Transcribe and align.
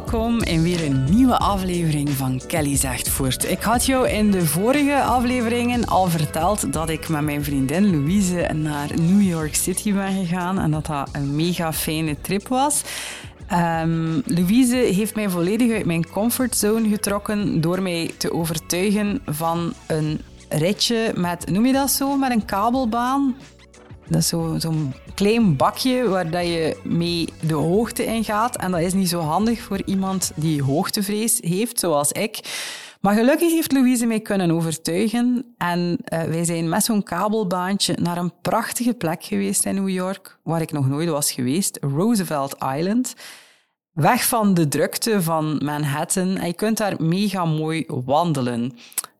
Welkom 0.00 0.42
in 0.42 0.62
weer 0.62 0.84
een 0.84 1.04
nieuwe 1.04 1.38
aflevering 1.38 2.08
van 2.08 2.40
Kelly 2.46 2.76
Zegt 2.76 3.08
Voort. 3.08 3.50
Ik 3.50 3.62
had 3.62 3.86
jou 3.86 4.08
in 4.08 4.30
de 4.30 4.46
vorige 4.46 5.02
afleveringen 5.02 5.84
al 5.84 6.08
verteld 6.08 6.72
dat 6.72 6.88
ik 6.88 7.08
met 7.08 7.22
mijn 7.22 7.44
vriendin 7.44 7.90
Louise 7.90 8.50
naar 8.54 9.00
New 9.00 9.22
York 9.22 9.54
City 9.54 9.92
ben 9.92 10.12
gegaan 10.12 10.58
en 10.58 10.70
dat 10.70 10.86
dat 10.86 11.08
een 11.12 11.36
mega 11.36 11.72
fijne 11.72 12.16
trip 12.20 12.48
was. 12.48 12.82
Um, 13.52 14.22
Louise 14.24 14.76
heeft 14.76 15.14
mij 15.14 15.28
volledig 15.28 15.72
uit 15.72 15.86
mijn 15.86 16.10
comfortzone 16.10 16.88
getrokken 16.88 17.60
door 17.60 17.82
mij 17.82 18.10
te 18.16 18.32
overtuigen 18.32 19.20
van 19.26 19.72
een 19.86 20.20
ritje 20.48 21.12
met, 21.16 21.50
noem 21.50 21.66
je 21.66 21.72
dat 21.72 21.90
zo, 21.90 22.16
met 22.16 22.30
een 22.30 22.44
kabelbaan? 22.44 23.36
Dat 24.08 24.20
is 24.20 24.28
zo'n 24.28 24.94
klein 25.20 25.56
bakje 25.56 26.08
waar 26.08 26.30
dat 26.30 26.46
je 26.46 26.76
mee 26.82 27.28
de 27.40 27.54
hoogte 27.54 28.04
in 28.04 28.24
gaat. 28.24 28.56
En 28.56 28.70
dat 28.70 28.80
is 28.80 28.92
niet 28.92 29.08
zo 29.08 29.20
handig 29.20 29.60
voor 29.60 29.82
iemand 29.84 30.32
die 30.34 30.62
hoogtevrees 30.62 31.38
heeft, 31.40 31.78
zoals 31.78 32.12
ik. 32.12 32.40
Maar 33.00 33.14
gelukkig 33.14 33.50
heeft 33.50 33.72
Louise 33.72 34.06
mij 34.06 34.20
kunnen 34.20 34.50
overtuigen. 34.50 35.54
En 35.58 35.98
uh, 36.12 36.22
wij 36.22 36.44
zijn 36.44 36.68
met 36.68 36.84
zo'n 36.84 37.02
kabelbaantje 37.02 37.96
naar 38.00 38.16
een 38.16 38.32
prachtige 38.42 38.94
plek 38.94 39.24
geweest 39.24 39.64
in 39.64 39.74
New 39.74 39.88
York, 39.88 40.38
waar 40.42 40.60
ik 40.60 40.72
nog 40.72 40.88
nooit 40.88 41.08
was 41.08 41.32
geweest, 41.32 41.78
Roosevelt 41.80 42.56
Island. 42.76 43.14
Weg 43.92 44.24
van 44.24 44.54
de 44.54 44.68
drukte 44.68 45.22
van 45.22 45.60
Manhattan. 45.64 46.36
En 46.36 46.46
je 46.46 46.54
kunt 46.54 46.76
daar 46.76 47.02
mega 47.02 47.44
mooi 47.44 47.84
wandelen. 47.86 48.72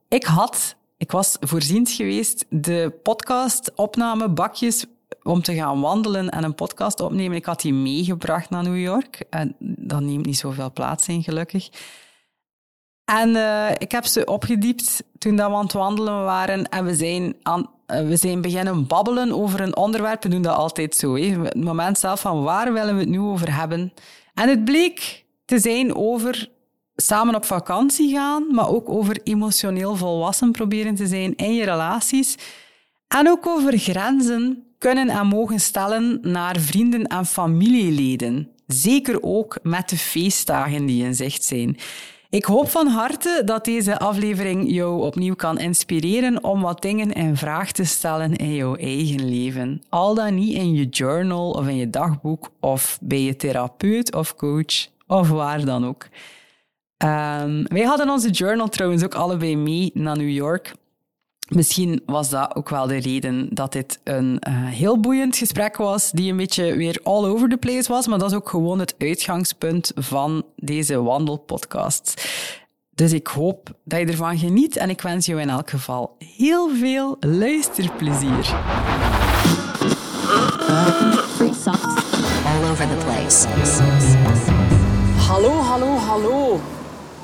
Ik 0.08 0.24
had 0.24 0.76
ik 1.00 1.10
was 1.10 1.36
voorziend 1.40 1.90
geweest 1.90 2.44
de 2.48 2.92
podcast-opnamebakjes 3.02 4.86
om 5.22 5.42
te 5.42 5.54
gaan 5.54 5.80
wandelen 5.80 6.28
en 6.28 6.44
een 6.44 6.54
podcast 6.54 7.00
opnemen. 7.00 7.36
Ik 7.36 7.44
had 7.44 7.60
die 7.60 7.74
meegebracht 7.74 8.50
naar 8.50 8.62
New 8.62 8.80
York. 8.80 9.22
En 9.30 9.56
dat 9.58 10.00
neemt 10.00 10.26
niet 10.26 10.38
zoveel 10.38 10.72
plaats 10.72 11.08
in, 11.08 11.22
gelukkig. 11.22 11.68
En 13.04 13.28
uh, 13.28 13.70
ik 13.78 13.92
heb 13.92 14.04
ze 14.04 14.24
opgediept 14.24 15.02
toen 15.18 15.36
dat 15.36 15.50
we 15.50 15.56
aan 15.56 15.62
het 15.62 15.72
wandelen 15.72 16.24
waren. 16.24 16.68
En 16.68 16.84
we 16.84 16.94
zijn, 16.94 17.36
aan, 17.42 17.70
uh, 17.86 18.00
we 18.06 18.16
zijn 18.16 18.40
beginnen 18.40 18.86
babbelen 18.86 19.32
over 19.32 19.60
een 19.60 19.76
onderwerp. 19.76 20.22
We 20.22 20.28
doen 20.28 20.42
dat 20.42 20.56
altijd 20.56 20.94
zo. 20.94 21.16
Hè. 21.16 21.42
Het 21.42 21.64
moment 21.64 21.98
zelf 21.98 22.20
van 22.20 22.42
waar 22.42 22.72
willen 22.72 22.94
we 22.94 23.00
het 23.00 23.08
nu 23.08 23.18
over 23.18 23.54
hebben. 23.54 23.92
En 24.34 24.48
het 24.48 24.64
bleek 24.64 25.24
te 25.44 25.58
zijn 25.58 25.94
over 25.94 26.50
samen 26.96 27.34
op 27.34 27.44
vakantie 27.44 28.12
gaan, 28.12 28.46
maar 28.54 28.68
ook 28.68 28.88
over 28.88 29.20
emotioneel 29.24 29.96
volwassen 29.96 30.52
proberen 30.52 30.94
te 30.94 31.06
zijn 31.06 31.36
in 31.36 31.54
je 31.54 31.64
relaties. 31.64 32.34
En 33.08 33.28
ook 33.28 33.46
over 33.46 33.78
grenzen 33.78 34.69
kunnen 34.80 35.08
en 35.08 35.26
mogen 35.26 35.60
stellen 35.60 36.18
naar 36.22 36.58
vrienden 36.58 37.06
en 37.06 37.26
familieleden. 37.26 38.48
Zeker 38.66 39.22
ook 39.22 39.58
met 39.62 39.88
de 39.88 39.96
feestdagen 39.96 40.86
die 40.86 41.04
in 41.04 41.14
zicht 41.14 41.44
zijn. 41.44 41.76
Ik 42.30 42.44
hoop 42.44 42.68
van 42.68 42.86
harte 42.86 43.42
dat 43.44 43.64
deze 43.64 43.98
aflevering 43.98 44.72
jou 44.72 45.02
opnieuw 45.02 45.34
kan 45.34 45.58
inspireren 45.58 46.44
om 46.44 46.60
wat 46.60 46.82
dingen 46.82 47.12
in 47.12 47.36
vraag 47.36 47.72
te 47.72 47.84
stellen 47.84 48.36
in 48.36 48.54
jouw 48.54 48.74
eigen 48.74 49.28
leven. 49.28 49.82
Al 49.88 50.14
dan 50.14 50.34
niet 50.34 50.54
in 50.54 50.74
je 50.74 50.88
journal 50.88 51.50
of 51.50 51.68
in 51.68 51.76
je 51.76 51.90
dagboek 51.90 52.50
of 52.60 52.98
bij 53.00 53.22
je 53.22 53.36
therapeut 53.36 54.14
of 54.14 54.36
coach 54.36 54.86
of 55.06 55.28
waar 55.28 55.64
dan 55.64 55.86
ook. 55.86 56.08
Um, 57.04 57.66
wij 57.68 57.82
hadden 57.82 58.10
onze 58.10 58.30
journal 58.30 58.68
trouwens 58.68 59.04
ook 59.04 59.14
allebei 59.14 59.56
mee 59.56 59.90
naar 59.94 60.16
New 60.16 60.30
York. 60.30 60.74
Misschien 61.50 62.02
was 62.06 62.28
dat 62.28 62.54
ook 62.54 62.68
wel 62.68 62.86
de 62.86 62.96
reden 62.96 63.48
dat 63.50 63.72
dit 63.72 64.00
een 64.04 64.42
uh, 64.48 64.54
heel 64.54 65.00
boeiend 65.00 65.36
gesprek 65.36 65.76
was, 65.76 66.10
die 66.10 66.30
een 66.30 66.36
beetje 66.36 66.76
weer 66.76 67.00
all 67.02 67.24
over 67.24 67.48
the 67.48 67.56
place 67.56 67.92
was, 67.92 68.06
maar 68.06 68.18
dat 68.18 68.30
is 68.30 68.36
ook 68.36 68.48
gewoon 68.48 68.78
het 68.78 68.94
uitgangspunt 68.98 69.92
van 69.94 70.44
deze 70.56 71.02
wandelpodcast. 71.02 72.28
Dus 72.94 73.12
ik 73.12 73.26
hoop 73.26 73.70
dat 73.84 74.00
je 74.00 74.06
ervan 74.06 74.38
geniet 74.38 74.76
en 74.76 74.90
ik 74.90 75.00
wens 75.00 75.26
jou 75.26 75.40
in 75.40 75.50
elk 75.50 75.70
geval 75.70 76.16
heel 76.36 76.70
veel 76.76 77.16
luisterplezier. 77.20 78.54
All 82.44 82.70
over 82.70 82.88
the 82.88 83.04
place. 83.04 83.48
Hallo, 85.16 85.50
hallo, 85.50 85.96
hallo 85.96 86.60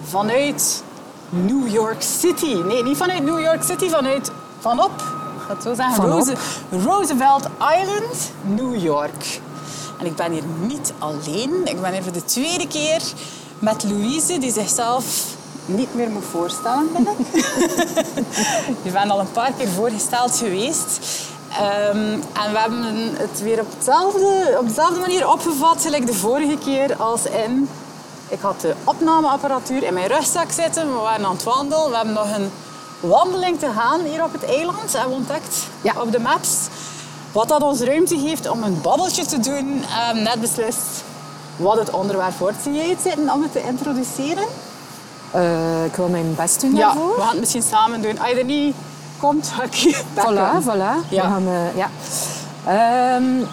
vanuit 0.02 0.84
New 1.28 1.68
York 1.68 2.02
City. 2.02 2.54
Nee, 2.54 2.82
niet 2.82 2.96
vanuit 2.96 3.22
New 3.22 3.40
York 3.40 3.62
City, 3.62 3.88
vanuit 3.88 4.30
vanop, 4.58 5.02
dat 5.48 5.62
zo 5.62 5.74
zeggen, 5.74 6.04
Rose, 6.04 6.34
Roosevelt 6.70 7.48
Island, 7.80 8.32
New 8.42 8.82
York. 8.82 9.40
En 9.98 10.06
ik 10.06 10.16
ben 10.16 10.32
hier 10.32 10.42
niet 10.60 10.92
alleen. 10.98 11.60
Ik 11.64 11.80
ben 11.80 11.92
hier 11.92 12.02
voor 12.02 12.12
de 12.12 12.24
tweede 12.24 12.68
keer 12.68 13.02
met 13.58 13.84
Louise, 13.84 14.38
die 14.38 14.52
zichzelf 14.52 15.34
niet 15.66 15.94
meer 15.94 16.10
moet 16.10 16.24
voorstellen, 16.30 16.88
ben 16.92 17.06
ik. 17.18 17.26
Je 18.82 18.90
bent 18.90 19.10
al 19.10 19.20
een 19.20 19.32
paar 19.32 19.52
keer 19.58 19.68
voorgesteld 19.68 20.36
geweest. 20.36 20.98
Um, 21.92 22.12
en 22.12 22.52
we 22.52 22.58
hebben 22.58 22.94
het 23.16 23.42
weer 23.42 23.60
op, 23.60 23.66
hetzelfde, 23.74 24.56
op 24.60 24.68
dezelfde 24.68 25.00
manier 25.00 25.30
opgevat, 25.30 25.82
gelijk 25.82 26.06
de 26.06 26.14
vorige 26.14 26.58
keer, 26.64 26.96
als 26.96 27.24
in 27.24 27.68
ik 28.28 28.40
had 28.40 28.60
de 28.60 28.74
opnameapparatuur 28.84 29.82
in 29.82 29.94
mijn 29.94 30.06
rugzak 30.06 30.50
zitten. 30.50 30.92
We 30.92 30.98
waren 30.98 31.26
aan 31.26 31.32
het 31.32 31.42
wandelen. 31.42 31.90
We 31.90 31.96
hebben 31.96 32.14
nog 32.14 32.36
een 32.36 32.50
wandeling 33.00 33.58
te 33.58 33.70
gaan 33.76 34.00
hier 34.00 34.24
op 34.24 34.32
het 34.32 34.44
eiland. 34.44 34.92
Hebben 34.92 35.10
we 35.10 35.16
ontdekt 35.16 35.56
ja. 35.80 35.92
op 36.00 36.12
de 36.12 36.20
maps. 36.20 36.50
Wat 37.32 37.48
dat 37.48 37.62
ons 37.62 37.80
ruimte 37.80 38.18
geeft 38.18 38.48
om 38.48 38.62
een 38.62 38.80
babbeltje 38.80 39.26
te 39.26 39.40
doen. 39.40 39.84
Um, 40.10 40.22
net 40.22 40.40
beslist 40.40 41.04
wat 41.56 41.78
het 41.78 41.90
onderwerp 41.90 42.38
wordt. 42.38 42.56
Zie 42.62 42.72
jij 42.72 42.88
het 42.88 43.00
zitten 43.02 43.32
om 43.32 43.42
het 43.42 43.52
te 43.52 43.62
introduceren? 43.62 44.44
Uh, 45.34 45.84
ik 45.84 45.94
wil 45.94 46.08
mijn 46.08 46.34
best 46.34 46.60
doen 46.60 46.74
ja, 46.74 46.94
we 46.94 47.14
gaan 47.18 47.28
het 47.28 47.38
misschien 47.38 47.62
samen 47.62 48.02
doen. 48.02 48.18
Als 48.18 48.28
je 48.28 48.34
er 48.34 48.44
niet 48.44 48.74
komt, 49.18 49.48
ga 49.54 49.62
ik 49.62 49.74
je 49.74 50.02
Voilà, 50.14 50.62
voilà. 50.62 51.08
Ja. 51.08 51.22
We 51.22 51.28
gaan, 51.28 51.48
uh, 51.48 51.76
ja. 51.76 51.88
Um, 53.16 53.46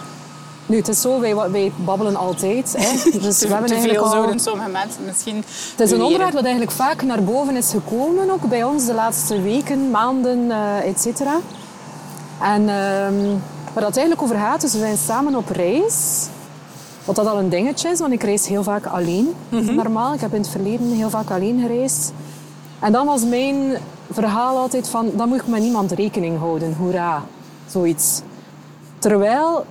nu, 0.66 0.76
het 0.76 0.88
is 0.88 1.00
zo, 1.00 1.20
wij, 1.20 1.34
wij 1.50 1.72
babbelen 1.84 2.16
altijd. 2.16 2.74
Hè. 2.78 3.10
Dus 3.26 3.40
we 3.40 3.48
hebben 3.48 3.70
te 3.70 3.80
veel 3.80 4.04
al... 4.04 4.10
zouden 4.10 4.40
sommige 4.40 4.70
mensen 4.70 5.04
misschien 5.04 5.36
Het 5.70 5.80
is 5.80 5.90
een 5.90 6.02
onderwerp 6.02 6.32
dat 6.32 6.42
eigenlijk 6.42 6.72
vaak 6.72 7.02
naar 7.02 7.22
boven 7.22 7.56
is 7.56 7.70
gekomen, 7.70 8.30
ook 8.30 8.48
bij 8.48 8.64
ons 8.64 8.86
de 8.86 8.94
laatste 8.94 9.40
weken, 9.40 9.90
maanden, 9.90 10.38
uh, 10.38 10.88
et 10.88 11.00
cetera. 11.00 11.38
En 12.40 12.60
um, 12.60 13.42
waar 13.72 13.82
dat 13.82 13.96
eigenlijk 13.96 14.22
over 14.22 14.36
gaat, 14.36 14.60
dus 14.60 14.72
we 14.72 14.78
zijn 14.78 14.96
samen 14.96 15.34
op 15.34 15.48
reis. 15.48 16.26
Wat 17.04 17.16
dat 17.16 17.26
al 17.26 17.38
een 17.38 17.48
dingetje 17.48 17.88
is, 17.88 17.98
want 17.98 18.12
ik 18.12 18.22
reis 18.22 18.46
heel 18.46 18.62
vaak 18.62 18.86
alleen. 18.86 19.34
Mm 19.48 19.74
Normaal, 19.74 20.14
ik 20.14 20.20
heb 20.20 20.34
in 20.34 20.40
het 20.40 20.50
verleden 20.50 20.92
heel 20.92 21.10
vaak 21.10 21.30
alleen 21.30 21.60
gereisd. 21.60 22.12
En 22.80 22.92
dan 22.92 23.06
was 23.06 23.24
mijn 23.24 23.76
verhaal 24.10 24.56
altijd 24.56 24.88
van, 24.88 25.10
dan 25.14 25.28
moet 25.28 25.40
ik 25.40 25.46
met 25.46 25.60
niemand 25.60 25.92
rekening 25.92 26.38
houden. 26.38 26.74
Hoera, 26.78 27.22
zoiets. 27.66 28.20
Terwijl 28.98 29.64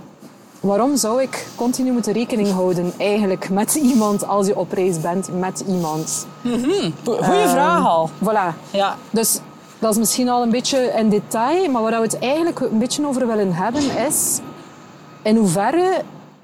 Waarom 0.64 0.98
zou 0.98 1.22
ik 1.22 1.48
continu 1.56 1.92
moeten 1.92 2.14
rekening 2.14 2.52
houden 2.52 2.94
eigenlijk 2.98 3.50
met 3.50 3.76
iemand 3.76 4.28
als 4.28 4.48
je 4.48 4.58
op 4.58 4.72
reis 4.72 5.02
bent 5.02 5.40
met 5.40 5.64
iemand? 5.68 6.28
Mm 6.42 6.52
-hmm. 6.52 6.94
Goeie 7.04 7.48
vraag 7.48 7.86
al. 7.86 8.10
Voilà. 8.10 8.70
Ja. 8.72 8.96
Dus 9.10 9.40
dat 9.80 9.92
is 9.92 9.98
misschien 9.98 10.30
al 10.30 10.42
een 10.44 10.50
beetje 10.50 10.94
in 10.98 11.10
detail, 11.10 11.70
maar 11.72 11.82
waar 11.82 11.92
we 11.92 12.06
het 12.06 12.20
eigenlijk 12.20 12.60
een 12.60 12.80
beetje 12.80 13.08
over 13.08 13.28
willen 13.28 13.54
hebben 13.54 13.98
is 14.08 14.40
in 15.24 15.36
hoeverre 15.36 16.02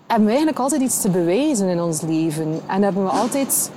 hebben 0.07 0.27
we 0.27 0.33
eigenlijk 0.33 0.59
altijd 0.59 0.81
iets 0.81 1.01
te 1.01 1.09
bewijzen 1.09 1.67
in 1.67 1.81
ons 1.81 2.01
leven 2.01 2.61
en 2.65 2.81
hebben 2.83 3.03
we 3.03 3.09
altijd 3.09 3.71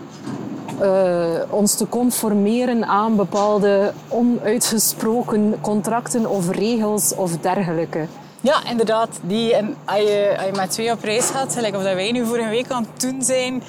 uh, 0.83 1.25
ons 1.51 1.75
te 1.75 1.89
conformeren 1.89 2.87
aan 2.87 3.17
bepaalde 3.17 3.93
onuitgesproken 4.09 5.55
contracten 5.61 6.31
of 6.31 6.51
regels 6.51 7.15
of 7.15 7.37
dergelijke. 7.37 8.07
Ja, 8.43 8.65
inderdaad. 8.69 9.21
Die, 9.23 9.55
en 9.55 9.77
als, 9.85 9.99
je, 9.99 10.35
als 10.37 10.47
je 10.47 10.53
met 10.53 10.71
twee 10.71 10.91
op 10.91 11.03
reis 11.03 11.31
gaat, 11.31 11.55
gelijk 11.55 11.77
of 11.77 11.83
dat 11.83 11.95
wij 11.95 12.13
nu 12.13 12.27
voor 12.27 12.39
een 12.39 12.49
week 12.49 12.71
aan 12.71 12.87
het 12.93 13.01
doen 13.01 13.23
zijn, 13.23 13.63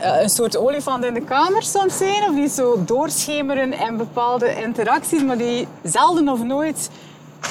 uh, 0.00 0.22
een 0.22 0.28
soort 0.28 0.56
olifant 0.56 1.04
in 1.04 1.14
de 1.14 1.20
kamer 1.20 1.62
soms 1.62 1.96
zijn, 1.96 2.22
of 2.22 2.34
die 2.34 2.48
zo 2.48 2.84
doorschemeren 2.84 3.72
in 3.72 3.96
bepaalde 3.96 4.62
interacties, 4.62 5.22
maar 5.22 5.38
die 5.38 5.68
zelden 5.82 6.28
of 6.28 6.42
nooit 6.42 6.90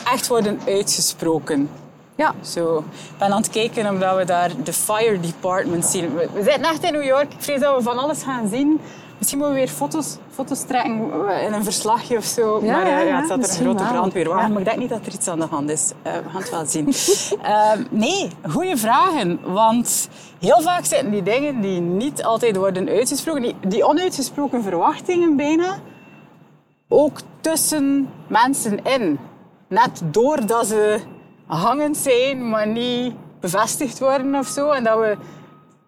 echt 0.06 0.28
worden 0.28 0.60
uitgesproken. 0.68 1.70
Ja. 2.16 2.34
Zo. 2.42 2.78
Ik 2.78 3.18
ben 3.18 3.32
aan 3.32 3.42
het 3.42 3.50
kijken 3.50 3.90
omdat 3.90 4.18
we 4.18 4.26
daar 4.26 4.52
de 4.64 4.74
fire 4.74 5.20
department 5.20 5.86
zien. 5.86 6.16
We, 6.16 6.30
we 6.34 6.44
zitten 6.44 6.64
echt 6.64 6.84
in 6.84 6.94
New 6.94 7.04
York. 7.04 7.34
Ik 7.34 7.42
vrees 7.42 7.60
dat 7.60 7.76
we 7.76 7.84
van 7.84 7.98
alles 7.98 8.24
gaan 8.24 8.48
zien. 8.48 8.80
Misschien 9.18 9.40
moeten 9.40 9.58
we 9.58 9.64
weer 9.64 9.74
foto's, 9.74 10.18
foto's 10.30 10.64
trekken 10.64 10.92
in 11.46 11.54
een 11.54 11.64
verslagje 11.64 12.18
of 12.18 12.24
zo. 12.24 12.60
Ja, 12.64 12.72
maar 12.72 12.88
ja, 12.88 13.00
ja, 13.00 13.16
het 13.16 13.26
staat 13.26 13.44
er 13.44 13.50
een 13.50 13.66
grote 13.66 13.84
brandweerwagen. 13.84 14.52
Maar 14.52 14.60
ik 14.60 14.66
denk 14.66 14.78
niet 14.78 14.90
dat 14.90 15.06
er 15.06 15.14
iets 15.14 15.28
aan 15.28 15.40
de 15.40 15.46
hand 15.46 15.70
is. 15.70 15.92
Uh, 16.08 16.14
we 16.14 16.30
gaan 16.30 16.42
het 16.42 16.50
wel 16.50 16.66
zien. 16.66 16.88
uh, 17.44 17.72
nee, 18.06 18.30
goede 18.50 18.78
vragen. 18.78 19.40
Want 19.54 20.10
heel 20.40 20.62
vaak 20.62 20.86
zitten 20.86 21.12
die 21.12 21.24
dingen 21.24 21.62
die 21.62 21.80
niet 21.80 22.24
altijd 22.24 22.56
worden 22.56 22.88
uitgesproken, 22.88 23.42
die, 23.42 23.56
die 23.68 23.88
onuitgesproken 23.88 24.64
verwachtingen 24.64 25.36
bijna, 25.36 25.78
ook 26.88 27.20
tussen 27.42 28.10
mensen 28.28 28.84
in. 28.84 29.20
Net 29.68 30.02
doordat 30.04 30.68
ze 30.68 31.00
hangend 31.46 31.98
zijn, 31.98 32.50
maar 32.50 32.68
niet 32.68 33.14
bevestigd 33.40 34.00
worden 34.00 34.36
of 34.36 34.48
zo. 34.48 34.70
En 34.70 34.84
dat 34.84 35.00
we, 35.00 35.18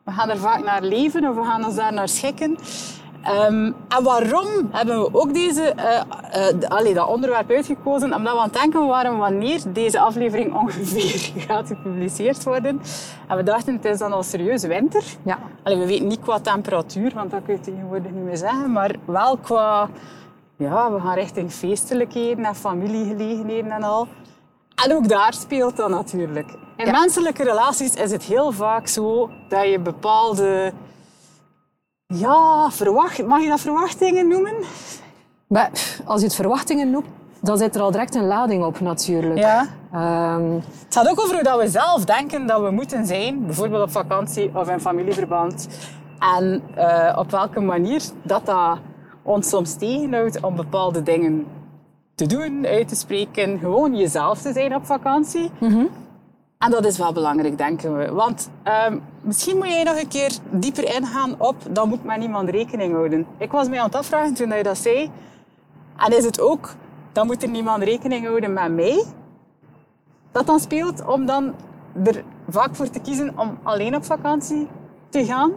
we 0.03 0.11
gaan 0.11 0.29
er 0.29 0.37
vaak 0.37 0.63
naar 0.63 0.81
leven 0.81 1.29
of 1.29 1.35
we 1.35 1.43
gaan 1.43 1.65
ons 1.65 1.75
daar 1.75 1.93
naar 1.93 2.09
schikken. 2.09 2.57
Um, 3.29 3.75
en 3.87 4.03
waarom 4.03 4.47
hebben 4.71 5.01
we 5.01 5.09
ook 5.11 5.33
deze, 5.33 5.73
uh, 5.77 6.53
uh, 6.61 6.69
allee, 6.69 6.93
dat 6.93 7.07
onderwerp 7.07 7.51
uitgekozen? 7.51 8.13
Omdat 8.13 8.33
we 8.33 8.39
aan 8.39 8.49
het 8.49 8.53
denken 8.53 8.87
waren 8.87 9.17
wanneer 9.17 9.61
deze 9.73 9.99
aflevering 9.99 10.53
ongeveer 10.55 11.31
gaat 11.47 11.67
gepubliceerd 11.67 12.43
worden. 12.43 12.81
En 13.27 13.37
we 13.37 13.43
dachten, 13.43 13.75
het 13.75 13.85
is 13.85 13.97
dan 13.97 14.13
al 14.13 14.23
serieus 14.23 14.63
winter. 14.63 15.03
Ja. 15.23 15.39
Allee, 15.63 15.77
we 15.77 15.85
weten 15.85 16.07
niet 16.07 16.19
qua 16.19 16.39
temperatuur, 16.39 17.13
want 17.13 17.31
dat 17.31 17.41
kun 17.45 17.53
je 17.53 17.59
tegenwoordig 17.59 18.11
niet 18.11 18.23
meer 18.23 18.37
zeggen. 18.37 18.71
Maar 18.71 18.95
wel 19.05 19.37
qua... 19.37 19.89
Ja, 20.57 20.91
we 20.91 20.99
gaan 20.99 21.13
richting 21.13 21.51
feestelijkheden 21.51 22.45
en 22.45 22.55
familiegelegenheden 22.55 23.71
en 23.71 23.83
al. 23.83 24.07
En 24.85 24.95
ook 24.95 25.09
daar 25.09 25.33
speelt 25.33 25.77
dat 25.77 25.89
natuurlijk. 25.89 26.53
In 26.75 26.91
menselijke 26.91 27.43
relaties 27.43 27.93
is 27.93 28.11
het 28.11 28.23
heel 28.23 28.51
vaak 28.51 28.87
zo 28.87 29.29
dat 29.49 29.69
je 29.69 29.79
bepaalde... 29.79 30.73
Ja, 32.13 32.71
verwacht, 32.71 33.25
mag 33.25 33.41
je 33.41 33.47
dat 33.47 33.59
verwachtingen 33.59 34.27
noemen? 34.27 34.53
Maar 35.47 35.71
als 36.05 36.19
je 36.19 36.25
het 36.25 36.35
verwachtingen 36.35 36.89
noemt, 36.89 37.05
dan 37.41 37.57
zit 37.57 37.75
er 37.75 37.81
al 37.81 37.91
direct 37.91 38.15
een 38.15 38.27
lading 38.27 38.63
op 38.63 38.79
natuurlijk. 38.79 39.39
Ja. 39.39 39.67
Um... 40.35 40.53
Het 40.55 40.95
gaat 40.95 41.09
ook 41.09 41.19
over 41.19 41.33
hoe 41.33 41.43
dat 41.43 41.61
we 41.61 41.67
zelf 41.67 42.05
denken 42.05 42.47
dat 42.47 42.61
we 42.61 42.71
moeten 42.71 43.05
zijn. 43.05 43.45
Bijvoorbeeld 43.45 43.83
op 43.83 43.91
vakantie 43.91 44.51
of 44.53 44.69
in 44.69 44.79
familieverband. 44.79 45.67
En 46.19 46.61
uh, 46.77 47.15
op 47.17 47.31
welke 47.31 47.59
manier 47.59 48.01
dat 48.21 48.45
dat 48.45 48.77
ons 49.23 49.49
soms 49.49 49.73
tegenhoudt 49.73 50.39
om 50.39 50.55
bepaalde 50.55 51.03
dingen 51.03 51.45
te 52.15 52.25
doen, 52.25 52.65
uit 52.65 52.87
te 52.87 52.95
spreken, 52.95 53.59
gewoon 53.59 53.95
jezelf 53.95 54.41
te 54.41 54.53
zijn 54.53 54.75
op 54.75 54.85
vakantie. 54.85 55.51
Mm 55.59 55.89
En 56.57 56.71
dat 56.71 56.85
is 56.85 56.97
wel 56.97 57.13
belangrijk, 57.13 57.57
denken 57.57 57.97
we. 57.97 58.11
Want 58.11 58.49
um, 58.89 59.01
misschien 59.21 59.57
moet 59.57 59.67
jij 59.67 59.83
nog 59.83 60.01
een 60.01 60.07
keer 60.07 60.31
dieper 60.49 60.95
ingaan 60.95 61.35
op, 61.37 61.55
dan 61.69 61.89
moet 61.89 62.03
met 62.03 62.17
niemand 62.17 62.49
rekening 62.49 62.93
houden. 62.93 63.27
Ik 63.37 63.51
was 63.51 63.67
mij 63.67 63.79
aan 63.79 63.85
het 63.85 63.95
afvragen 63.95 64.33
toen 64.33 64.55
je 64.55 64.63
dat 64.63 64.77
zei. 64.77 65.11
En 65.97 66.17
is 66.17 66.25
het 66.25 66.41
ook, 66.41 66.73
dan 67.11 67.27
moet 67.27 67.43
er 67.43 67.49
niemand 67.49 67.83
rekening 67.83 68.25
houden 68.25 68.53
met 68.53 68.71
mij? 68.71 69.03
Dat 70.31 70.45
dan 70.45 70.59
speelt 70.59 71.05
om 71.05 71.25
dan 71.25 71.55
er 72.03 72.23
vaak 72.49 72.75
voor 72.75 72.89
te 72.89 72.99
kiezen 72.99 73.33
om 73.37 73.57
alleen 73.63 73.95
op 73.95 74.05
vakantie 74.05 74.67
te 75.09 75.25
gaan, 75.25 75.51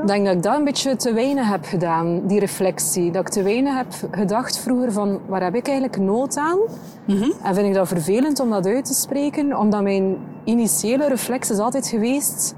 Ik 0.00 0.06
denk 0.06 0.24
dat 0.24 0.34
ik 0.34 0.42
dat 0.42 0.56
een 0.56 0.64
beetje 0.64 0.96
te 0.96 1.12
weinig 1.12 1.48
heb 1.48 1.64
gedaan, 1.64 2.26
die 2.26 2.40
reflectie. 2.40 3.10
Dat 3.10 3.22
ik 3.22 3.28
te 3.28 3.42
weinig 3.42 3.76
heb 3.76 3.92
gedacht 4.10 4.58
vroeger 4.58 4.92
van, 4.92 5.20
waar 5.26 5.42
heb 5.42 5.54
ik 5.54 5.66
eigenlijk 5.66 5.98
nood 5.98 6.36
aan? 6.36 6.58
Mm 7.06 7.32
En 7.42 7.54
vind 7.54 7.66
ik 7.66 7.74
dat 7.74 7.88
vervelend 7.88 8.40
om 8.40 8.50
dat 8.50 8.66
uit 8.66 8.84
te 8.84 8.94
spreken, 8.94 9.58
omdat 9.58 9.82
mijn 9.82 10.16
initiële 10.44 11.08
reflex 11.08 11.50
is 11.50 11.58
altijd 11.58 11.86
geweest... 11.88 12.54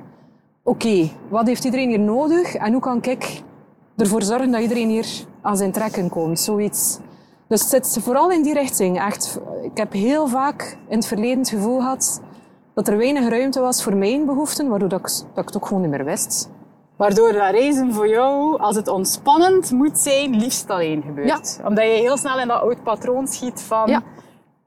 Oké, 0.63 1.11
wat 1.29 1.47
heeft 1.47 1.65
iedereen 1.65 1.89
hier 1.89 2.01
nodig? 2.01 2.55
En 2.55 2.73
hoe 2.73 2.81
kan 2.81 3.03
ik 3.03 3.43
ervoor 3.97 4.23
zorgen 4.23 4.51
dat 4.51 4.61
iedereen 4.61 4.89
hier 4.89 5.07
aan 5.43 5.57
zijn 5.57 5.73
trekken 5.73 6.09
komt? 6.09 6.41
Zoiets. 6.41 6.99
Dus 7.49 7.71
het 7.71 7.87
zit 7.87 8.03
vooral 8.03 8.31
in 8.31 8.43
die 8.43 8.55
richting. 8.55 9.01
Echt, 9.01 9.41
ik 9.63 9.77
heb 9.77 9.93
heel 9.93 10.27
vaak 10.27 10.77
in 10.89 10.97
het 10.97 11.07
verleden 11.07 11.39
het 11.39 11.49
gevoel 11.49 11.79
gehad 11.79 12.21
dat 12.77 12.89
er 12.89 12.97
weinig 12.97 13.29
ruimte 13.29 13.61
was 13.61 13.83
voor 13.83 13.97
mijn 13.97 14.27
behoeften, 14.27 14.69
waardoor 14.69 14.89
dat 14.89 15.01
ik, 15.01 15.07
dat 15.07 15.43
ik 15.43 15.45
het 15.45 15.57
ook 15.57 15.67
gewoon 15.67 15.83
niet 15.83 15.91
meer 15.91 16.05
wist. 16.05 16.51
Waardoor 16.97 17.33
dat 17.33 17.51
reizen 17.51 17.95
voor 17.95 18.09
jou, 18.09 18.59
als 18.61 18.77
het 18.77 18.89
ontspannend 18.89 19.71
moet 19.71 19.99
zijn, 19.99 20.37
liefst 20.37 20.71
alleen 20.71 21.03
gebeurt. 21.03 21.59
Ja. 21.59 21.69
Omdat 21.69 21.85
je 21.85 21.91
heel 21.91 22.17
snel 22.17 22.39
in 22.41 22.49
dat 22.49 22.61
oud 22.61 22.83
patroon 22.83 23.27
schiet 23.29 23.63
van 23.63 23.91
ja. 23.91 24.03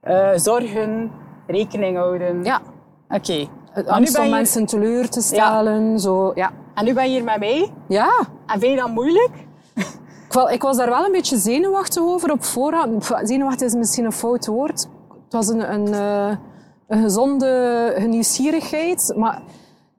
uh, 0.04 0.40
zorgen, 0.40 1.12
rekening 1.48 1.98
houden. 1.98 2.44
Ja. 2.44 2.62
Oké. 3.10 3.48
Okay. 3.76 3.86
Angst 3.86 4.20
om 4.20 4.30
mensen 4.30 4.66
teleur 4.66 5.10
te 5.10 5.22
stellen. 5.22 5.92
Ja. 5.92 5.98
Zo, 5.98 6.32
ja. 6.36 6.52
En 6.74 6.86
nu 6.86 6.94
ben 6.94 7.04
je 7.04 7.10
hier 7.10 7.24
met 7.24 7.40
mij. 7.40 7.72
Ja. 7.88 8.10
En 8.46 8.60
vind 8.60 8.74
je 8.74 8.80
dat 8.80 8.90
moeilijk? 8.90 9.32
ik 10.50 10.62
was 10.62 10.78
daar 10.78 10.90
wel 10.90 11.06
een 11.06 11.12
beetje 11.12 11.38
zenuwachtig 11.38 12.04
over 12.04 12.32
op 12.32 12.44
voorhand. 12.44 13.12
Zenuwachtig 13.24 13.68
is 13.68 13.74
misschien 13.74 14.06
een 14.06 14.12
fout 14.12 14.46
woord. 14.46 14.88
Het 15.10 15.34
was 15.34 15.48
een, 15.48 15.74
een, 15.74 15.88
uh, 15.88 16.36
een 16.90 17.02
gezonde 17.02 17.96
nieuwsgierigheid. 18.08 19.14
Maar 19.16 19.42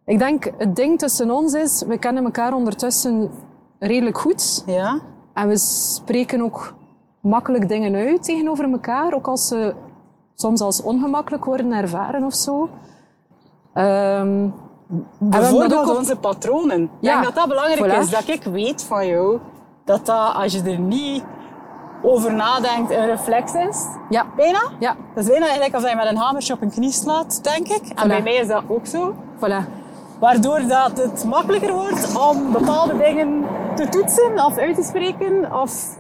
ik 0.05 0.19
denk, 0.19 0.53
het 0.59 0.77
ding 0.77 0.99
tussen 0.99 1.31
ons 1.31 1.53
is, 1.53 1.83
we 1.87 1.99
kennen 1.99 2.25
elkaar 2.25 2.55
ondertussen 2.55 3.31
redelijk 3.79 4.19
goed. 4.19 4.63
Ja. 4.67 5.01
En 5.35 5.49
we 5.49 5.57
spreken 5.57 6.43
ook 6.43 6.75
makkelijk 7.21 7.69
dingen 7.69 7.95
uit 7.95 8.23
tegenover 8.23 8.71
elkaar, 8.71 9.15
ook 9.15 9.27
als 9.27 9.49
ze 9.49 9.75
soms 10.35 10.61
als 10.61 10.83
ongemakkelijk 10.83 11.45
worden 11.45 11.73
ervaren 11.73 12.25
of 12.25 12.35
zo. 12.35 12.69
Um, 13.75 14.55
Bijvoorbeeld 15.19 15.75
ook 15.75 15.97
onze 15.97 16.17
patronen. 16.17 16.83
Ik 16.83 16.91
denk 17.01 17.25
dat 17.25 17.35
dat 17.35 17.49
belangrijk 17.49 17.93
is, 17.93 18.11
dat 18.11 18.29
ik 18.29 18.43
weet 18.43 18.83
van 18.83 19.07
jou 19.07 19.39
dat, 19.85 20.07
dat 20.07 20.35
als 20.35 20.53
je 20.53 20.63
er 20.63 20.79
niet 20.79 21.25
over 22.03 22.35
nadenkt, 22.35 22.91
een 22.91 23.07
reflex 23.07 23.55
is. 23.55 23.87
Ja. 24.09 24.27
Bijna? 24.37 24.61
Ja. 24.79 24.97
Dat 25.15 25.25
is 25.25 25.31
bijna 25.31 25.45
eigenlijk 25.45 25.75
als 25.75 25.91
je 25.91 25.97
met 25.97 26.07
een 26.07 26.17
hamertje 26.17 26.55
op 26.55 26.63
een 26.63 26.71
knie 26.71 26.93
slaat, 26.93 27.45
denk 27.45 27.69
ik. 27.69 27.83
En 27.95 28.09
bij 28.09 28.23
mij 28.23 28.35
is 28.35 28.47
dat 28.47 28.63
ook 28.69 28.87
zo. 28.87 29.15
Voilà. 29.37 29.79
Waardoor 30.19 30.67
dat 30.67 30.97
het 30.97 31.25
makkelijker 31.25 31.73
wordt 31.73 32.17
om 32.17 32.53
bepaalde 32.53 32.97
dingen 32.97 33.45
te 33.77 33.89
toetsen 33.89 34.45
of 34.45 34.59
uit 34.59 34.75
te 34.75 34.83
spreken 34.83 35.61
of 35.63 35.97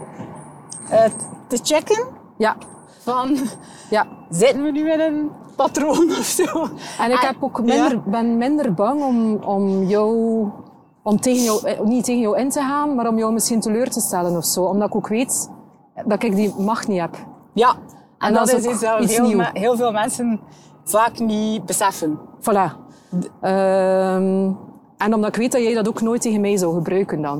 uh, 0.90 1.04
te 1.46 1.58
checken. 1.62 2.06
Ja. 2.38 2.56
Van, 3.02 3.36
ja. 3.90 4.06
zitten 4.30 4.62
we 4.62 4.70
nu 4.70 4.92
in 4.92 5.00
een 5.00 5.30
patroon 5.56 6.10
of 6.10 6.24
zo? 6.24 6.68
En 6.98 7.10
ik 7.10 7.20
heb 7.20 7.36
ook 7.40 7.62
minder, 7.62 8.02
ben 8.02 8.36
minder 8.36 8.74
bang 8.74 9.02
om, 9.02 9.34
om 9.42 9.82
jou 9.82 10.48
om 11.02 11.20
tegen 11.20 11.42
jou, 11.42 11.66
eh, 11.66 11.80
niet 11.80 12.04
tegen 12.04 12.20
jou 12.20 12.38
in 12.38 12.50
te 12.50 12.60
gaan, 12.60 12.94
maar 12.94 13.08
om 13.08 13.18
jou 13.18 13.32
misschien 13.32 13.60
teleur 13.60 13.90
te 13.90 14.00
stellen 14.00 14.36
of 14.36 14.44
zo. 14.44 14.62
Omdat 14.62 14.88
ik 14.88 14.94
ook 14.94 15.08
weet 15.08 15.50
dat 16.06 16.22
ik 16.22 16.34
die 16.34 16.54
macht 16.58 16.88
niet 16.88 17.00
heb. 17.00 17.16
Ja, 17.54 17.76
en, 18.18 18.32
dat, 18.32 18.52
is 18.52 18.64
iets 18.64 18.80
dat 18.80 19.04
heel, 19.04 19.40
heel, 19.52 19.76
veel 19.76 19.92
mensen 19.92 20.40
vaak 20.84 21.18
niet 21.18 21.66
beseffen. 21.66 22.18
Voilà. 22.40 22.88
Um, 23.42 24.58
en 24.96 25.14
omdat 25.14 25.28
ik 25.28 25.36
weet 25.36 25.52
dat 25.52 25.62
jij 25.62 25.74
dat 25.74 25.88
ook 25.88 26.00
nooit 26.00 26.22
tegen 26.22 26.40
mij 26.40 26.56
zou 26.56 26.74
gebruiken 26.74 27.22
dan. 27.22 27.38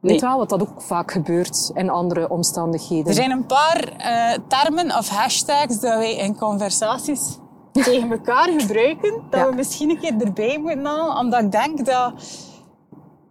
Nee. 0.00 0.12
Weet 0.12 0.20
wel, 0.20 0.36
wat 0.36 0.48
dat 0.48 0.60
ook 0.60 0.82
vaak 0.82 1.12
gebeurt 1.12 1.70
in 1.74 1.90
andere 1.90 2.28
omstandigheden. 2.28 3.06
Er 3.06 3.14
zijn 3.14 3.30
een 3.30 3.46
paar 3.46 3.92
uh, 3.98 4.44
termen 4.48 4.96
of 4.96 5.08
hashtags 5.08 5.80
dat 5.80 5.94
wij 5.94 6.16
in 6.16 6.36
conversaties 6.36 7.38
tegen 7.72 8.10
elkaar 8.10 8.48
gebruiken, 8.58 9.22
dat 9.30 9.40
ja. 9.40 9.48
we 9.48 9.54
misschien 9.54 9.90
een 9.90 9.98
keer 9.98 10.14
erbij 10.18 10.58
moeten 10.58 10.84
halen, 10.84 11.16
omdat 11.16 11.42
ik 11.42 11.52
denk 11.52 11.86
dat 11.86 12.12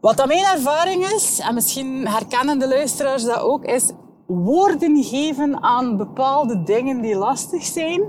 wat 0.02 0.18
dat 0.18 0.28
mijn 0.28 0.46
ervaring 0.46 1.06
is, 1.06 1.40
en 1.40 1.54
misschien 1.54 2.08
herkennen 2.08 2.60
de 2.60 2.68
luisteraars 2.68 3.24
dat 3.24 3.40
ook, 3.40 3.64
is 3.64 3.92
woorden 4.28 5.04
geven 5.04 5.64
aan 5.64 5.98
bepaalde 5.98 6.64
dingen 6.64 7.02
die 7.02 7.16
lastig 7.16 7.64
zijn. 7.64 8.02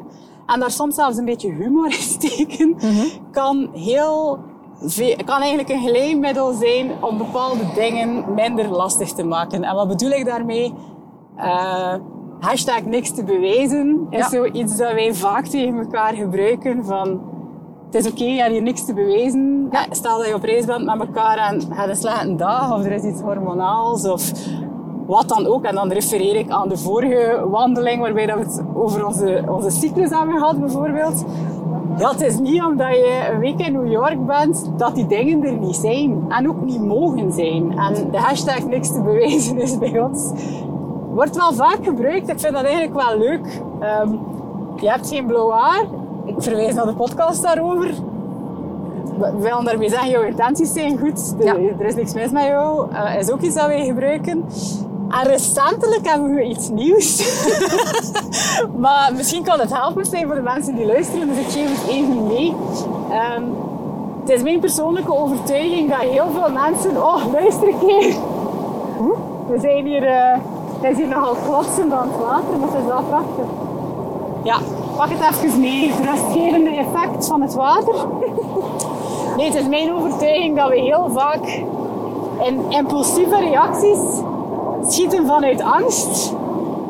En 0.47 0.61
daar 0.61 0.71
soms 0.71 0.95
zelfs 0.95 1.17
een 1.17 1.25
beetje 1.25 1.53
humor 1.53 1.87
in 1.87 1.93
steken, 1.93 2.69
mm 2.69 3.07
kan 3.31 3.69
heel 3.73 4.39
kan 5.25 5.41
eigenlijk 5.41 5.69
een 5.69 5.87
glijmiddel 5.89 6.53
zijn 6.53 6.91
om 7.01 7.19
bepaalde 7.19 7.63
dingen 7.75 8.35
minder 8.35 8.69
lastig 8.69 9.13
te 9.13 9.25
maken. 9.25 9.63
En 9.65 9.75
wat 9.75 9.89
bedoel 9.89 10.11
ik 10.11 10.25
daarmee? 10.25 10.75
Uh, 11.37 11.95
hashtag 12.41 12.85
niks 12.85 13.11
te 13.15 13.25
bewijzen 13.25 14.07
is 14.11 14.19
Ja. 14.19 14.29
zoiets 14.29 14.77
dat 14.77 14.93
wij 14.93 15.15
vaak 15.15 15.47
tegen 15.47 15.79
elkaar 15.79 16.15
gebruiken 16.15 16.85
van 16.85 17.21
het 17.91 17.95
is 18.05 18.11
oké, 18.11 18.25
je 18.25 18.41
hebt 18.41 18.53
hier 18.53 18.63
niks 18.63 18.85
te 18.85 18.95
bewijzen. 18.95 19.69
Ja, 19.71 19.87
stel 19.91 20.19
dat 20.19 20.27
je 20.27 20.35
op 20.35 20.43
reis 20.43 20.65
bent 20.65 20.85
met 20.85 21.01
elkaar 21.01 21.37
en 21.39 21.61
je 21.61 21.67
hebt 21.71 21.89
een 21.89 21.97
slechte 21.97 22.35
dag 22.35 22.75
of 22.75 22.85
er 22.85 22.93
is 22.93 23.03
iets 23.03 23.21
hormonaals 23.21 24.05
of 24.09 24.33
wat 25.09 25.29
dan 25.29 25.47
ook. 25.47 25.65
En 25.65 25.75
dan 25.75 25.93
refereer 25.93 26.37
ik 26.37 26.51
aan 26.51 26.69
de 26.69 26.77
vorige 26.77 27.45
wandeling 27.51 28.01
waarbij 28.01 28.27
dat 28.27 28.37
we 28.37 28.43
het 28.45 28.63
over 28.75 29.07
onze, 29.07 29.43
onze 29.49 29.71
cyclus 29.71 30.11
hebben 30.11 30.39
gehad 30.39 30.61
bijvoorbeeld. 30.61 31.25
Ja, 31.99 32.11
het 32.11 32.21
is 32.21 32.39
niet 32.39 32.63
omdat 32.63 32.89
je 32.95 33.29
een 33.33 33.39
week 33.39 33.59
in 33.61 33.73
New 33.73 33.91
York 33.93 34.27
bent 34.27 34.71
dat 34.77 34.95
die 34.95 35.07
dingen 35.07 35.45
er 35.45 35.53
niet 35.53 35.77
zijn. 35.77 36.25
En 36.29 36.49
ook 36.49 36.61
niet 36.65 36.85
mogen 36.85 37.33
zijn. 37.33 37.79
En 37.79 38.11
de 38.11 38.19
hashtag 38.19 38.67
niks 38.67 38.93
te 38.93 39.03
bewijzen 39.03 39.59
is 39.61 39.79
bij 39.79 40.01
ons. 40.01 40.31
Wordt 41.15 41.37
wel 41.37 41.53
vaak 41.53 41.79
gebruikt. 41.83 42.29
Ik 42.29 42.41
vind 42.41 42.53
dat 42.55 42.63
eigenlijk 42.65 42.95
wel 42.95 43.19
leuk. 43.19 43.63
Ehm, 43.81 44.09
je 44.77 44.91
hebt 44.91 45.09
geen 45.09 45.27
blauw 45.27 45.51
haar. 45.51 45.85
Ik 46.25 46.35
verwijs 46.39 46.75
naar 46.75 46.87
de 46.87 46.95
podcast 46.95 47.43
daarover. 47.43 47.91
We 49.19 49.33
willen 49.39 49.65
daarmee 49.65 49.89
zeggen, 49.91 50.11
jouw 50.11 50.23
intenties 50.23 50.73
zijn 50.73 50.99
goed. 50.99 51.39
De- 51.39 51.45
Ja. 51.45 51.55
Er 51.79 51.87
is 51.87 51.95
niks 51.95 52.15
mis 52.15 52.31
met 52.31 52.45
jou. 52.45 52.87
Eh, 52.93 53.19
is 53.19 53.31
ook 53.31 53.41
iets 53.41 53.55
dat 53.55 53.67
wij 53.67 53.85
gebruiken. 53.87 54.45
En 55.09 55.23
recentelijk 55.23 56.07
hebben 56.07 56.35
we 56.35 56.43
iets 56.45 56.69
nieuws. 56.69 57.39
maar 58.85 59.13
misschien 59.17 59.43
kan 59.43 59.61
het 59.61 59.73
helpend 59.73 60.09
zijn 60.09 60.27
voor 60.27 60.35
de 60.35 60.41
mensen 60.41 60.75
die 60.75 60.87
luisteren, 60.87 61.29
dus 61.29 61.39
ik 61.39 61.49
geef 61.49 61.81
het 61.81 61.91
even 61.91 62.27
mee. 62.27 62.55
Ehm, 63.11 63.43
het 64.21 64.29
is 64.31 64.43
mijn 64.43 64.61
persoonlijke 64.61 65.15
overtuiging 65.17 65.91
dat 65.91 65.99
heel 65.99 66.31
veel 66.31 66.51
mensen... 66.51 66.97
Oh, 66.97 67.33
luister 67.33 67.69
een 67.69 67.79
keer. 67.79 68.15
We 69.49 69.61
zijn 69.61 69.87
hier... 69.87 70.05
eh, 70.05 70.39
het 70.81 71.09
nogal 71.09 71.35
klotsend 71.35 71.93
aan 71.93 72.09
het 72.09 72.21
water, 72.21 72.59
maar 72.59 72.69
het 72.69 72.79
is 72.81 72.87
wel 72.87 73.03
prachtig. 73.03 73.45
Ja, 74.43 74.59
pak 74.97 75.09
het 75.11 75.45
even 75.45 75.61
mee. 75.61 75.93
Het 75.93 76.07
rustgevende 76.11 76.71
effect 76.71 77.27
van 77.27 77.41
het 77.41 77.55
water. 77.55 77.95
nee, 79.37 79.47
het 79.47 79.55
is 79.55 79.69
mijn 79.69 79.93
overtuiging 79.93 80.57
dat 80.57 80.69
we 80.69 80.81
heel 80.81 81.11
vaak 81.13 81.63
in 82.43 82.65
impulsieve 82.69 83.39
reacties 83.39 84.01
schieten 84.87 85.27
vanuit 85.27 85.61
angst. 85.61 86.35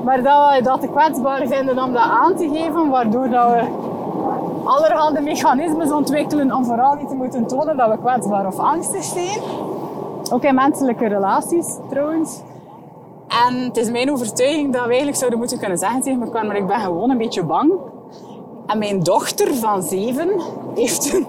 Maar 0.04 0.23
dat 0.23 0.57
we 0.57 0.62
dat 0.62 0.80
te 0.80 0.88
kwetsbaar 0.88 1.47
vinden 1.47 1.83
om 1.83 1.92
dat 1.92 2.02
aan 2.02 2.37
te 2.37 2.49
geven, 2.49 2.88
waardoor 2.88 3.28
dat 3.28 3.50
we 3.50 3.64
allerhande 4.64 5.21
mechanismes 5.21 5.90
ontwikkelen 5.90 6.54
om 6.54 6.64
vooral 6.64 6.95
niet 6.95 7.09
te 7.09 7.14
moeten 7.14 7.47
tonen 7.47 7.76
dat 7.76 7.90
we 7.90 7.99
kwetsbaar 7.99 8.47
of 8.47 8.59
angstig 8.59 9.04
zijn. 9.04 9.38
Ook 10.33 10.42
in 10.42 10.54
menselijke 10.54 11.07
relaties 11.07 11.76
trouwens. 11.88 12.40
En 13.47 13.54
het 13.54 13.76
is 13.76 13.90
mijn 13.90 14.12
overtuiging 14.12 14.73
dat 14.73 14.83
we 14.83 14.88
eigenlijk 14.88 15.16
zouden 15.16 15.38
moeten 15.38 15.59
kunnen 15.59 15.78
zeggen 15.78 16.02
tegen 16.02 16.23
elkaar, 16.23 16.47
maar 16.47 16.57
ik 16.57 16.66
ben 16.66 16.80
gewoon 16.80 17.11
een 17.11 17.18
beetje 17.18 17.42
bang. 17.42 17.73
En 18.66 18.78
mijn 18.78 19.02
dochter 19.02 19.54
van 19.54 19.83
zeven 19.83 20.30
heeft 20.75 21.14
een, 21.14 21.26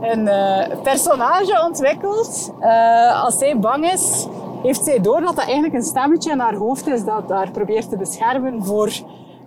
een 0.00 0.28
eh, 0.28 0.78
personage 0.82 1.64
ontwikkeld. 1.66 2.52
Eh, 2.60 3.24
als 3.24 3.38
zij 3.38 3.58
bang 3.58 3.92
is, 3.92 4.26
heeft 4.62 4.84
zij 4.84 5.00
door 5.00 5.20
dat 5.20 5.36
dat 5.36 5.44
eigenlijk 5.44 5.74
een 5.74 5.82
stemmetje 5.82 6.30
in 6.30 6.38
haar 6.38 6.54
hoofd 6.54 6.86
is 6.86 7.04
dat 7.04 7.28
haar 7.28 7.50
probeert 7.50 7.90
te 7.90 7.96
beschermen 7.96 8.64
voor 8.64 8.90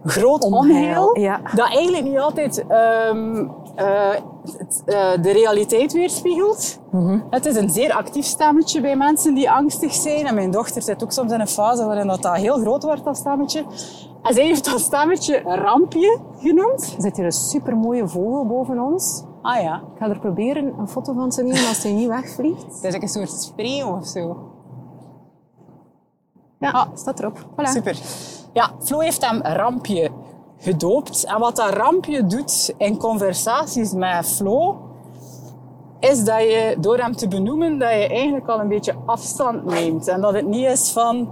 groot 0.06 0.44
onheil. 0.44 1.20
Ja. 1.20 1.42
Dat 1.56 1.68
eigenlijk 1.68 2.04
niet 2.04 2.20
altijd 2.20 2.66
ehm, 2.68 3.48
eh, 3.76 4.16
eh, 4.16 5.22
de 5.22 5.32
realiteit 5.32 5.94
weerspiegelt. 5.94 6.80
Het 7.30 7.46
is 7.46 7.56
een 7.56 7.70
zeer 7.70 7.94
actief 7.94 8.26
stemmetje 8.26 8.82
bij 8.82 8.96
mensen 8.96 9.34
die 9.34 9.52
angstig 9.52 9.94
zijn. 9.94 10.26
En 10.26 10.36
mijn 10.36 10.52
dochter 10.52 10.82
zit 10.82 11.04
ook 11.04 11.12
soms 11.12 11.32
in 11.32 11.40
een 11.40 11.48
fase 11.48 11.86
waarin 11.86 12.08
dat, 12.08 12.22
dat 12.22 12.36
heel 12.36 12.58
groot 12.58 12.84
wordt, 12.84 13.04
dat 13.04 13.18
stemmetje. 13.18 13.66
En 14.24 14.34
zij 14.34 14.44
heeft 14.44 14.66
dat 14.66 14.80
stemmetje 14.80 15.42
Rampje 15.46 16.20
genoemd. 16.38 16.94
Er 16.96 17.02
zit 17.02 17.16
hier 17.16 17.26
een 17.26 17.32
supermooie 17.32 18.08
vogel 18.08 18.46
boven 18.46 18.80
ons. 18.80 19.24
Ah 19.42 19.62
ja. 19.62 19.76
Ik 19.76 20.00
ga 20.00 20.10
er 20.10 20.20
proberen 20.20 20.74
een 20.80 20.88
foto 20.88 21.14
van 21.14 21.30
te 21.30 21.44
nemen 21.44 21.68
als 21.68 21.84
hij 21.84 21.92
niet 21.92 22.08
wegvliegt. 22.08 22.64
Het 22.64 22.84
is 22.84 22.96
ook 22.96 23.02
een 23.02 23.08
soort 23.08 23.32
spreeuw 23.32 23.88
of 23.88 24.08
zo. 24.08 24.49
Ja, 26.60 26.72
Ah. 26.72 26.88
staat 26.94 27.20
erop. 27.20 27.38
Voilà. 27.40 27.70
Super. 27.70 27.98
Ja, 28.54 28.72
Flo 28.84 29.00
heeft 29.00 29.26
hem 29.30 29.42
Rampje 29.42 30.10
gedoopt. 30.58 31.24
En 31.26 31.40
wat 31.40 31.56
dat 31.56 31.74
Rampje 31.74 32.26
doet 32.26 32.74
in 32.78 32.98
conversaties 32.98 33.92
met 33.94 34.26
Flo, 34.26 34.78
is 36.00 36.24
dat 36.24 36.40
je 36.42 36.76
door 36.80 36.98
hem 36.98 37.16
te 37.16 37.28
benoemen, 37.28 37.80
dat 37.80 37.90
je 37.90 38.08
eigenlijk 38.08 38.48
al 38.48 38.60
een 38.60 38.68
beetje 38.68 38.96
afstand 39.06 39.66
neemt. 39.66 40.08
En 40.08 40.22
dat 40.22 40.34
het 40.34 40.48
niet 40.48 40.66
is 40.66 40.92
van, 40.92 41.30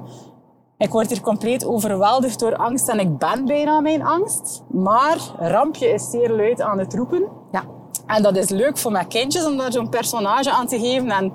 ik 0.77 0.89
word 0.91 1.09
hier 1.09 1.21
compleet 1.21 1.65
overweldigd 1.65 2.39
door 2.39 2.55
angst 2.55 2.89
en 2.89 2.99
ik 2.99 3.17
ben 3.17 3.45
bijna 3.45 3.79
mijn 3.79 4.03
angst. 4.03 4.63
Maar 4.69 5.17
Rampje 5.39 5.87
is 5.87 6.09
zeer 6.09 6.31
luid 6.31 6.61
aan 6.61 6.79
het 6.79 6.93
roepen. 6.93 7.27
Ja. 7.51 7.63
En 8.05 8.23
dat 8.23 8.35
is 8.35 8.49
leuk 8.49 8.77
voor 8.77 8.91
mijn 8.91 9.07
kindjes 9.07 9.45
om 9.45 9.57
daar 9.57 9.71
zo'n 9.71 9.89
personage 9.89 10.51
aan 10.51 10.67
te 10.67 10.79
geven 10.79 11.09
en, 11.11 11.31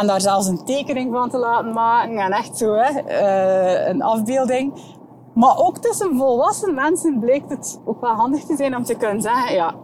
en 0.00 0.06
daar 0.06 0.20
zelfs 0.20 0.46
een 0.46 0.64
tekening 0.64 1.12
van 1.12 1.30
te 1.30 1.38
laten 1.38 1.72
maken. 1.72 2.18
En 2.18 2.32
echt 2.32 2.58
zo, 2.58 2.74
hè, 2.74 3.00
eh, 3.00 3.88
een 3.88 4.02
afbeelding. 4.02 4.72
Maar 5.34 5.58
ook 5.58 5.78
tussen 5.78 6.16
volwassen 6.16 6.74
mensen 6.74 7.20
blijkt 7.20 7.50
het 7.50 7.80
ook 7.84 8.00
wel 8.00 8.14
handig 8.14 8.44
te 8.44 8.56
zijn 8.56 8.76
om 8.76 8.84
te 8.84 8.94
kunnen 8.94 9.22
zeggen, 9.22 9.54
ja, 9.54 9.74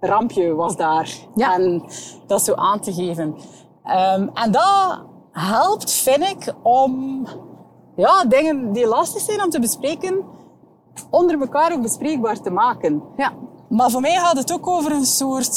rampje 0.00 0.54
was 0.54 0.76
daar. 0.76 1.16
Ja. 1.34 1.54
En 1.54 1.82
dat 2.26 2.44
zo 2.44 2.54
aan 2.54 2.80
te 2.80 2.92
geven. 2.92 3.36
Ehm, 3.84 4.28
en 4.34 4.50
dat 4.50 5.00
helpt, 5.32 5.92
vind 5.92 6.22
ik, 6.22 6.54
om 6.62 7.24
ja, 7.96 8.24
dingen 8.24 8.72
die 8.72 8.86
lastig 8.86 9.22
zijn 9.22 9.42
om 9.42 9.50
te 9.50 9.60
bespreken, 9.60 10.24
onder 11.10 11.40
elkaar 11.40 11.72
ook 11.72 11.82
bespreekbaar 11.82 12.40
te 12.40 12.50
maken. 12.50 13.02
Ja. 13.16 13.32
Maar 13.68 13.90
voor 13.90 14.00
mij 14.00 14.16
gaat 14.16 14.36
het 14.36 14.52
ook 14.52 14.66
over 14.66 14.92
een 14.92 15.06
soort 15.06 15.56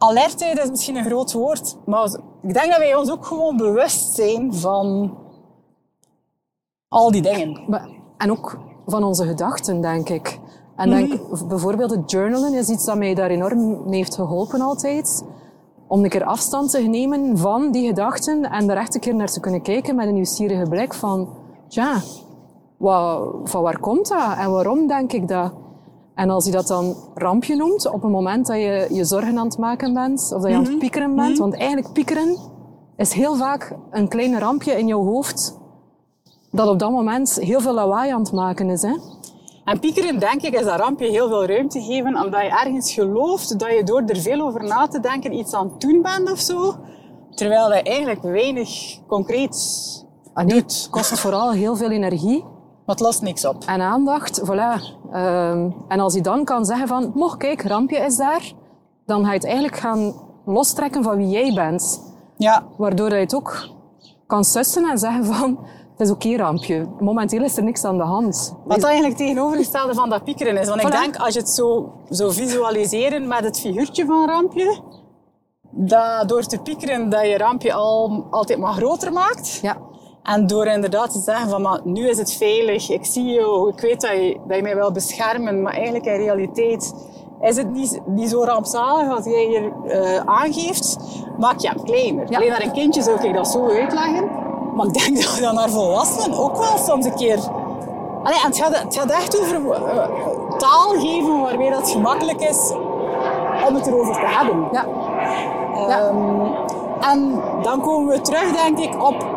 alertheid, 0.00 0.58
is 0.58 0.70
misschien 0.70 0.96
een 0.96 1.04
groot 1.04 1.32
woord. 1.32 1.76
Maar 1.86 2.04
ik 2.42 2.54
denk 2.54 2.70
dat 2.70 2.78
wij 2.78 2.94
ons 2.94 3.10
ook 3.10 3.26
gewoon 3.26 3.56
bewust 3.56 4.14
zijn 4.14 4.54
van 4.54 5.16
al 6.88 7.10
die 7.10 7.22
dingen. 7.22 7.80
En 8.16 8.30
ook 8.30 8.58
van 8.86 9.04
onze 9.04 9.26
gedachten, 9.26 9.80
denk 9.80 10.08
ik. 10.08 10.38
En 10.76 10.90
denk, 10.90 11.20
bijvoorbeeld 11.48 11.90
het 11.90 12.10
journalen 12.10 12.54
is 12.54 12.68
iets 12.68 12.84
dat 12.84 12.96
mij 12.96 13.14
daar 13.14 13.30
enorm 13.30 13.88
mee 13.88 13.98
heeft 13.98 14.14
geholpen 14.14 14.60
altijd. 14.60 15.24
Om 15.88 16.04
een 16.04 16.10
keer 16.10 16.24
afstand 16.24 16.70
te 16.70 16.78
nemen 16.78 17.38
van 17.38 17.72
die 17.72 17.86
gedachten 17.86 18.50
en 18.50 18.66
daar 18.66 18.76
echt 18.76 18.94
een 18.94 19.00
keer 19.00 19.14
naar 19.14 19.30
te 19.30 19.40
kunnen 19.40 19.62
kijken 19.62 19.94
met 19.94 20.06
een 20.06 20.14
nieuwsgierige 20.14 20.68
blik 20.68 20.94
van, 20.94 21.28
ja, 21.68 22.00
wat, 22.76 23.28
van 23.44 23.62
waar 23.62 23.78
komt 23.78 24.08
dat 24.08 24.36
en 24.38 24.50
waarom 24.50 24.86
denk 24.86 25.12
ik 25.12 25.28
dat? 25.28 25.52
En 26.14 26.30
als 26.30 26.44
je 26.44 26.50
dat 26.50 26.66
dan 26.66 26.96
rampje 27.14 27.56
noemt, 27.56 27.92
op 27.92 28.02
een 28.02 28.10
moment 28.10 28.46
dat 28.46 28.56
je 28.56 28.86
je 28.90 29.04
zorgen 29.04 29.38
aan 29.38 29.46
het 29.46 29.58
maken 29.58 29.94
bent, 29.94 30.32
of 30.34 30.42
dat 30.42 30.50
je 30.50 30.56
aan 30.56 30.64
het 30.64 30.78
piekeren 30.78 31.14
bent, 31.14 31.38
want 31.38 31.54
eigenlijk 31.54 31.92
piekeren 31.92 32.36
is 32.96 33.12
heel 33.12 33.36
vaak 33.36 33.76
een 33.90 34.08
klein 34.08 34.38
rampje 34.38 34.78
in 34.78 34.86
jouw 34.86 35.04
hoofd 35.04 35.58
dat 36.50 36.68
op 36.68 36.78
dat 36.78 36.90
moment 36.90 37.34
heel 37.40 37.60
veel 37.60 37.74
lawaai 37.74 38.12
aan 38.12 38.20
het 38.20 38.32
maken 38.32 38.70
is. 38.70 38.82
Hè? 38.82 38.96
En 39.64 39.80
piekeren, 39.80 40.18
denk 40.18 40.42
ik, 40.42 40.54
is 40.54 40.64
dat 40.64 40.78
rampje 40.78 41.06
heel 41.06 41.28
veel 41.28 41.46
ruimte 41.46 41.80
geven, 41.80 42.22
omdat 42.24 42.40
je 42.40 42.48
ergens 42.48 42.92
gelooft 42.92 43.58
dat 43.58 43.70
je 43.70 43.82
door 43.84 44.02
er 44.06 44.16
veel 44.16 44.40
over 44.40 44.64
na 44.64 44.86
te 44.86 45.00
denken 45.00 45.32
iets 45.32 45.52
aan 45.52 45.68
het 45.68 45.80
doen 45.80 46.02
bent 46.02 46.30
of 46.30 46.38
zo. 46.40 46.74
Terwijl 47.30 47.74
je 47.74 47.82
eigenlijk 47.82 48.22
weinig 48.22 48.98
concreet 49.06 49.98
Ah, 50.34 50.44
nee, 50.44 50.56
het 50.56 50.88
kost 50.90 51.18
vooral 51.18 51.52
heel 51.52 51.76
veel 51.76 51.90
energie 51.90 52.44
maar 52.90 52.98
het 52.98 53.08
lost 53.08 53.22
niks 53.22 53.44
op. 53.44 53.64
en 53.66 53.80
aandacht. 53.80 54.40
Voilà. 54.44 54.80
Ehm, 55.12 55.70
en 55.88 56.00
als 56.00 56.14
je 56.14 56.20
dan 56.20 56.44
kan 56.44 56.64
zeggen 56.64 56.88
van, 56.88 57.10
mocht 57.14 57.36
kijk, 57.36 57.62
rampje 57.62 57.98
is 57.98 58.16
daar, 58.16 58.52
dan 59.06 59.24
ga 59.24 59.28
je 59.28 59.34
het 59.34 59.44
eigenlijk 59.44 59.76
gaan 59.76 60.14
lostrekken 60.44 61.02
van 61.02 61.16
wie 61.16 61.28
jij 61.28 61.54
bent. 61.54 62.02
Ja, 62.36 62.64
Waardoor 62.76 63.08
je 63.08 63.14
het 63.14 63.34
ook 63.34 63.68
kan 64.26 64.44
sussen 64.44 64.90
en 64.90 64.98
zeggen 64.98 65.24
van, 65.24 65.58
het 65.90 66.00
is 66.00 66.10
oké 66.10 66.36
rampje. 66.36 66.86
Momenteel 67.00 67.42
is 67.42 67.56
er 67.56 67.62
niks 67.62 67.84
aan 67.84 67.96
de 67.96 68.04
hand. 68.04 68.56
Wat 68.64 68.82
eigenlijk 68.82 69.16
tegenovergestelde 69.16 69.94
van 69.94 70.10
dat 70.10 70.24
piekeren 70.24 70.56
is. 70.56 70.68
Want 70.68 70.82
ik 70.82 70.90
denk, 70.90 71.16
als 71.16 71.34
je 71.34 71.40
het 71.40 71.50
zo, 71.50 71.92
zo 72.10 72.30
visualiseren 72.30 73.28
met 73.28 73.44
het 73.44 73.60
figuurtje 73.60 74.04
van 74.04 74.26
Rampje, 74.26 74.80
dat 75.70 76.28
door 76.28 76.42
te 76.42 76.58
piekeren 76.58 77.10
dat 77.10 77.26
je 77.26 77.38
Rampje 77.38 77.72
al, 77.72 78.26
altijd 78.30 78.58
maar 78.58 78.72
groter 78.72 79.12
maakt. 79.12 79.58
Ja, 79.62 79.76
En 80.22 80.46
door 80.46 80.66
inderdaad 80.66 81.12
te 81.12 81.18
zeggen 81.18 81.48
van, 81.48 81.62
maar 81.62 81.80
nu 81.84 82.08
is 82.08 82.18
het 82.18 82.32
veilig, 82.32 82.90
ik 82.90 83.04
zie 83.04 83.24
jou, 83.24 83.68
ik 83.68 83.80
weet 83.80 84.00
dat 84.00 84.10
je, 84.10 84.40
dat 84.46 84.56
je 84.56 84.62
mij 84.62 84.74
wil 84.74 84.92
beschermen, 84.92 85.62
maar 85.62 85.72
eigenlijk 85.72 86.04
in 86.04 86.16
realiteit 86.16 86.94
is 87.40 87.56
het 87.56 87.72
niet, 87.72 88.00
niet 88.06 88.30
zo 88.30 88.44
rampzalig 88.44 89.16
als 89.16 89.24
jij 89.24 89.44
hier 89.44 89.72
eh, 89.84 90.22
aangeeft, 90.24 90.96
maak 91.38 91.58
je 91.58 91.68
hem 91.68 91.82
kleiner. 91.84 92.30
Ja. 92.30 92.36
Alleen 92.36 92.50
naar 92.50 92.62
een 92.62 92.72
kindje 92.72 93.02
zou 93.02 93.28
ik 93.28 93.34
dat 93.34 93.48
zo 93.48 93.68
uitleggen, 93.68 94.28
maar 94.74 94.86
ik 94.86 94.92
denk 94.92 95.16
dat 95.22 95.34
we 95.34 95.40
dat 95.40 95.54
naar 95.54 95.70
volwassenen 95.70 96.38
ook 96.38 96.56
wel 96.56 96.78
soms 96.78 97.04
een 97.04 97.14
keer... 97.14 97.38
Allee, 98.22 98.40
en 98.40 98.46
het, 98.46 98.58
gaat, 98.58 98.82
het 98.82 98.96
gaat 98.96 99.10
echt 99.10 99.40
over 99.40 99.72
eh, 99.72 100.08
taal 100.58 100.88
geven 100.88 101.40
waarmee 101.40 101.70
dat 101.70 101.90
gemakkelijk 101.90 102.40
is 102.40 102.72
om 103.68 103.74
het 103.74 103.86
erover 103.86 104.14
te 104.14 104.26
hebben. 104.26 104.68
ja, 104.72 104.86
Ehm, 105.88 106.52
en 107.00 107.42
dan 107.62 107.80
komen 107.80 108.14
we 108.14 108.20
terug, 108.20 108.52
denk 108.52 108.78
ik, 108.78 109.02
op... 109.02 109.29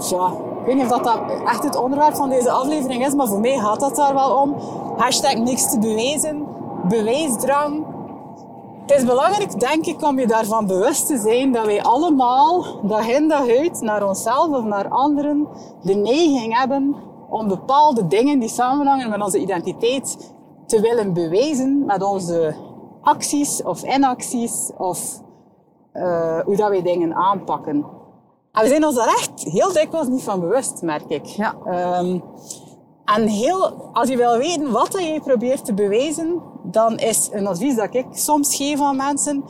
Ja, 0.00 0.32
weet 0.64 0.74
niet 0.74 0.84
of 0.84 0.90
dat, 0.90 1.04
dat 1.04 1.20
echt 1.46 1.64
het 1.64 1.76
onderwerp 1.76 2.14
van 2.14 2.28
deze 2.28 2.50
aflevering 2.50 3.06
is, 3.06 3.14
maar 3.14 3.26
voor 3.26 3.40
mij 3.40 3.58
gaat 3.58 3.80
dat 3.80 3.96
daar 3.96 4.14
wel 4.14 4.36
om. 4.36 4.54
Hashtag 4.96 5.34
niks 5.34 5.70
te 5.70 5.78
bewijzen, 5.78 6.46
bewijsdrang. 6.88 7.86
Het 8.86 8.98
is 8.98 9.04
belangrijk, 9.04 9.60
denk 9.60 9.86
ik, 9.86 10.02
om 10.02 10.18
je 10.18 10.26
daarvan 10.26 10.66
bewust 10.66 11.06
te 11.06 11.18
zijn 11.18 11.52
dat 11.52 11.66
wij 11.66 11.82
allemaal, 11.82 12.64
dag 12.82 13.08
in 13.08 13.28
dag 13.28 13.48
uit, 13.48 13.80
naar 13.80 14.08
onszelf 14.08 14.48
of 14.48 14.64
naar 14.64 14.88
anderen, 14.88 15.48
de 15.82 15.94
neiging 15.94 16.58
hebben 16.58 16.96
om 17.28 17.48
bepaalde 17.48 18.06
dingen 18.06 18.38
die 18.38 18.48
samenhangen 18.48 19.10
met 19.10 19.22
onze 19.22 19.38
identiteit 19.38 20.32
te 20.66 20.80
willen 20.80 21.12
bewijzen 21.12 21.84
met 21.84 22.02
onze 22.02 22.54
acties 23.02 23.62
of 23.62 23.82
inacties 23.82 24.70
of 24.76 25.20
uh, 25.94 26.40
hoe 26.40 26.56
dat 26.56 26.68
wij 26.68 26.82
dingen 26.82 27.14
aanpakken. 27.14 27.84
En 28.52 28.62
we 28.62 28.68
zijn 28.68 28.84
ons 28.84 28.94
daar 28.94 29.08
echt 29.08 29.30
heel 29.42 29.72
dikwijls 29.72 30.08
niet 30.08 30.22
van 30.22 30.40
bewust, 30.40 30.82
merk 30.82 31.08
ik. 31.08 31.24
Ja. 31.24 31.54
Um, 32.00 32.22
en 33.04 33.26
heel, 33.26 33.90
als 33.92 34.08
je 34.08 34.16
wil 34.16 34.36
weten 34.36 34.70
wat 34.70 34.92
je 34.92 35.20
probeert 35.24 35.64
te 35.64 35.74
bewijzen, 35.74 36.42
dan 36.62 36.96
is 36.96 37.28
een 37.32 37.46
advies 37.46 37.76
dat 37.76 37.94
ik 37.94 38.06
soms 38.10 38.56
geef 38.56 38.80
aan 38.80 38.96
mensen. 38.96 39.44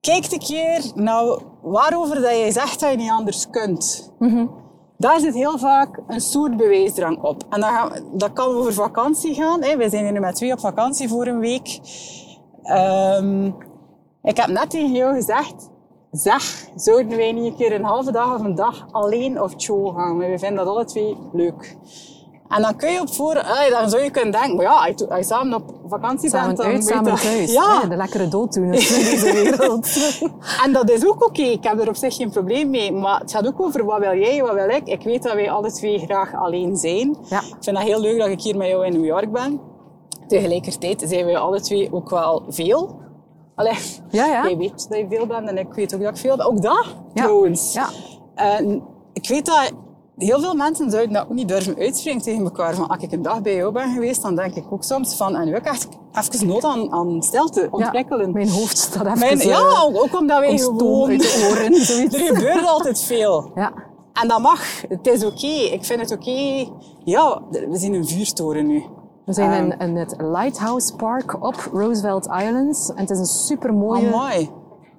Kijk 0.00 0.32
een 0.32 0.38
keer 0.38 0.90
naar 0.94 1.38
waarover 1.62 2.14
dat 2.14 2.30
jij 2.30 2.50
zegt 2.50 2.80
dat 2.80 2.90
je 2.90 2.96
niet 2.96 3.10
anders 3.10 3.50
kunt. 3.50 4.12
Mm 4.18 4.28
-hmm. 4.28 4.50
Daar 4.98 5.20
zit 5.20 5.34
heel 5.34 5.58
vaak 5.58 6.00
een 6.06 6.20
soort 6.20 6.56
bewijsdrang 6.56 7.22
op. 7.22 7.42
En 7.48 7.60
dat, 7.60 7.70
gaan, 7.70 7.90
dat 8.12 8.32
kan 8.32 8.54
over 8.54 8.72
vakantie 8.72 9.34
gaan. 9.34 9.62
Hè. 9.62 9.76
Wij 9.76 9.88
zijn 9.88 10.02
hier 10.02 10.12
nu 10.12 10.20
met 10.20 10.34
twee 10.34 10.52
op 10.52 10.60
vakantie 10.60 11.08
voor 11.08 11.26
een 11.26 11.38
week. 11.38 11.80
Um, 12.64 13.56
ik 14.22 14.36
heb 14.36 14.46
net 14.46 14.70
tegen 14.70 14.92
jou 14.92 15.14
gezegd, 15.14 15.70
zeg, 16.18 16.66
zouden 16.74 17.16
wij 17.16 17.32
niet 17.32 17.44
een 17.44 17.56
keer 17.56 17.72
een 17.72 17.84
halve 17.84 18.12
dag 18.12 18.34
of 18.34 18.40
een 18.40 18.54
dag 18.54 18.86
alleen 18.90 19.42
of 19.42 19.54
show 19.58 19.96
gaan? 19.96 20.18
We 20.18 20.38
vinden 20.38 20.64
dat 20.64 20.66
alle 20.66 20.84
twee 20.84 21.16
leuk. 21.32 21.76
En 22.48 22.62
dan 22.62 22.76
kun 22.76 22.92
je 22.92 23.00
op 23.00 23.12
voor, 23.12 23.34
dan 23.70 23.90
zou 23.90 24.02
je 24.02 24.10
kunnen 24.10 24.32
denken, 24.32 24.56
maar 24.56 24.64
ja, 24.64 24.92
als 25.08 25.18
je 25.18 25.24
samen 25.24 25.54
op 25.54 25.74
vakantie 25.88 26.30
samen 26.30 26.46
bent, 26.46 26.58
dan 26.58 26.66
uit, 26.66 26.84
samen 26.84 27.10
dat, 27.10 27.20
thuis. 27.20 27.52
Ja. 27.52 27.84
de 27.84 27.96
lekkere 27.96 28.28
dood 28.28 28.52
doen 28.52 28.64
in 28.64 28.70
deze 28.70 29.32
wereld. 29.42 29.88
en 30.64 30.72
dat 30.72 30.90
is 30.90 31.06
ook 31.06 31.26
oké. 31.26 31.42
Ik 31.42 31.64
heb 31.64 31.80
er 31.80 31.88
op 31.88 31.96
zich 31.96 32.16
geen 32.16 32.30
probleem 32.30 32.70
mee. 32.70 32.92
Maar 32.92 33.20
het 33.20 33.30
gaat 33.30 33.46
ook 33.46 33.60
over 33.60 33.84
wat 33.84 33.98
wil 33.98 34.18
jij, 34.18 34.42
wat 34.42 34.54
wil 34.54 34.68
ik. 34.68 34.86
Ik 34.86 35.02
weet 35.02 35.22
dat 35.22 35.34
wij 35.34 35.50
alle 35.50 35.72
twee 35.72 35.98
graag 35.98 36.34
alleen 36.34 36.76
zijn. 36.76 37.16
Ja. 37.28 37.38
Ik 37.38 37.56
vind 37.60 37.76
dat 37.76 37.84
heel 37.84 38.00
leuk 38.00 38.18
dat 38.18 38.28
ik 38.28 38.40
hier 38.40 38.56
met 38.56 38.68
jou 38.68 38.86
in 38.86 38.92
New 38.92 39.04
York 39.04 39.32
ben. 39.32 39.60
Tegelijkertijd 40.26 41.04
zijn 41.06 41.26
we 41.26 41.38
alle 41.38 41.60
twee 41.60 41.92
ook 41.92 42.10
wel 42.10 42.42
veel. 42.48 43.04
Allee, 43.56 43.74
Ja, 44.10 44.26
ja. 44.26 44.42
jij 44.48 44.56
weet 44.56 44.86
dat 44.88 44.98
je 44.98 45.06
veel 45.10 45.26
bent 45.26 45.48
en 45.48 45.58
ik 45.58 45.72
weet 45.74 45.94
ook 45.94 46.00
dat 46.00 46.10
ik 46.10 46.16
veel 46.16 46.36
ben. 46.36 46.46
Ook 46.46 46.62
dat, 46.62 46.86
Ja. 47.14 47.22
trouwens. 47.22 47.72
Ja. 47.72 47.88
En 48.34 48.82
ik 49.12 49.28
weet 49.28 49.46
dat 49.46 49.72
heel 50.16 50.40
veel 50.40 50.54
mensen 50.54 50.90
zouden 50.90 51.12
dat 51.12 51.22
ook 51.22 51.32
niet 51.34 51.48
durven 51.48 51.76
uitspreken 51.78 52.22
tegen 52.22 52.44
elkaar. 52.44 52.74
Van, 52.74 52.88
als 52.88 53.02
ik 53.02 53.12
een 53.12 53.22
dag 53.22 53.42
bij 53.42 53.54
jou 53.54 53.72
ben 53.72 53.92
geweest, 53.92 54.22
dan 54.22 54.34
denk 54.36 54.54
ik 54.54 54.64
ook 54.70 54.82
soms 54.84 55.16
van... 55.16 55.36
En 55.36 55.44
nu 55.46 55.52
heb 55.52 55.60
ik 55.66 55.66
echt 55.68 55.88
even 56.32 56.46
nood 56.46 56.64
aan, 56.64 56.92
aan 56.92 57.22
stilte, 57.22 57.68
ontwikkelen. 57.70 58.32
Mijn 58.32 58.48
hoofd 58.48 58.78
staat 58.78 59.06
even... 59.06 59.18
Mijn- 59.18 59.40
eh, 59.40 59.46
ja, 59.46 59.80
ook, 59.82 59.96
ook 60.02 60.18
omdat 60.20 60.38
wij 60.38 60.58
gewoon... 60.58 61.08
uit 61.10 61.20
de 61.20 61.48
oren, 61.50 61.74
zoiets. 61.84 62.14
er 62.14 62.34
gebeurt 62.34 62.66
altijd 62.66 63.00
veel. 63.02 63.50
Ja. 63.54 63.72
En 64.12 64.28
dat 64.28 64.40
mag. 64.40 64.60
Het 64.88 65.06
is 65.06 65.24
oké. 65.24 65.46
Ik 65.46 65.84
vind 65.84 66.00
het 66.00 66.10
oké. 66.12 66.66
Ja, 67.04 67.42
we 67.50 67.68
zien 67.78 67.94
een 67.94 68.06
vuurtoren 68.06 68.66
nu. 68.66 68.84
We 69.26 69.32
zijn 69.32 69.50
Ehm. 69.70 69.80
in, 69.80 69.88
in 69.88 69.96
het 69.96 70.14
Lighthouse 70.18 70.94
Park 70.94 71.42
op 71.44 71.68
Roosevelt 71.72 72.26
Island. 72.26 72.92
En 72.94 73.00
het 73.00 73.10
is 73.10 73.18
een 73.18 73.24
super 73.26 73.74
mooie 73.74 74.48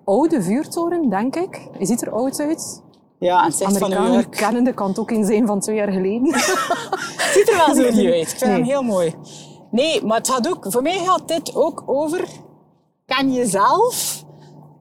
oude 0.05 0.41
vuurtoren, 0.41 1.09
denk 1.09 1.35
ik. 1.35 1.67
Je 1.79 1.85
ziet 1.85 2.01
er 2.01 2.11
oud 2.11 2.39
uit. 2.39 2.83
Ja, 3.19 3.39
en 3.39 3.45
het 3.45 3.55
zegt 3.55 3.77
van 3.77 3.89
New 3.89 4.13
York. 4.13 4.31
kennende 4.31 4.73
kan 4.73 4.87
het 4.87 4.99
ook 4.99 5.11
een 5.11 5.25
zijn 5.25 5.47
van 5.47 5.59
twee 5.59 5.75
jaar 5.75 5.91
geleden. 5.91 6.33
Het 6.33 7.31
ziet 7.33 7.49
er 7.49 7.55
wel 7.65 7.75
zo 7.75 7.81
niet 7.97 8.05
uit. 8.11 8.21
Ik 8.21 8.27
vind 8.27 8.41
Nee. 8.41 8.51
hem 8.53 8.63
heel 8.63 8.81
mooi. 8.83 9.15
Nee, 9.71 10.05
maar 10.05 10.17
het 10.17 10.29
gaat 10.29 10.49
ook, 10.49 10.65
voor 10.69 10.81
mij 10.81 10.97
gaat 10.97 11.27
dit 11.27 11.55
ook 11.55 11.83
over 11.85 12.27
ken 13.05 13.33
jezelf, 13.33 14.23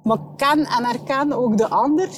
maar 0.03 0.19
ken 0.37 0.59
en 0.59 0.85
herken 0.85 1.33
ook 1.33 1.57
de 1.57 1.69
ander. 1.69 2.09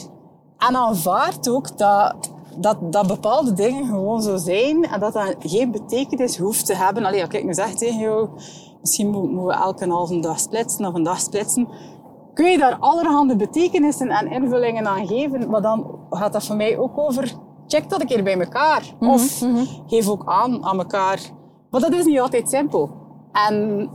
En 0.58 0.76
aanvaard 0.76 1.48
ook 1.48 1.78
dat, 1.78 2.14
dat, 2.60 2.92
dat 2.92 3.06
bepaalde 3.06 3.52
dingen 3.52 3.86
gewoon 3.86 4.22
zo 4.22 4.36
zijn 4.36 4.84
en 4.84 5.00
dat 5.00 5.12
dat 5.12 5.34
geen 5.38 5.70
betekenis 5.70 6.38
hoeft 6.38 6.66
te 6.66 6.74
hebben. 6.74 7.04
Allee, 7.04 7.24
als 7.24 7.34
ik 7.34 7.44
nu 7.44 7.54
zeg 7.54 7.74
tegen 7.74 7.98
jou, 8.00 8.28
misschien 8.80 9.10
mo- 9.10 9.26
moeten 9.26 9.46
we 9.46 9.52
elke 9.52 9.88
halve 9.88 10.20
dag 10.20 10.40
splitsen 10.40 10.86
of 10.86 10.94
een 10.94 11.02
dag 11.02 11.20
splitsen. 11.20 11.68
Kun 12.34 12.50
je 12.50 12.58
daar 12.58 12.76
allerhande 12.80 13.36
betekenissen 13.36 14.08
en 14.08 14.30
invullingen 14.30 14.86
aan 14.86 15.06
geven, 15.06 15.50
maar 15.50 15.62
dan 15.62 15.86
gaat 16.10 16.32
dat 16.32 16.44
voor 16.44 16.56
mij 16.56 16.78
ook 16.78 16.98
over 16.98 17.34
check 17.66 17.90
dat 17.90 18.00
een 18.00 18.06
keer 18.06 18.22
bij 18.22 18.38
elkaar. 18.40 18.82
Of 19.00 19.42
geef 19.86 20.08
ook 20.08 20.22
aan 20.26 20.64
aan 20.64 20.78
elkaar. 20.78 21.20
Maar 21.70 21.80
dat 21.80 21.92
is 21.92 22.04
niet 22.04 22.20
altijd 22.20 22.48
simpel. 22.48 22.90
En 23.32 23.88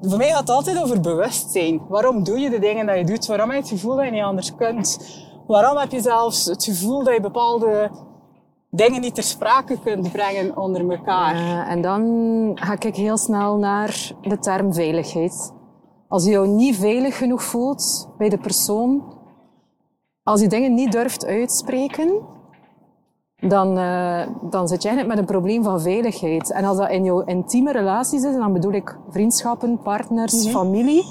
voor 0.00 0.18
mij 0.18 0.28
gaat 0.28 0.38
het 0.40 0.50
altijd 0.50 0.82
over 0.82 1.00
bewustzijn. 1.00 1.80
Waarom 1.88 2.24
doe 2.24 2.38
je 2.38 2.50
de 2.50 2.58
dingen 2.58 2.86
dat 2.86 2.96
je 2.98 3.04
doet? 3.04 3.26
Waarom 3.26 3.50
heb 3.50 3.56
je 3.64 3.70
het 3.70 3.80
gevoel 3.80 3.96
dat 3.96 4.04
je 4.04 4.10
niet 4.10 4.22
anders 4.22 4.54
kunt? 4.54 4.98
Waarom 5.50 5.76
heb 5.76 5.90
je 5.90 6.00
zelfs 6.00 6.44
het 6.44 6.64
gevoel 6.64 7.04
dat 7.04 7.14
je 7.14 7.20
bepaalde 7.20 7.90
dingen 8.70 9.00
niet 9.00 9.14
ter 9.14 9.22
sprake 9.22 9.80
kunt 9.84 10.12
brengen 10.12 10.56
onder 10.56 10.90
elkaar? 10.90 11.66
En 11.66 11.82
dan 11.82 12.02
ga 12.54 12.76
ik 12.78 12.96
heel 12.96 13.16
snel 13.16 13.56
naar 13.56 14.12
de 14.20 14.38
term 14.38 14.74
veiligheid. 14.74 15.52
Als 16.08 16.24
je 16.24 16.30
jou 16.30 16.48
niet 16.48 16.76
veilig 16.76 17.18
genoeg 17.18 17.42
voelt 17.42 18.08
bij 18.18 18.28
de 18.28 18.38
persoon, 18.38 19.02
als 20.22 20.40
je 20.40 20.48
dingen 20.48 20.74
niet 20.74 20.92
durft 20.92 21.26
uitspreken, 21.26 22.20
dan, 23.36 23.78
eh, 23.78 24.26
dan 24.50 24.68
zit 24.68 24.82
je 24.82 24.88
eigenlijk 24.88 25.08
met 25.08 25.18
een 25.18 25.34
probleem 25.34 25.62
van 25.62 25.80
veiligheid. 25.80 26.52
En 26.52 26.64
als 26.64 26.76
dat 26.76 26.90
in 26.90 27.04
jouw 27.04 27.20
intieme 27.20 27.72
relaties 27.72 28.22
is, 28.22 28.34
dan 28.34 28.52
bedoel 28.52 28.72
ik 28.72 28.96
vriendschappen, 29.08 29.82
partners, 29.82 30.48
familie, 30.48 31.04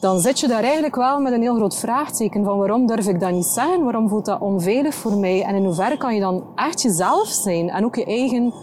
dan 0.00 0.20
zit 0.20 0.40
je 0.40 0.48
daar 0.48 0.62
eigenlijk 0.62 0.94
wel 0.96 1.20
met 1.20 1.32
een 1.32 1.42
heel 1.42 1.54
groot 1.54 1.76
vraagteken 1.76 2.44
van 2.44 2.58
waarom 2.58 2.86
durf 2.86 3.06
ik 3.06 3.20
dat 3.20 3.30
niet 3.30 3.44
zeggen? 3.46 3.84
Waarom 3.84 4.08
voelt 4.08 4.24
dat 4.24 4.40
onveilig 4.40 4.94
voor 4.94 5.16
mij? 5.16 5.42
En 5.42 5.54
in 5.54 5.64
hoeverre 5.64 5.96
kan 5.96 6.14
je 6.14 6.20
dan 6.20 6.44
echt 6.54 6.82
jezelf 6.82 7.26
zijn 7.28 7.70
en 7.70 7.84
ook 7.84 7.96
je 7.96 8.04
eigen 8.04 8.54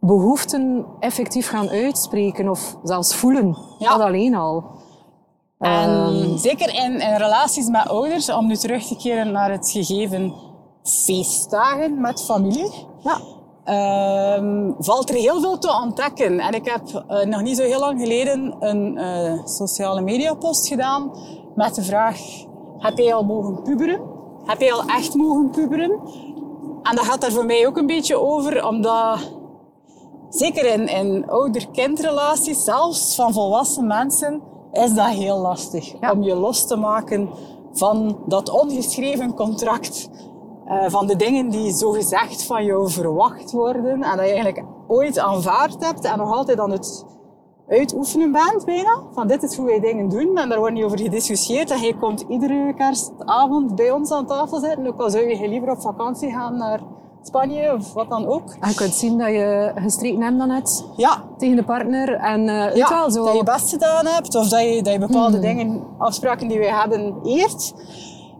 behoeften 0.00 0.84
effectief 1.00 1.48
gaan 1.48 1.68
uitspreken 1.68 2.48
of 2.48 2.76
zelfs 2.82 3.14
voelen? 3.14 3.56
Ja. 3.78 3.90
Dat 3.96 4.06
alleen 4.06 4.34
al. 4.34 4.64
En 5.58 5.90
Ehm. 5.90 6.36
zeker 6.36 6.74
in, 6.74 7.00
in 7.00 7.16
relaties 7.16 7.66
met 7.68 7.88
ouders, 7.88 8.32
om 8.32 8.46
nu 8.46 8.56
terug 8.56 8.86
te 8.86 8.96
keren 8.96 9.32
naar 9.32 9.50
het 9.50 9.70
gegeven 9.70 10.32
feestdagen 10.82 12.00
met 12.00 12.24
familie, 12.24 12.72
Ja. 13.02 13.18
Ehm, 13.66 14.72
valt 14.78 15.08
er 15.08 15.14
heel 15.14 15.40
veel 15.40 15.58
te 15.58 15.80
ontdekken. 15.82 16.38
En 16.40 16.54
ik 16.54 16.64
heb 16.64 17.04
eh, 17.08 17.26
nog 17.26 17.42
niet 17.42 17.56
zo 17.56 17.62
heel 17.62 17.80
lang 17.80 18.00
geleden 18.00 18.56
een 18.60 18.98
eh, 18.98 19.44
sociale 19.44 20.00
media 20.00 20.34
post 20.34 20.68
gedaan 20.68 21.10
met 21.54 21.74
de 21.74 21.82
vraag, 21.82 22.18
heb 22.78 22.98
jij 22.98 23.14
al 23.14 23.24
mogen 23.24 23.62
puberen? 23.62 24.00
Heb 24.44 24.60
jij 24.60 24.72
al 24.72 24.84
echt 24.86 25.14
mogen 25.14 25.50
puberen? 25.50 25.90
En 26.82 26.96
dat 26.96 27.04
gaat 27.04 27.20
daar 27.20 27.32
voor 27.32 27.46
mij 27.46 27.66
ook 27.66 27.76
een 27.76 27.86
beetje 27.86 28.20
over, 28.20 28.66
omdat 28.66 29.18
zeker 30.28 30.72
in, 30.72 30.88
in 30.88 31.28
ouder-kindrelaties, 31.28 32.64
zelfs 32.64 33.14
van 33.14 33.32
volwassen 33.32 33.86
mensen, 33.86 34.42
is 34.72 34.94
dat 34.94 35.06
heel 35.08 35.38
lastig. 35.38 35.94
Ja. 36.00 36.12
Om 36.12 36.22
je 36.22 36.34
los 36.34 36.66
te 36.66 36.76
maken 36.76 37.28
van 37.72 38.18
dat 38.26 38.50
ongeschreven 38.50 39.34
contract. 39.34 40.08
Eh, 40.66 40.84
van 40.86 41.06
de 41.06 41.16
dingen 41.16 41.48
die 41.48 41.72
zogezegd 41.72 42.44
van 42.44 42.64
jou 42.64 42.90
verwacht 42.90 43.52
worden. 43.52 44.02
En 44.02 44.16
dat 44.16 44.26
je 44.26 44.32
eigenlijk 44.32 44.64
ooit 44.88 45.18
aanvaard 45.18 45.84
hebt 45.84 46.04
en 46.04 46.18
nog 46.18 46.32
altijd 46.32 46.60
aan 46.60 46.70
het 46.70 47.04
uitoefenen 47.68 48.32
bent 48.32 48.64
bijna. 48.64 49.02
Van 49.12 49.26
dit 49.26 49.42
is 49.42 49.56
hoe 49.56 49.66
wij 49.66 49.80
dingen 49.80 50.08
doen. 50.08 50.36
En 50.36 50.48
daar 50.48 50.58
wordt 50.58 50.74
niet 50.74 50.84
over 50.84 50.98
gediscussieerd. 50.98 51.70
En 51.70 51.80
jij 51.80 51.94
komt 51.94 52.24
iedere 52.28 52.74
kerstavond 52.76 53.74
bij 53.74 53.90
ons 53.90 54.10
aan 54.10 54.26
tafel 54.26 54.60
zitten. 54.60 54.86
Ook 54.86 55.00
al 55.00 55.10
zou 55.10 55.28
je 55.28 55.48
liever 55.48 55.70
op 55.70 55.80
vakantie 55.80 56.30
gaan 56.30 56.56
naar 56.56 56.80
Spanje 57.22 57.74
of 57.74 57.92
wat 57.92 58.08
dan 58.08 58.26
ook. 58.26 58.56
En 58.60 58.68
je 58.68 58.74
kunt 58.74 58.94
zien 58.94 59.18
dat 59.18 59.28
je 59.28 59.72
gestreken 59.74 60.22
hebt 60.22 60.38
dan 60.38 60.48
net 60.48 60.84
Ja, 60.96 61.22
tegen 61.38 61.56
de 61.56 61.64
partner. 61.64 62.14
En 62.14 62.48
eh 62.48 62.76
ja, 62.76 62.88
wel, 62.88 63.10
zo... 63.10 63.24
dat 63.24 63.36
je 63.36 63.42
best 63.42 63.70
gedaan 63.70 64.06
hebt 64.06 64.34
of 64.34 64.48
dat 64.48 64.60
je, 64.60 64.82
dat 64.82 64.92
je 64.92 64.98
bepaalde 64.98 65.38
dingen, 65.38 65.82
afspraken 65.98 66.48
die 66.48 66.58
we 66.58 66.72
hebben, 66.72 67.14
eert. 67.24 67.74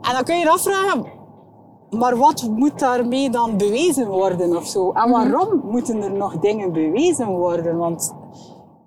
En 0.02 0.12
dan 0.12 0.24
kun 0.24 0.38
je 0.38 0.44
je 0.44 0.50
afvragen, 0.50 1.06
maar 1.90 2.16
wat 2.16 2.48
moet 2.56 2.78
daarmee 2.78 3.30
dan 3.30 3.56
bewezen 3.56 4.08
worden 4.08 4.56
of 4.56 4.66
zo? 4.66 4.92
En 4.92 5.10
waarom 5.10 5.62
moeten 5.70 6.02
er 6.02 6.12
nog 6.12 6.38
dingen 6.38 6.72
bewezen 6.72 7.28
worden? 7.28 7.76
Want 7.76 8.14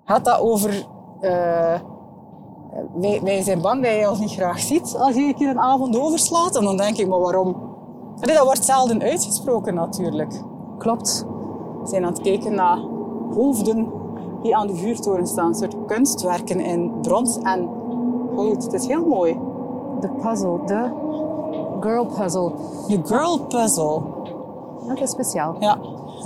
gaat 0.04 0.24
dat 0.24 0.40
over... 0.40 0.86
eh, 1.20 1.80
wij, 2.94 3.20
wij 3.22 3.42
zijn 3.42 3.60
bang 3.60 3.82
dat 3.82 3.92
je 3.92 4.08
ons 4.10 4.18
niet 4.18 4.30
graag 4.32 4.58
ziet 4.58 4.96
als 4.98 5.14
je 5.14 5.20
een 5.22 5.34
keer 5.34 5.48
een 5.48 5.60
avond 5.60 5.98
overslaat. 5.98 6.56
En 6.56 6.64
dan 6.64 6.76
denk 6.76 6.96
ik, 6.96 7.08
maar 7.08 7.20
waarom? 7.20 7.56
Dat 8.20 8.44
wordt 8.44 8.64
zelden 8.64 9.02
uitgesproken 9.02 9.74
natuurlijk. 9.74 10.42
Klopt. 10.78 11.26
We 11.82 11.88
zijn 11.88 12.04
aan 12.04 12.12
het 12.12 12.20
kijken 12.20 12.54
naar 12.54 12.78
hoofden 13.34 13.92
die 14.42 14.56
aan 14.56 14.66
de 14.66 14.74
vuurtoren 14.74 15.26
staan. 15.26 15.46
Een 15.46 15.54
soort 15.54 15.76
kunstwerken 15.86 16.60
in 16.60 16.92
brons 17.02 17.38
en 17.38 17.68
goud. 18.36 18.62
Het 18.62 18.72
is 18.72 18.86
heel 18.86 19.06
mooi. 19.06 19.38
De 20.00 20.08
puzzle, 20.08 20.58
de 20.66 20.90
girl 21.80 22.06
puzzle. 22.06 22.52
De 22.88 23.00
girl 23.04 23.38
puzzle. 23.38 24.00
dat 24.86 25.00
is 25.00 25.10
speciaal. 25.10 25.56
Ja, 25.58 25.78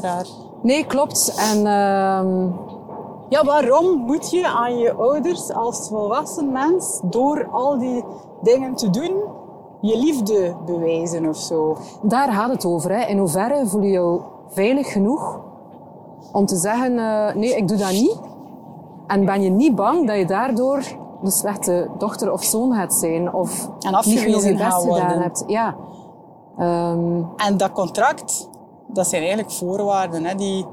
raar. 0.03 0.27
Nee, 0.63 0.87
klopt. 0.87 1.35
En 1.53 1.57
ehm, 1.67 2.49
Ja, 3.29 3.45
waarom 3.45 3.97
moet 3.97 4.31
je 4.31 4.47
aan 4.47 4.79
je 4.79 4.93
ouders 4.93 5.53
als 5.53 5.89
volwassen 5.89 6.53
mens 6.53 7.01
door 7.03 7.49
al 7.51 7.79
die 7.79 8.05
dingen 8.43 8.75
te 8.75 8.91
doen 8.91 9.23
je 9.81 9.99
liefde 9.99 10.55
bewijzen 10.67 11.29
of 11.29 11.37
zo? 11.37 11.77
daar 12.03 12.33
gaat 12.33 12.51
het 12.51 12.65
over. 12.65 12.91
Hè. 12.91 13.07
In 13.07 13.19
hoeverre 13.19 13.67
voel 13.67 13.83
je 13.83 13.91
jou 13.91 14.21
veilig 14.49 14.93
genoeg 14.93 15.41
om 16.33 16.47
te 16.47 16.57
zeggen, 16.57 16.99
eh, 16.99 17.35
nee, 17.35 17.57
ik 17.57 17.69
doe 17.69 17.77
dat 17.77 17.91
niet. 17.91 18.21
En 19.07 19.25
ben 19.25 19.43
je 19.43 19.51
niet 19.51 19.75
bang 19.75 20.07
dat 20.07 20.17
je 20.17 20.27
daardoor 20.27 20.83
de 21.25 21.31
slechte 21.31 21.89
dochter 21.99 22.33
of 22.33 22.43
zoon 22.45 22.73
gaat 22.75 22.95
zijn? 22.95 23.33
Of 23.35 23.69
En 23.81 23.95
afgewezen 23.95 24.31
niet 24.31 24.43
je 24.43 24.65
best 24.65 24.83
gedaan 24.83 25.21
hebt. 25.21 25.45
Ja. 25.47 25.75
Ehm, 26.59 27.23
En 27.37 27.57
dat 27.57 27.73
contract, 27.73 28.49
dat 28.87 29.07
zijn 29.07 29.23
eigenlijk 29.23 29.53
voorwaarden 29.53 30.25
hè, 30.25 30.35
die 30.35 30.67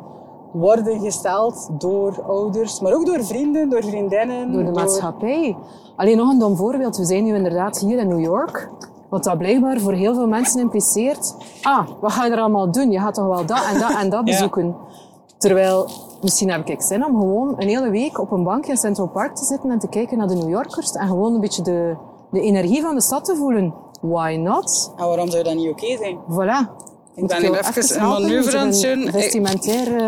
worden 0.53 0.99
gesteld 0.99 1.69
door 1.77 2.23
ouders, 2.27 2.79
maar 2.79 2.93
ook 2.93 3.05
door 3.05 3.23
vrienden, 3.23 3.69
door 3.69 3.83
vriendinnen. 3.83 4.51
door 4.51 4.63
de 4.63 4.71
maatschappij. 4.71 5.57
Alleen 5.95 6.17
nog 6.17 6.29
een 6.31 6.39
dom 6.39 6.55
voorbeeld. 6.55 6.97
We 6.97 7.05
zijn 7.05 7.23
nu 7.23 7.35
inderdaad 7.35 7.79
hier 7.79 7.97
in 7.99 8.07
New 8.07 8.19
York. 8.19 8.69
Wat 9.09 9.23
dat 9.23 9.37
blijkbaar 9.37 9.79
voor 9.79 9.93
heel 9.93 10.13
veel 10.13 10.27
mensen 10.27 10.59
impliceert. 10.61 11.35
Ah, 11.61 11.87
wat 12.01 12.11
ga 12.11 12.25
je 12.25 12.31
er 12.31 12.39
allemaal 12.39 12.71
doen? 12.71 12.91
Je 12.91 12.99
gaat 12.99 13.13
toch 13.13 13.25
wel 13.27 13.45
dat 13.45 13.63
en 13.73 13.79
dat 13.79 13.91
en 13.91 14.09
dat 14.09 14.19
Ja. 14.19 14.23
bezoeken. 14.23 14.75
Terwijl, 15.37 15.87
misschien 16.21 16.49
heb 16.51 16.67
ik 16.67 16.81
zin 16.81 17.05
om 17.05 17.19
gewoon 17.19 17.53
een 17.57 17.67
hele 17.67 17.89
week 17.89 18.19
op 18.19 18.31
een 18.31 18.43
bank 18.43 18.65
in 18.65 18.77
Central 18.77 19.07
Park 19.07 19.35
te 19.35 19.45
zitten 19.45 19.71
en 19.71 19.79
te 19.79 19.87
kijken 19.87 20.17
naar 20.17 20.27
de 20.27 20.35
New 20.35 20.49
Yorkers. 20.49 20.91
En 20.91 21.07
gewoon 21.07 21.33
een 21.33 21.39
beetje 21.39 21.61
de, 21.61 21.95
de 22.31 22.41
energie 22.41 22.81
van 22.81 22.95
de 22.95 23.01
stad 23.01 23.25
te 23.25 23.35
voelen. 23.35 23.73
Why 24.01 24.35
not? 24.39 24.93
En 24.97 25.05
waarom 25.05 25.29
zou 25.29 25.43
dat 25.43 25.55
niet 25.55 25.69
oké 25.69 25.97
zijn? 25.97 26.17
Voilà. 26.17 26.89
Ik 27.15 27.27
ben 27.27 27.41
nu 27.41 27.47
even 27.47 28.01
een 28.01 28.07
manoeuvre 28.07 28.57
aan 28.57 28.67
het 28.67 28.81
doen. 28.81 29.11
Vestimentair... 29.11 29.99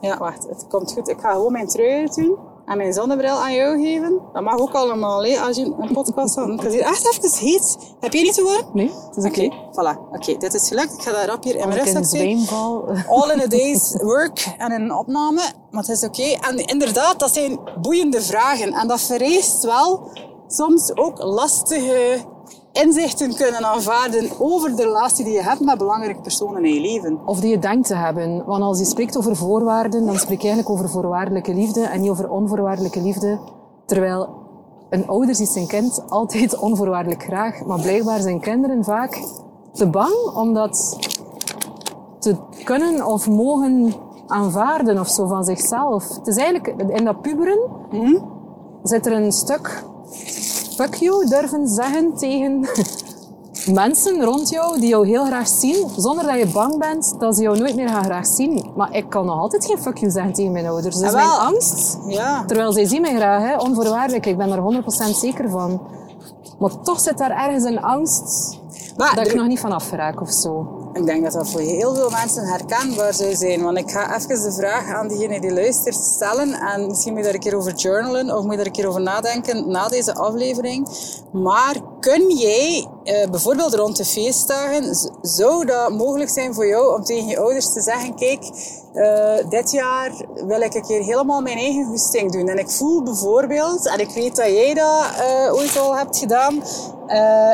Ja, 0.00 0.18
wacht, 0.18 0.46
het 0.48 0.66
komt 0.68 0.92
goed. 0.92 1.08
Ik 1.08 1.20
ga 1.20 1.32
gewoon 1.32 1.52
mijn 1.52 1.66
trui 1.66 2.06
doen 2.14 2.36
en 2.70 2.76
mijn 2.76 2.92
zonnebril 2.92 3.34
aan 3.34 3.54
jou 3.54 3.82
geven. 3.82 4.20
Dat 4.32 4.42
mag 4.42 4.58
ook 4.58 4.72
allemaal, 4.72 5.24
hè, 5.24 5.38
als 5.38 5.56
je 5.56 5.74
een 5.78 5.92
podcast 5.92 6.34
had. 6.34 6.48
Het 6.48 6.72
is 6.72 6.80
echt 6.80 7.06
even 7.06 7.38
heet. 7.38 7.76
Heb 8.00 8.12
je 8.12 8.22
niet 8.22 8.34
te 8.34 8.42
warm? 8.42 8.70
nee, 8.72 8.90
het 9.08 9.16
is 9.16 9.24
oké. 9.24 9.44
Oké, 9.44 9.54
voilà. 9.70 9.98
Oké, 10.12 10.36
dit 10.36 10.54
is 10.54 10.68
gelukt. 10.68 10.92
Ik 10.92 11.02
ga 11.02 11.12
dat 11.12 11.24
rap 11.24 11.44
hier 11.44 11.56
in 11.56 11.68
mijn 11.68 11.80
rugzak 11.80 12.46
val... 12.46 12.88
All 13.14 13.30
in 13.30 13.40
a 13.40 13.46
day's 13.46 13.96
work 14.02 14.54
en 14.58 14.72
in 14.72 14.80
een 14.80 14.94
opname. 14.94 15.42
Maar 15.70 15.82
het 15.82 15.88
is 15.88 16.04
oké. 16.04 16.22
En 16.22 16.56
inderdaad, 16.56 17.18
dat 17.18 17.34
zijn 17.34 17.60
boeiende 17.80 18.22
vragen. 18.22 18.72
En 18.72 18.88
dat 18.88 19.00
vereist 19.00 19.64
wel 19.64 20.10
soms 20.46 20.96
ook 20.96 21.22
lastige 21.22 22.24
inzichten 22.72 23.34
kunnen 23.34 23.64
aanvaarden 23.64 24.30
over 24.38 24.76
de 24.76 24.82
relatie 24.82 25.24
die 25.24 25.34
je 25.34 25.42
hebt 25.42 25.60
met 25.60 25.78
belangrijke 25.78 26.20
personen 26.20 26.64
in 26.64 26.74
je 26.74 26.80
leven. 26.80 27.18
Of 27.24 27.40
die 27.40 27.50
je 27.50 27.58
denkt 27.58 27.86
te 27.86 27.94
hebben. 27.94 28.44
Want 28.46 28.62
als 28.62 28.78
je 28.78 28.84
spreekt 28.84 29.16
over 29.16 29.36
voorwaarden, 29.36 30.06
dan 30.06 30.18
spreek 30.18 30.40
je 30.40 30.48
eigenlijk 30.48 30.78
over 30.78 30.90
voorwaardelijke 30.90 31.54
liefde 31.54 31.80
en 31.80 32.00
niet 32.00 32.10
over 32.10 32.30
onvoorwaardelijke 32.30 33.00
liefde. 33.00 33.38
Terwijl 33.86 34.28
een 34.90 35.06
ouder 35.06 35.34
ziet 35.34 35.48
zijn 35.48 35.66
kind 35.66 36.02
altijd 36.08 36.58
onvoorwaardelijk 36.58 37.22
graag. 37.22 37.64
Maar 37.64 37.80
blijkbaar 37.80 38.20
zijn 38.20 38.40
kinderen 38.40 38.84
vaak 38.84 39.22
te 39.72 39.86
bang 39.86 40.14
om 40.34 40.54
dat 40.54 40.98
te 42.18 42.36
kunnen 42.64 43.06
of 43.06 43.28
mogen 43.28 43.92
aanvaarden 44.26 44.98
of 44.98 45.08
zo 45.08 45.26
van 45.26 45.44
zichzelf. 45.44 46.08
Het 46.08 46.26
is 46.26 46.36
eigenlijk, 46.36 46.90
in 46.90 47.04
dat 47.04 47.20
puberen 47.20 47.58
zit 48.82 49.06
er 49.06 49.12
een 49.12 49.32
stuk 49.32 49.84
fuck 50.76 50.94
you 50.94 51.26
durven 51.28 51.68
zeggen 51.68 52.14
tegen 52.16 52.68
mensen 53.72 54.24
rond 54.24 54.48
jou 54.48 54.80
die 54.80 54.88
jou 54.88 55.06
heel 55.06 55.24
graag 55.24 55.48
zien, 55.48 55.86
zonder 55.96 56.24
dat 56.26 56.38
je 56.38 56.46
bang 56.46 56.78
bent 56.78 57.14
dat 57.18 57.36
ze 57.36 57.42
jou 57.42 57.58
nooit 57.58 57.76
meer 57.76 57.88
gaan 57.88 58.04
graag 58.04 58.26
zien. 58.26 58.70
Maar 58.76 58.96
ik 58.96 59.08
kan 59.08 59.26
nog 59.26 59.38
altijd 59.38 59.64
geen 59.66 59.78
fuck 59.78 59.98
you 59.98 60.10
zeggen 60.10 60.32
tegen 60.32 60.52
mijn 60.52 60.66
ouders. 60.66 60.94
Dat 60.96 61.04
is 61.04 61.08
Ah, 61.10 61.14
mijn 61.14 61.28
wel. 61.28 61.38
angst. 61.38 61.98
Ja. 62.06 62.44
Terwijl 62.46 62.72
zij 62.72 62.84
zien 62.86 63.00
mij 63.00 63.14
graag, 63.14 63.42
hè, 63.42 63.56
onvoorwaardelijk. 63.56 64.26
Ik 64.26 64.36
ben 64.36 64.50
er 64.52 64.58
100% 64.58 65.16
zeker 65.16 65.50
van. 65.50 65.80
Maar 66.58 66.80
toch 66.82 67.00
zit 67.00 67.18
daar 67.18 67.30
ergens 67.30 67.64
een 67.64 67.82
angst 67.82 68.58
Maar 68.96 69.14
dat 69.14 69.24
ik 69.26 69.30
er- 69.32 69.38
nog 69.38 69.46
niet 69.46 69.60
van 69.60 69.72
afgeraak 69.72 70.20
of 70.20 70.30
zo. 70.30 70.66
Ik 70.92 71.06
denk 71.06 71.22
dat 71.22 71.32
dat 71.32 71.50
voor 71.50 71.60
heel 71.60 71.94
veel 71.94 72.10
mensen 72.10 72.44
herkenbaar 72.44 73.14
zou 73.14 73.34
zijn. 73.34 73.62
Want 73.62 73.78
ik 73.78 73.90
ga 73.90 74.16
even 74.16 74.42
de 74.42 74.52
vraag 74.52 74.88
aan 74.88 75.08
diegene 75.08 75.40
die 75.40 75.52
luistert 75.52 75.94
stellen. 75.94 76.52
En 76.52 76.86
misschien 76.86 77.12
moet 77.12 77.20
je 77.20 77.26
daar 77.26 77.34
een 77.34 77.40
keer 77.40 77.56
over 77.56 77.74
journalen 77.74 78.36
of 78.36 78.42
moet 78.42 78.50
je 78.50 78.56
daar 78.56 78.66
een 78.66 78.72
keer 78.72 78.88
over 78.88 79.00
nadenken 79.00 79.70
na 79.70 79.88
deze 79.88 80.14
aflevering. 80.14 80.88
Maar 81.32 81.76
kun 82.00 82.36
jij 82.36 82.86
eh, 83.04 83.30
bijvoorbeeld 83.30 83.74
rond 83.74 83.96
de 83.96 84.04
feestdagen, 84.04 84.96
zou 85.22 85.64
dat 85.66 85.90
mogelijk 85.90 86.30
zijn 86.30 86.54
voor 86.54 86.66
jou 86.66 86.96
om 86.96 87.04
tegen 87.04 87.26
je 87.26 87.38
ouders 87.38 87.72
te 87.72 87.80
zeggen: 87.80 88.14
Kijk, 88.14 88.50
eh, 88.92 89.48
dit 89.48 89.70
jaar 89.70 90.12
wil 90.46 90.60
ik 90.60 90.74
een 90.74 90.86
keer 90.86 91.02
helemaal 91.02 91.40
mijn 91.40 91.58
eigen 91.58 91.84
goesting 91.84 92.32
doen. 92.32 92.48
En 92.48 92.58
ik 92.58 92.70
voel 92.70 93.02
bijvoorbeeld, 93.02 93.86
en 93.86 93.98
ik 93.98 94.10
weet 94.10 94.36
dat 94.36 94.46
jij 94.46 94.74
dat 94.74 95.04
eh, 95.18 95.54
ooit 95.54 95.78
al 95.78 95.96
hebt 95.96 96.18
gedaan, 96.18 96.62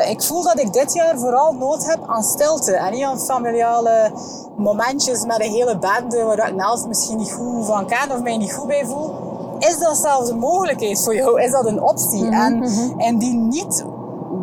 ik 0.09 0.23
voel 0.23 0.43
dat 0.43 0.59
ik 0.59 0.73
dit 0.73 0.93
jaar 0.93 1.19
vooral 1.19 1.53
nood 1.53 1.85
heb 1.85 1.99
aan 2.07 2.23
stilte 2.23 2.71
en 2.71 2.93
niet 2.93 3.03
aan 3.03 3.19
familiale 3.19 4.11
momentjes 4.57 5.25
met 5.25 5.39
een 5.39 5.51
hele 5.51 5.77
bende 5.77 6.23
waar 6.23 6.47
ik 6.47 6.55
naast 6.55 6.87
misschien 6.87 7.17
niet 7.17 7.31
goed 7.31 7.65
van 7.65 7.87
ken 7.87 8.11
of 8.11 8.21
mij 8.21 8.37
niet 8.37 8.53
goed 8.53 8.67
bij 8.67 8.85
voel. 8.85 9.15
Is 9.59 9.79
dat 9.79 9.97
zelfs 9.97 10.29
een 10.29 10.37
mogelijkheid 10.37 11.03
voor 11.03 11.15
jou? 11.15 11.41
Is 11.41 11.51
dat 11.51 11.65
een 11.65 11.81
optie? 11.81 12.29
en, 12.29 12.63
en 12.97 13.17
die 13.17 13.33
niet, 13.33 13.85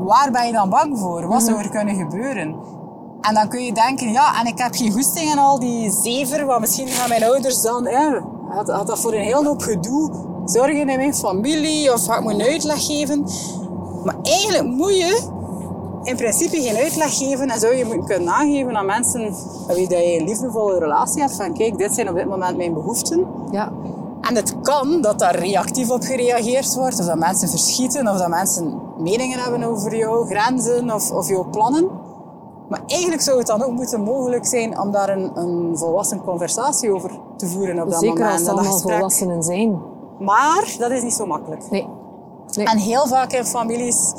waar 0.04 0.30
ben 0.30 0.46
je 0.46 0.52
dan 0.52 0.70
bang 0.70 0.98
voor? 0.98 1.26
Wat 1.26 1.42
zou 1.42 1.58
er 1.58 1.68
kunnen 1.68 1.94
gebeuren? 1.94 2.54
En 3.20 3.34
dan 3.34 3.48
kun 3.48 3.64
je 3.64 3.72
denken, 3.72 4.12
ja, 4.12 4.40
en 4.40 4.46
ik 4.46 4.58
heb 4.58 4.74
geen 4.74 4.92
goesting 4.92 5.30
en 5.30 5.38
al 5.38 5.58
die 5.58 5.90
zever, 5.90 6.46
want 6.46 6.60
misschien 6.60 6.88
gaan 6.88 7.08
mijn 7.08 7.24
ouders 7.24 7.60
dan, 7.60 7.84
ja, 7.84 8.22
had, 8.48 8.68
had 8.68 8.86
dat 8.86 9.00
voor 9.00 9.12
een 9.12 9.22
heel 9.22 9.44
hoop 9.44 9.62
gedoe 9.62 10.10
zorgen 10.44 10.76
in 10.76 10.86
mijn 10.86 11.14
familie, 11.14 11.92
of 11.92 12.04
ga 12.04 12.18
ik 12.18 12.24
me 12.24 12.32
een 12.32 12.42
uitleg 12.42 12.86
geven. 12.86 13.24
Maar 14.04 14.16
eigenlijk 14.22 14.64
moet 14.64 14.96
je 14.96 15.32
in 16.02 16.16
principe 16.16 16.60
geen 16.60 16.76
uitleg 16.76 17.16
geven 17.16 17.48
en 17.48 17.60
zou 17.60 17.74
je 17.74 17.84
moeten 17.84 18.04
kunnen 18.04 18.34
aangeven 18.34 18.76
aan 18.76 18.86
mensen 18.86 19.22
met 19.66 19.76
wie 19.76 19.88
dat 19.88 19.98
je 19.98 20.18
een 20.18 20.24
liefdevolle 20.24 20.78
relatie 20.78 21.20
hebt, 21.20 21.36
van 21.36 21.54
kijk, 21.54 21.78
dit 21.78 21.94
zijn 21.94 22.08
op 22.08 22.14
dit 22.14 22.26
moment 22.26 22.56
mijn 22.56 22.74
behoeften. 22.74 23.26
Ja. 23.50 23.72
En 24.28 24.36
het 24.36 24.60
kan 24.62 25.00
dat 25.00 25.18
daar 25.18 25.36
reactief 25.36 25.90
op 25.90 26.02
gereageerd 26.02 26.74
wordt, 26.74 26.98
of 27.00 27.06
dat 27.06 27.18
mensen 27.18 27.48
verschieten, 27.48 28.08
of 28.08 28.18
dat 28.18 28.28
mensen 28.28 28.80
meningen 28.98 29.38
hebben 29.38 29.62
over 29.62 29.96
jouw 29.96 30.24
grenzen 30.24 30.94
of, 30.94 31.10
of 31.10 31.28
jouw 31.28 31.44
plannen. 31.50 31.88
Maar 32.68 32.82
eigenlijk 32.86 33.22
zou 33.22 33.38
het 33.38 33.46
dan 33.46 33.62
ook 33.62 33.72
moeten 33.72 34.00
mogelijk 34.00 34.46
zijn 34.46 34.78
om 34.80 34.90
daar 34.90 35.08
een, 35.08 35.30
een 35.34 35.78
volwassen 35.78 36.20
conversatie 36.20 36.94
over 36.94 37.10
te 37.36 37.46
voeren 37.46 37.82
op 37.82 37.90
dat 37.90 38.00
Zeker 38.00 38.18
moment. 38.18 38.30
als 38.30 38.40
het 38.40 38.48
dat 38.48 38.58
allemaal 38.58 38.80
volwassenen 38.80 39.42
zijn. 39.42 39.80
Maar 40.18 40.74
dat 40.78 40.90
is 40.90 41.02
niet 41.02 41.14
zo 41.14 41.26
makkelijk. 41.26 41.70
Nee. 41.70 41.88
nee. 42.54 42.66
En 42.66 42.78
heel 42.78 43.06
vaak 43.06 43.32
in 43.32 43.44
families 43.44 44.14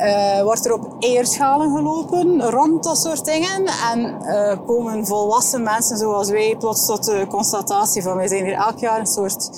eh, 0.00 0.42
wordt 0.42 0.66
er 0.66 0.72
op 0.72 0.96
eierschalen 0.98 1.76
gelopen 1.76 2.50
rond 2.50 2.84
dat 2.84 2.98
soort 2.98 3.24
dingen. 3.24 3.66
En 3.92 4.22
eh, 4.22 4.58
komen 4.66 5.06
volwassen 5.06 5.62
mensen 5.62 5.96
zoals 5.96 6.30
wij 6.30 6.56
plots 6.58 6.86
tot 6.86 7.04
de 7.04 7.26
constatatie 7.28 8.02
van 8.02 8.16
wij 8.16 8.28
zijn 8.28 8.44
hier 8.44 8.54
elk 8.54 8.78
jaar 8.78 9.00
een 9.00 9.06
soort, 9.06 9.50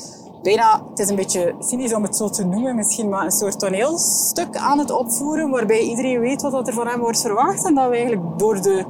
bijna, 0.42 0.82
het 0.90 0.98
is 0.98 1.08
een 1.08 1.16
beetje 1.16 1.54
cynisch 1.58 1.94
om 1.94 2.02
het 2.02 2.16
zo 2.16 2.28
te 2.28 2.44
noemen 2.44 2.76
misschien, 2.76 3.08
maar 3.08 3.24
een 3.24 3.30
soort 3.30 3.58
toneelstuk 3.58 4.56
aan 4.56 4.78
het 4.78 4.90
opvoeren 4.90 5.50
waarbij 5.50 5.80
iedereen 5.80 6.20
weet 6.20 6.42
wat 6.42 6.68
er 6.68 6.74
van 6.74 6.86
hem 6.86 7.00
wordt 7.00 7.20
verwacht 7.20 7.64
en 7.66 7.74
dat 7.74 7.88
we 7.88 7.96
eigenlijk 7.96 8.38
door 8.38 8.62
de, 8.62 8.84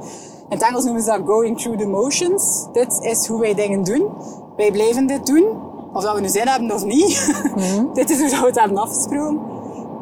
in 0.49 0.59
het 0.59 0.61
Engels 0.61 0.83
noemen 0.83 1.01
ze 1.01 1.09
dat 1.09 1.21
going 1.25 1.59
through 1.59 1.79
the 1.79 1.87
motions. 1.87 2.67
Dit 2.71 2.99
is 3.01 3.27
hoe 3.27 3.39
wij 3.39 3.53
dingen 3.53 3.83
doen. 3.83 4.09
Wij 4.55 4.71
blijven 4.71 5.07
dit 5.07 5.25
doen. 5.25 5.45
Of 5.93 6.03
dat 6.03 6.15
we 6.15 6.21
nu 6.21 6.27
zin 6.27 6.47
hebben 6.47 6.71
of 6.71 6.83
niet. 6.83 7.43
dit 7.93 8.09
is 8.09 8.19
hoe 8.19 8.39
we 8.39 8.45
het 8.45 8.59
hebben 8.59 8.77
afgesproken. 8.77 9.52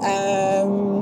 Ehm, 0.02 0.94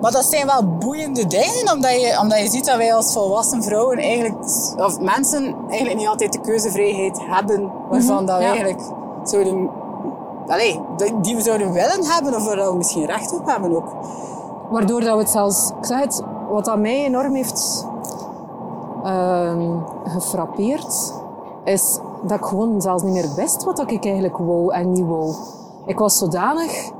maar 0.00 0.10
dat 0.10 0.24
zijn 0.24 0.46
wel 0.46 0.76
boeiende 0.78 1.26
dingen, 1.26 1.72
omdat 1.72 1.90
je, 2.00 2.18
omdat 2.20 2.38
je 2.38 2.48
ziet 2.48 2.66
dat 2.66 2.76
wij 2.76 2.94
als 2.94 3.12
volwassen 3.12 3.62
vrouwen 3.62 3.98
eigenlijk, 3.98 4.34
of 4.76 5.00
mensen 5.00 5.54
eigenlijk 5.68 5.98
niet 5.98 6.08
altijd 6.08 6.32
de 6.32 6.40
keuzevrijheid 6.40 7.18
hebben 7.20 7.70
waarvan 7.88 8.26
dat 8.26 8.36
we 8.36 8.42
ja. 8.42 8.48
eigenlijk 8.48 8.80
zouden, 9.24 9.70
allee, 10.46 10.80
die- 10.96 11.20
die 11.20 11.36
we 11.36 11.42
zouden 11.42 11.72
willen 11.72 12.04
hebben, 12.04 12.34
of 12.34 12.44
waar 12.44 12.70
we 12.70 12.76
misschien 12.76 13.04
recht 13.06 13.34
op 13.34 13.46
hebben 13.46 13.76
ook. 13.76 13.88
Waardoor 14.70 15.00
dat 15.00 15.12
we 15.14 15.18
het 15.20 15.30
zelfs, 15.30 15.70
ik 15.78 15.84
zeg 15.84 16.00
het, 16.00 16.22
wat 16.50 16.64
dat 16.64 16.78
mij 16.78 17.04
enorm 17.04 17.34
heeft 17.34 17.86
ehm 19.04 19.78
gefrappeerd, 20.04 21.12
is 21.64 21.98
dat 22.22 22.38
ik 22.38 22.44
gewoon 22.44 22.80
zelfs 22.80 23.02
niet 23.02 23.12
meer 23.12 23.34
wist 23.36 23.64
wat 23.64 23.90
ik 23.90 24.04
eigenlijk 24.04 24.36
wou 24.38 24.72
en 24.72 24.92
niet 24.92 25.06
wou. 25.06 25.34
Ik 25.86 25.98
was 25.98 26.18
zodanig 26.18 26.90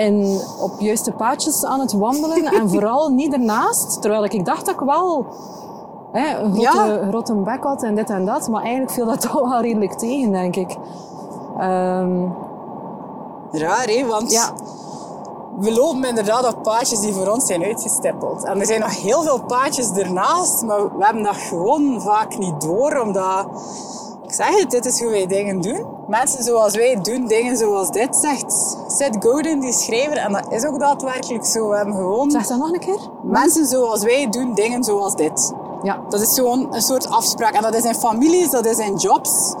in, 0.00 0.40
op 0.60 0.80
juiste 0.80 1.12
paadjes 1.12 1.64
aan 1.64 1.80
het 1.80 1.92
wandelen 1.92 2.44
en 2.44 2.70
vooral 2.72 3.08
niet 3.08 3.32
ernaast, 3.32 4.00
terwijl 4.02 4.24
ik 4.24 4.44
dacht 4.44 4.66
dat 4.66 4.74
ik 4.74 4.80
wel 4.80 5.26
hè, 6.12 6.38
een 6.38 6.52
grote, 6.52 6.60
Ja. 6.60 7.08
grote 7.08 7.34
bek 7.34 7.62
had 7.62 7.82
en 7.82 7.94
dit 7.94 8.10
en 8.10 8.24
dat, 8.24 8.48
maar 8.48 8.62
eigenlijk 8.62 8.92
viel 8.92 9.06
dat 9.06 9.20
toch 9.30 9.48
wel 9.48 9.60
redelijk 9.60 9.92
tegen, 9.92 10.32
denk 10.32 10.56
ik. 10.56 10.76
Ehm, 11.58 12.26
Raar, 13.52 13.86
hè? 13.86 14.06
Want 14.06 14.30
ja, 14.32 14.52
we 15.58 15.72
lopen 15.72 16.04
inderdaad 16.04 16.54
op 16.54 16.62
paadjes 16.62 17.00
die 17.00 17.12
voor 17.12 17.26
ons 17.26 17.46
zijn 17.46 17.64
uitgestippeld. 17.64 18.44
En 18.44 18.60
er 18.60 18.66
zijn 18.66 18.80
nog 18.80 19.02
heel 19.02 19.22
veel 19.22 19.40
paadjes 19.44 19.90
ernaast, 19.90 20.62
maar 20.62 20.96
we 20.96 21.04
hebben 21.04 21.22
dat 21.22 21.36
gewoon 21.36 22.00
vaak 22.00 22.38
niet 22.38 22.60
door, 22.60 23.00
omdat... 23.00 23.46
Ik 24.30 24.36
zeg 24.36 24.58
het, 24.58 24.70
dit 24.70 24.86
is 24.86 25.00
hoe 25.00 25.10
wij 25.10 25.26
dingen 25.26 25.60
doen. 25.60 25.86
Mensen 26.06 26.44
zoals 26.44 26.76
wij 26.76 27.00
doen 27.02 27.26
dingen 27.26 27.56
zoals 27.56 27.90
dit, 27.90 28.16
zegt 28.16 28.76
Seth 28.86 29.16
Godin, 29.20 29.60
die 29.60 29.72
schrijver. 29.72 30.16
En 30.16 30.32
dat 30.32 30.52
is 30.52 30.66
ook 30.66 30.78
daadwerkelijk 30.78 31.44
zo. 31.44 31.68
We 31.68 31.76
hebben 31.76 31.94
gewoon... 31.94 32.30
Zeg 32.30 32.46
dat 32.46 32.58
nog 32.58 32.72
een 32.72 32.78
keer. 32.80 32.98
Mensen 33.22 33.66
zoals 33.66 34.02
wij 34.02 34.28
doen 34.28 34.54
dingen 34.54 34.84
zoals 34.84 35.14
dit. 35.14 35.52
Ja. 35.82 36.00
Dat 36.08 36.20
is 36.20 36.34
gewoon 36.34 36.74
een 36.74 36.82
soort 36.82 37.08
afspraak. 37.08 37.54
En 37.54 37.62
dat 37.62 37.74
is 37.74 37.84
in 37.84 37.94
families, 37.94 38.50
dat 38.50 38.66
is 38.66 38.78
in 38.78 38.96
jobs. 38.96 39.54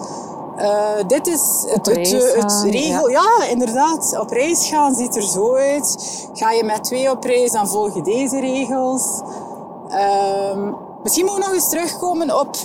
Uh, 0.56 0.88
dit 1.06 1.26
is 1.26 1.64
het, 1.66 1.86
het, 1.86 2.10
het, 2.10 2.32
het 2.42 2.62
regel. 2.62 3.08
Ja. 3.08 3.22
ja. 3.38 3.46
inderdaad. 3.46 4.18
Op 4.20 4.30
reis 4.30 4.68
gaan 4.68 4.94
ziet 4.94 5.16
er 5.16 5.22
zo 5.22 5.54
uit. 5.54 5.96
Ga 6.32 6.50
je 6.50 6.64
met 6.64 6.84
twee 6.84 7.10
op 7.10 7.24
reis, 7.24 7.50
dan 7.52 7.68
volg 7.68 7.94
je 7.94 8.02
deze 8.02 8.40
regels. 8.40 9.20
Um, 10.52 10.76
misschien 11.02 11.24
moeten 11.24 11.42
we 11.42 11.46
nog 11.46 11.54
eens 11.54 11.68
terugkomen 11.68 12.40
op... 12.40 12.56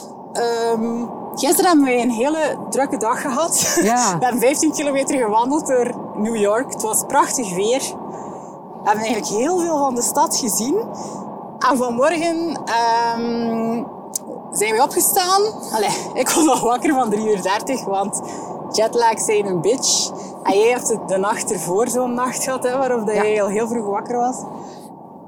Um, 0.74 1.24
gisteren 1.36 1.66
hebben 1.66 1.86
we 1.86 2.02
een 2.02 2.12
hele 2.12 2.58
drukke 2.70 2.98
dag 2.98 3.22
gehad. 3.22 3.80
Ja. 3.82 4.14
we 4.20 4.24
hebben 4.26 4.42
15 4.42 4.72
kilometer 4.72 5.18
gewandeld 5.18 5.68
door 5.68 5.92
New 6.16 6.36
York. 6.36 6.72
Het 6.72 6.82
was 6.82 7.04
prachtig 7.08 7.56
weer. 7.56 7.80
We 7.80 8.92
hebben 8.92 9.04
eigenlijk 9.04 9.44
heel 9.44 9.60
veel 9.60 9.78
van 9.78 9.96
de 9.96 10.02
stad 10.02 10.38
gezien. 10.38 10.78
En 11.70 11.78
vanmorgen 11.78 12.60
um, 13.18 13.88
zijn 14.52 14.76
we 14.76 14.84
opgestaan. 14.84 15.42
Allee, 15.72 15.90
ik 16.14 16.30
was 16.30 16.48
al 16.48 16.60
wakker 16.60 16.94
van 16.94 17.10
3 17.10 17.30
uur 17.30 17.42
30, 17.42 17.86
want 17.86 18.22
jetlag 18.72 19.20
zijn 19.20 19.46
een 19.46 19.62
bitch. 19.62 20.12
En 20.44 20.60
jij 20.60 20.70
hebt 20.70 20.98
de 21.08 21.18
nacht 21.18 21.52
ervoor 21.52 21.88
zo'n 21.88 22.14
nacht 22.14 22.44
gehad, 22.44 22.64
hè, 22.64 22.78
waarop 22.78 23.06
dat 23.06 23.16
ja. 23.16 23.24
jij 23.24 23.42
al 23.42 23.48
heel 23.48 23.68
vroeg 23.68 23.86
wakker 23.86 24.18
was. 24.18 24.38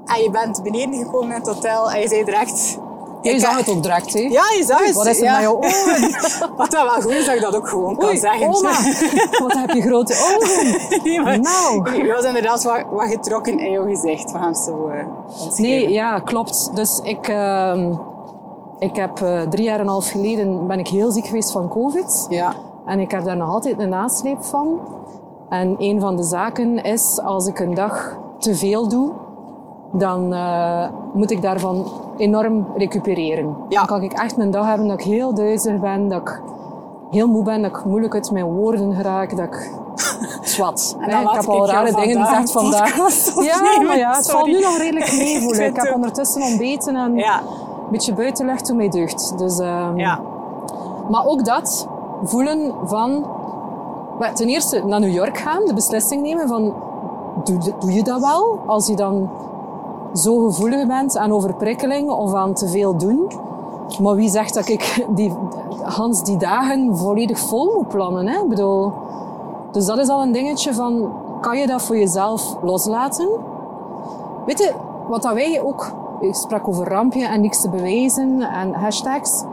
En 0.04 0.22
je 0.22 0.30
bent 0.30 0.62
beneden 0.62 0.98
gekomen 0.98 1.28
in 1.28 1.42
het 1.42 1.46
hotel 1.46 1.90
en 1.90 2.00
je 2.00 2.08
zei 2.08 2.24
direct... 2.24 2.78
Ja, 3.28 3.34
je 3.34 3.40
zag 3.40 3.56
het 3.56 3.68
ook 3.68 3.82
direct, 3.82 4.12
hè? 4.12 4.20
Ja, 4.20 4.42
je 4.56 4.64
zag 4.66 4.86
het. 4.86 4.94
Wat 4.94 5.06
is 5.06 5.18
er 5.18 5.24
ja. 5.24 5.32
met 5.32 5.42
jouw 5.42 5.56
ogen? 5.68 6.56
Wat 6.56 6.70
dat 6.70 6.82
wel 6.82 7.00
goed 7.00 7.10
is 7.10 7.26
dat 7.26 7.34
ik 7.34 7.40
dat 7.40 7.56
ook 7.56 7.68
gewoon 7.68 7.96
kan 7.96 8.08
Oei, 8.08 8.18
zeggen. 8.18 8.46
oma, 8.46 8.70
wat 9.44 9.52
heb 9.52 9.70
je 9.70 9.82
grote 9.82 10.14
ogen. 10.14 10.80
nee, 11.04 11.20
maar 11.20 11.40
Nou. 11.40 11.96
Je 12.04 12.12
was 12.12 12.24
inderdaad 12.24 12.62
wat, 12.62 12.84
wat 12.90 13.08
getrokken 13.08 13.58
in 13.58 13.70
jouw 13.70 13.86
gezicht. 13.86 14.32
We 14.32 14.38
gaan 14.38 14.54
zo 14.54 14.88
uh, 14.88 15.56
Nee, 15.56 15.90
ja, 15.90 16.18
klopt. 16.18 16.70
Dus 16.74 17.00
ik... 17.02 17.28
Uh, 17.28 17.98
ik 18.78 18.96
heb 18.96 19.20
uh, 19.20 19.40
drie 19.40 19.64
jaar 19.64 19.74
en 19.74 19.80
een 19.80 19.88
half 19.88 20.10
geleden 20.10 20.66
ben 20.66 20.78
ik 20.78 20.88
heel 20.88 21.10
ziek 21.10 21.26
geweest 21.26 21.52
van 21.52 21.68
COVID. 21.68 22.26
Ja. 22.28 22.54
En 22.86 23.00
ik 23.00 23.10
heb 23.10 23.24
daar 23.24 23.36
nog 23.36 23.48
altijd 23.48 23.78
een 23.78 23.88
nasleep 23.88 24.44
van. 24.44 24.80
En 25.48 25.74
een 25.78 26.00
van 26.00 26.16
de 26.16 26.22
zaken 26.22 26.82
is, 26.82 27.20
als 27.20 27.46
ik 27.46 27.58
een 27.58 27.74
dag 27.74 28.18
te 28.38 28.54
veel 28.54 28.88
doe, 28.88 29.12
dan 29.92 30.32
uh, 30.32 30.88
moet 31.12 31.30
ik 31.30 31.42
daarvan 31.42 31.86
enorm 32.16 32.66
recupereren. 32.76 33.56
Ja. 33.68 33.78
Dan 33.78 33.86
kan 33.86 34.02
ik 34.02 34.12
echt 34.12 34.38
een 34.38 34.50
dag 34.50 34.66
hebben 34.66 34.88
dat 34.88 35.00
ik 35.00 35.06
heel 35.06 35.34
duizelig 35.34 35.80
ben, 35.80 36.08
dat 36.08 36.20
ik 36.20 36.40
heel 37.10 37.26
moe 37.28 37.42
ben, 37.42 37.62
dat 37.62 37.70
ik 37.70 37.84
moeilijk 37.84 38.14
uit 38.14 38.30
mijn 38.30 38.44
woorden 38.44 38.94
geraak, 38.94 39.36
dat 39.36 39.46
ik... 39.46 39.70
Zwat. 40.42 40.96
Ik 41.00 41.10
heb 41.10 41.20
ik 41.20 41.46
al 41.46 41.56
jou 41.56 41.66
rare 41.66 41.92
dingen 41.92 42.26
gezegd 42.26 42.52
vandaag. 42.52 42.96
Ja, 43.44 43.82
maar 43.82 43.98
ja, 43.98 44.14
het 44.14 44.24
sorry. 44.24 44.40
valt 44.40 44.46
nu 44.46 44.60
nog 44.60 44.78
redelijk 44.78 45.12
mee 45.12 45.40
voelen. 45.42 45.66
Ik 45.66 45.76
Ik 45.76 45.82
heb 45.82 45.94
ondertussen 45.94 46.42
ontbeten 46.42 46.96
en 46.96 47.14
Ja. 47.14 47.38
een 47.38 47.90
beetje 47.90 48.14
buitenlucht 48.14 48.64
toen 48.64 48.76
mij 48.76 48.88
deugd. 48.88 49.38
Dus, 49.38 49.58
um, 49.58 49.96
Ja. 49.96 50.20
Maar 51.10 51.26
ook 51.26 51.44
dat 51.44 51.88
voelen 52.22 52.74
van... 52.84 53.26
Ten 54.34 54.48
eerste 54.48 54.84
naar 54.86 55.00
New 55.00 55.12
York 55.12 55.38
gaan, 55.38 55.64
de 55.64 55.74
beslissing 55.74 56.22
nemen 56.22 56.48
van... 56.48 56.74
Doe, 57.44 57.58
doe 57.78 57.92
je 57.92 58.02
dat 58.02 58.20
wel? 58.20 58.58
Als 58.66 58.86
je 58.86 58.96
dan 58.96 59.30
zo 60.14 60.46
gevoelig 60.46 60.86
bent 60.86 61.16
aan 61.16 61.32
overprikkeling 61.32 62.10
of 62.10 62.34
aan 62.34 62.54
te 62.54 62.68
veel 62.68 62.96
doen. 62.96 63.30
Maar 64.00 64.14
wie 64.14 64.30
zegt 64.30 64.54
dat 64.54 64.68
ik 64.68 65.06
die, 65.14 65.32
Hans 65.82 66.24
die 66.24 66.36
dagen 66.36 66.96
volledig 66.96 67.38
vol 67.38 67.72
moet 67.74 67.88
plannen? 67.88 68.26
Hè? 68.26 68.42
Ik 68.42 68.48
bedoel, 68.48 68.92
dus 69.72 69.86
dat 69.86 69.98
is 69.98 70.08
al 70.08 70.22
een 70.22 70.32
dingetje 70.32 70.74
van... 70.74 71.12
Kan 71.40 71.58
je 71.58 71.66
dat 71.66 71.82
voor 71.82 71.98
jezelf 71.98 72.56
loslaten? 72.62 73.28
Weet 74.46 74.58
je, 74.58 74.72
wat 75.08 75.22
dat 75.22 75.34
wij 75.34 75.62
ook... 75.62 75.92
Ik 76.20 76.34
sprak 76.34 76.68
over 76.68 76.88
rampje 76.88 77.26
en 77.26 77.40
niks 77.40 77.60
te 77.60 77.68
bewijzen 77.68 78.40
en 78.40 78.72
hashtags. 78.72 79.44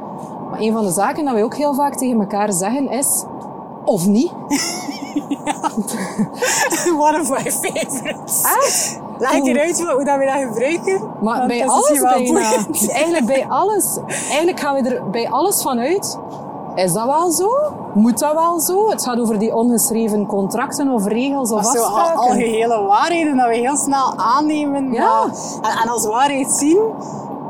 Maar 0.49 0.59
een 0.59 0.71
van 0.71 0.83
de 0.83 0.91
zaken 0.91 1.25
dat 1.25 1.33
wij 1.33 1.43
ook 1.43 1.55
heel 1.55 1.73
vaak 1.73 1.95
tegen 1.95 2.19
elkaar 2.19 2.53
zeggen 2.53 2.89
is... 2.89 3.23
Of 3.83 4.07
niet. 4.07 4.31
One 6.97 7.19
of 7.19 7.29
my 7.29 7.51
favorites. 7.51 8.41
Echt? 8.43 8.99
Leg 9.17 9.31
ik 9.33 9.45
eruit 9.45 9.79
hoe 9.91 10.03
dat 10.05 10.17
we 10.17 10.25
dat 10.25 10.53
gebruiken? 10.53 11.09
Maar 11.21 11.47
bij 11.47 11.67
alles 11.67 12.01
bijna. 12.01 12.39
Eigenlijk 12.93 13.25
bij 13.25 13.45
alles. 13.49 13.97
Eigenlijk 14.07 14.59
gaan 14.59 14.75
we 14.83 14.89
er 14.89 15.09
bij 15.09 15.29
alles 15.29 15.61
van 15.61 15.79
uit. 15.79 16.17
Is 16.75 16.93
dat 16.93 17.05
wel 17.05 17.31
zo? 17.31 17.49
Moet 17.93 18.19
dat 18.19 18.33
wel 18.33 18.59
zo? 18.59 18.89
Het 18.89 19.03
gaat 19.03 19.19
over 19.19 19.39
die 19.39 19.55
ongeschreven 19.55 20.25
contracten 20.25 20.87
of 20.89 21.05
regels 21.05 21.51
of 21.51 21.65
zo 21.65 21.79
al- 21.79 21.83
afspraken. 21.85 22.19
algehele 22.19 22.81
waarheden 22.81 23.37
dat 23.37 23.47
we 23.47 23.55
heel 23.55 23.77
snel 23.77 24.13
aannemen 24.17 24.91
Ja. 24.91 25.03
maar- 25.05 25.71
en, 25.71 25.77
en 25.83 25.89
als 25.89 26.05
waarheid 26.05 26.51
zien. 26.51 26.79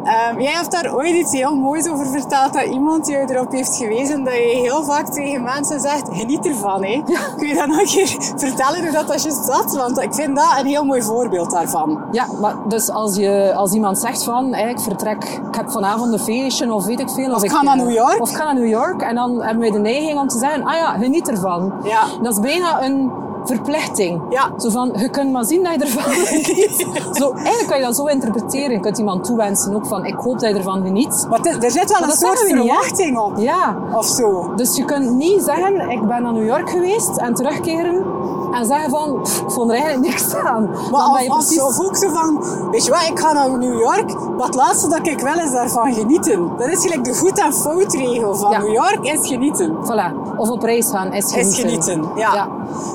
Ehm, 0.06 0.42
jij 0.42 0.52
hebt 0.52 0.72
daar 0.72 0.94
ooit 0.94 1.16
iets 1.16 1.32
heel 1.32 1.56
moois 1.56 1.88
over 1.88 2.08
verteld, 2.08 2.54
dat 2.54 2.64
iemand 2.64 3.08
jou 3.08 3.34
erop 3.34 3.52
heeft 3.52 3.76
gewezen 3.78 4.24
dat 4.24 4.34
je 4.34 4.40
heel 4.40 4.84
vaak 4.84 5.06
tegen 5.14 5.44
mensen 5.44 5.80
zegt, 5.80 6.08
geniet 6.12 6.46
ervan. 6.46 6.84
Hè? 6.84 7.02
Kun 7.38 7.48
je 7.48 7.54
dat 7.54 7.68
nog 7.68 7.80
een 7.80 7.86
keer 7.86 8.08
vertellen 8.46 8.82
hoe 8.82 8.92
dat, 8.92 9.08
dat 9.08 9.24
juist 9.24 9.46
zat? 9.46 9.76
Want 9.76 10.02
ik 10.02 10.14
vind 10.14 10.36
dat 10.36 10.56
een 10.60 10.66
heel 10.66 10.84
mooi 10.84 11.02
voorbeeld 11.02 11.52
daarvan. 11.52 12.04
Ja, 12.12 12.26
maar 12.42 12.56
dus 12.68 12.90
als, 12.90 13.16
je, 13.16 13.54
als 13.56 13.74
iemand 13.74 13.98
zegt 14.00 14.24
van, 14.24 14.54
hey, 14.54 14.70
ik 14.70 14.80
vertrek, 14.80 15.24
ik 15.24 15.56
heb 15.56 15.72
vanavond 15.72 16.14
een 16.14 16.20
feestje 16.20 16.74
of 16.74 16.86
weet 16.86 17.00
ik 17.00 17.10
veel. 17.10 17.34
Of, 17.34 17.44
ik 17.44 17.44
ik 17.44 17.52
ga 17.52 17.64
naar 17.64 17.78
eh, 17.78 17.84
New 17.84 17.94
York. 17.94 18.22
Of 18.22 18.30
ik 18.30 18.36
ga 18.36 18.44
naar 18.44 18.54
New 18.54 18.70
York. 18.70 19.02
En 19.02 19.16
dan 19.16 19.42
hebben 19.42 19.60
wij 19.60 19.72
de 19.72 19.80
neiging 19.80 20.20
om 20.20 20.28
te 20.28 20.38
zeggen, 20.38 20.64
ah 20.64 20.76
ja, 20.76 20.98
geniet 20.98 21.30
ervan. 21.30 21.74
Ja. 21.84 22.02
Dat 22.22 22.34
is 22.34 22.40
bijna 22.40 22.84
een 22.84 23.12
verplichting. 23.48 24.22
Ja. 24.30 24.50
Zo 24.58 24.70
van, 24.70 24.94
je 24.96 25.10
kunt 25.10 25.32
maar 25.32 25.46
zien 25.46 25.64
dat 25.64 25.74
je 25.74 25.80
ervan 25.80 26.04
geniet. 26.26 26.88
zo, 27.14 27.32
eigenlijk 27.34 27.68
kan 27.68 27.78
je 27.78 27.84
dat 27.84 27.96
zo 27.96 28.06
interpreteren. 28.06 28.72
Je 28.72 28.80
kunt 28.80 28.98
iemand 28.98 29.24
toewensen 29.24 29.76
ook 29.76 29.86
van, 29.86 30.06
ik 30.06 30.16
hoop 30.16 30.40
dat 30.40 30.50
je 30.50 30.56
ervan 30.56 30.84
geniet. 30.84 31.26
Maar 31.30 31.40
er 31.40 31.72
zit 31.72 31.92
wel 31.92 32.00
Maar 32.00 32.10
een 32.10 32.16
soort 32.16 32.44
niet, 32.44 32.56
verwachting 32.56 33.18
op. 33.18 33.38
Ja. 33.38 33.78
Of 33.94 34.06
zo. 34.06 34.54
Dus 34.56 34.76
je 34.76 34.86
kunt 34.86 35.10
niet 35.12 35.44
zeggen, 35.44 35.90
ik 35.90 36.08
ben 36.08 36.22
naar 36.24 36.34
New 36.34 36.46
York 36.46 36.70
geweest 36.70 37.18
en 37.18 37.34
terugkeren 37.34 38.04
en 38.52 38.66
zeggen 38.66 38.90
van, 38.90 39.22
pff, 39.22 39.42
ik 39.42 39.52
vond 39.52 39.72
er 39.72 39.76
eigenlijk 39.76 40.08
niks 40.08 40.36
aan. 40.36 40.70
Maar 40.92 41.24
je 41.24 41.30
of, 41.30 41.38
precies... 41.38 41.62
ook 41.62 41.96
zo 41.96 42.10
van, 42.10 42.44
weet 42.72 42.86
je 42.86 42.92
wat, 42.92 43.08
ik 43.10 43.20
ga 43.20 43.34
naar 43.34 43.58
New 43.58 43.80
York, 43.80 44.14
maar 44.38 44.46
het 44.46 44.56
laatste 44.56 44.90
dat 44.90 45.08
ik 45.08 45.20
wil 45.20 45.40
is 45.46 45.52
daarvan 45.52 45.94
genieten. 45.94 46.52
Dat 46.58 46.68
is 46.68 46.82
gelijk 46.82 47.04
de 47.04 47.14
goed 47.14 47.40
en 47.40 47.54
fout 47.54 47.94
regel 47.94 48.36
van 48.36 48.52
Ja. 48.52 48.60
New 48.60 48.74
York 48.74 49.00
is 49.02 49.28
genieten. 49.28 49.76
Voilà. 49.84 50.38
Of 50.38 50.50
op 50.50 50.64
reis 50.64 50.90
gaan 50.90 51.14
is 51.14 51.32
genieten. 51.32 51.52
Is 51.52 51.60
genieten, 51.60 52.10
ja. 52.16 52.48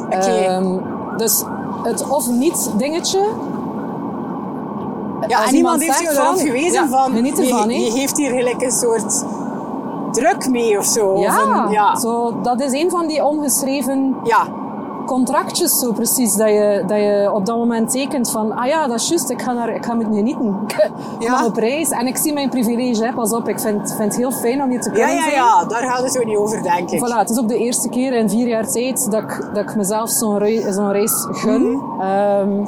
Oké. 0.07 0.17
Ehm, 0.47 0.77
dus 1.17 1.45
het 1.83 2.09
of 2.09 2.29
niet 2.31 2.71
dingetje. 2.77 3.21
Ja, 5.27 5.47
en 5.47 5.55
iemand 5.55 5.81
heeft 5.83 6.01
jou 6.01 6.15
erop 6.15 6.27
van, 6.27 6.39
gewezen 6.39 6.73
ja, 6.83 6.89
van, 6.89 7.13
geniet 7.13 7.39
ervan, 7.39 7.69
je, 7.69 7.75
hè. 7.79 7.85
je 7.85 7.91
geeft 7.91 8.17
hier 8.17 8.31
gelijk 8.31 8.63
een 8.63 8.71
soort 8.73 9.25
druk 10.13 10.49
mee 10.49 10.79
of 10.79 10.85
zo. 10.85 11.07
Of 11.09 11.23
Ja, 11.23 11.65
een- 11.65 11.71
ja. 11.71 11.97
Zo, 11.97 12.35
dat 12.43 12.61
is 12.61 12.73
een 12.73 12.91
van 12.91 13.07
die 13.07 13.25
ongeschreven 13.25 14.17
ja. 14.25 14.47
Contractjes 15.15 15.79
zo 15.79 15.93
precies. 15.93 16.35
Dat 16.35 16.49
je, 16.49 16.85
dat 16.87 16.97
je 16.99 17.31
op 17.35 17.47
dat 17.47 17.57
moment 17.57 17.91
tekent 17.91 18.31
van, 18.31 18.53
ah 18.53 18.67
ja, 18.67 18.87
dat 18.87 19.01
is 19.01 19.09
juist, 19.09 19.31
ik 19.31 19.43
ga, 19.43 19.53
naar, 19.53 19.75
ik 19.75 19.85
ga 19.85 19.95
met 19.95 20.07
genieten. 20.07 20.57
Ik 21.19 21.27
Ja. 21.27 21.31
mag 21.31 21.47
op 21.47 21.57
reis. 21.57 21.91
En 21.91 22.07
ik 22.07 22.17
zie 22.17 22.33
mijn 22.33 22.49
privilege, 22.49 23.05
hè. 23.05 23.13
pas 23.13 23.33
op, 23.33 23.49
ik 23.49 23.61
vind, 23.61 23.81
vind 23.97 23.99
het 24.13 24.17
heel 24.17 24.31
fijn 24.33 24.63
om 24.63 24.71
je 24.73 24.79
te 24.79 24.89
Ja, 24.89 24.95
kunnen 24.95 25.15
ja, 25.15 25.23
zijn. 25.23 25.35
ja, 25.35 25.65
daar 25.65 25.83
gaat 25.83 26.03
het 26.03 26.13
zo 26.13 26.23
niet 26.25 26.37
over, 26.37 26.63
denk 26.63 26.91
ik. 26.91 26.99
Voilà, 26.99 27.19
het 27.19 27.31
is 27.31 27.39
ook 27.39 27.49
de 27.49 27.59
eerste 27.59 27.89
keer 27.89 28.13
in 28.13 28.29
vier 28.31 28.47
jaar 28.47 28.67
tijd 28.71 29.11
dat 29.11 29.23
ik, 29.23 29.49
dat 29.55 29.63
ik 29.63 29.77
mezelf 29.77 30.11
zo'n 30.11 30.39
rei- 30.39 30.73
zo'n 30.73 30.93
reis 30.93 31.27
gun. 31.31 31.71
Mhm. 31.71 32.01
Ehm, 32.01 32.67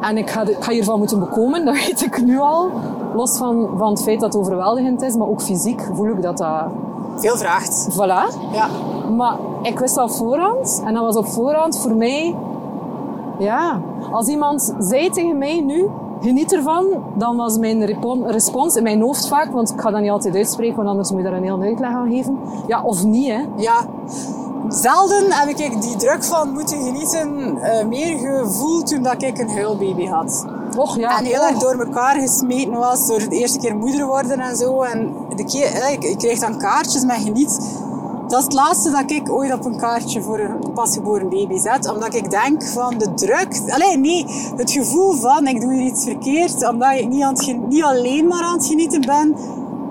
en 0.00 0.16
ik 0.16 0.30
ga, 0.30 0.42
ik 0.42 0.56
ga 0.64 0.72
hiervan 0.72 0.98
moeten 0.98 1.18
bekomen, 1.18 1.64
dat 1.66 1.74
weet 1.74 2.02
ik 2.02 2.22
nu 2.24 2.38
al. 2.38 2.70
Los 3.14 3.36
van, 3.38 3.68
van 3.76 3.88
het 3.90 4.02
feit 4.02 4.20
dat 4.20 4.32
het 4.32 4.42
overweldigend 4.42 5.02
is, 5.02 5.14
maar 5.16 5.28
ook 5.28 5.42
fysiek 5.42 5.82
voel 5.92 6.06
ik 6.08 6.22
dat 6.22 6.38
dat... 6.38 6.64
Veel 7.16 7.36
vraagt. 7.36 7.88
Voilà. 7.90 8.52
Ja. 8.52 8.68
Maar 9.16 9.36
ik 9.62 9.78
wist 9.78 9.94
dat 9.94 10.10
op 10.10 10.16
voorhand. 10.16 10.82
En 10.84 10.94
dat 10.94 11.02
was 11.02 11.16
op 11.16 11.26
voorhand 11.26 11.80
voor 11.80 11.94
mij... 11.94 12.36
Ja, 13.38 13.80
als 14.10 14.28
iemand 14.28 14.74
zei 14.78 15.10
tegen 15.10 15.38
mij 15.38 15.60
nu... 15.60 15.90
Geniet 16.20 16.52
ervan, 16.52 16.86
dan 17.14 17.36
was 17.36 17.58
mijn 17.58 17.84
respons 18.26 18.76
in 18.76 18.82
mijn 18.82 19.00
hoofd 19.00 19.28
vaak, 19.28 19.52
want 19.52 19.70
ik 19.70 19.80
ga 19.80 19.90
dat 19.90 20.00
niet 20.00 20.10
altijd 20.10 20.34
uitspreken, 20.34 20.76
want 20.76 20.88
anders 20.88 21.10
moet 21.10 21.20
je 21.20 21.26
daar 21.26 21.36
een 21.36 21.42
heel 21.42 21.60
uitleg 21.60 21.90
aan 21.90 22.10
geven. 22.10 22.38
Ja, 22.66 22.82
of 22.82 23.04
niet, 23.04 23.28
hè. 23.28 23.40
Ja. 23.56 23.86
Zelden 24.68 25.32
heb 25.32 25.48
ik 25.48 25.82
die 25.82 25.96
druk 25.96 26.24
van 26.24 26.52
moeten 26.52 26.82
genieten 26.82 27.58
eh, 27.58 27.86
meer 27.86 28.18
gevoeld 28.18 28.86
toen 28.86 29.02
dat 29.02 29.22
ik 29.22 29.38
een 29.38 29.50
huilbaby 29.50 30.06
had. 30.06 30.46
Och 30.76 30.96
ja. 30.96 31.18
En 31.18 31.24
heel 31.24 31.42
erg 31.42 31.58
door 31.58 31.74
elkaar 31.74 32.20
gesmeten 32.20 32.72
was 32.72 33.06
door 33.06 33.28
de 33.28 33.36
eerste 33.36 33.58
keer 33.58 33.76
moeder 33.76 34.06
worden 34.06 34.40
en 34.40 34.56
zo. 34.56 34.82
En 34.82 35.14
de 35.36 35.44
keer, 35.44 35.66
eh, 35.66 35.92
ik, 35.92 36.04
ik 36.04 36.18
kreeg 36.18 36.38
dan 36.38 36.58
kaartjes 36.58 37.04
met 37.04 37.16
geniet. 37.16 37.60
dat 38.28 38.38
is 38.38 38.44
het 38.44 38.52
laatste 38.52 38.90
dat 38.90 39.10
ik 39.10 39.30
ooit 39.30 39.52
op 39.52 39.64
een 39.64 39.76
kaartje 39.76 40.22
voor 40.22 40.38
een 40.38 40.72
pasgeboren 40.74 41.28
baby 41.28 41.58
zet. 41.58 41.92
Omdat 41.92 42.14
ik 42.14 42.30
denk 42.30 42.64
van 42.64 42.98
de 42.98 43.14
druk... 43.14 43.60
Alleen 43.68 44.00
nee, 44.00 44.26
het 44.56 44.70
gevoel 44.70 45.12
van 45.12 45.46
ik 45.46 45.60
doe 45.60 45.72
hier 45.72 45.86
iets 45.86 46.04
verkeerd. 46.04 46.68
Omdat 46.68 46.92
ik 46.92 47.08
niet, 47.08 47.22
aan 47.22 47.34
het, 47.34 47.68
niet 47.68 47.82
alleen 47.82 48.26
maar 48.26 48.42
aan 48.42 48.56
het 48.56 48.66
genieten 48.66 49.00
ben 49.00 49.36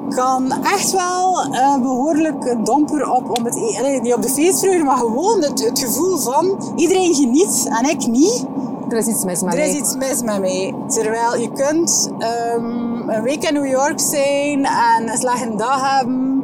kan 0.10 0.52
echt 0.64 0.92
wel 0.92 1.46
uh, 1.52 1.78
behoorlijk 1.78 2.46
een 2.46 2.64
domper 2.64 3.10
op, 3.10 3.38
om 3.38 3.46
het, 3.46 3.56
allee, 3.78 4.02
niet 4.02 4.14
op 4.14 4.22
de 4.22 4.30
feestvreugde, 4.30 4.84
maar 4.84 4.98
gewoon 4.98 5.42
het, 5.42 5.64
het, 5.66 5.80
gevoel 5.80 6.18
van 6.18 6.74
iedereen 6.76 7.14
geniet 7.14 7.68
en 7.70 7.90
ik 7.90 8.08
niet. 8.08 8.46
Er 8.90 8.98
is 8.98 9.08
iets 9.08 9.24
mis 9.24 9.42
met 9.42 9.54
er 9.54 9.60
mij. 9.60 9.70
Er 9.70 9.76
is 9.76 9.82
iets 9.82 9.96
mis 9.96 10.22
met 10.22 10.40
mij. 10.40 10.74
Terwijl 10.88 11.38
je 11.38 11.52
kunt 11.52 12.12
um, 12.56 13.10
een 13.10 13.24
week 13.24 13.44
in 13.44 13.54
New 13.54 13.66
York 13.66 14.00
zijn 14.00 14.66
en 14.66 15.10
een 15.10 15.18
slechte 15.18 15.56
dag 15.56 15.98
hebben. 15.98 16.44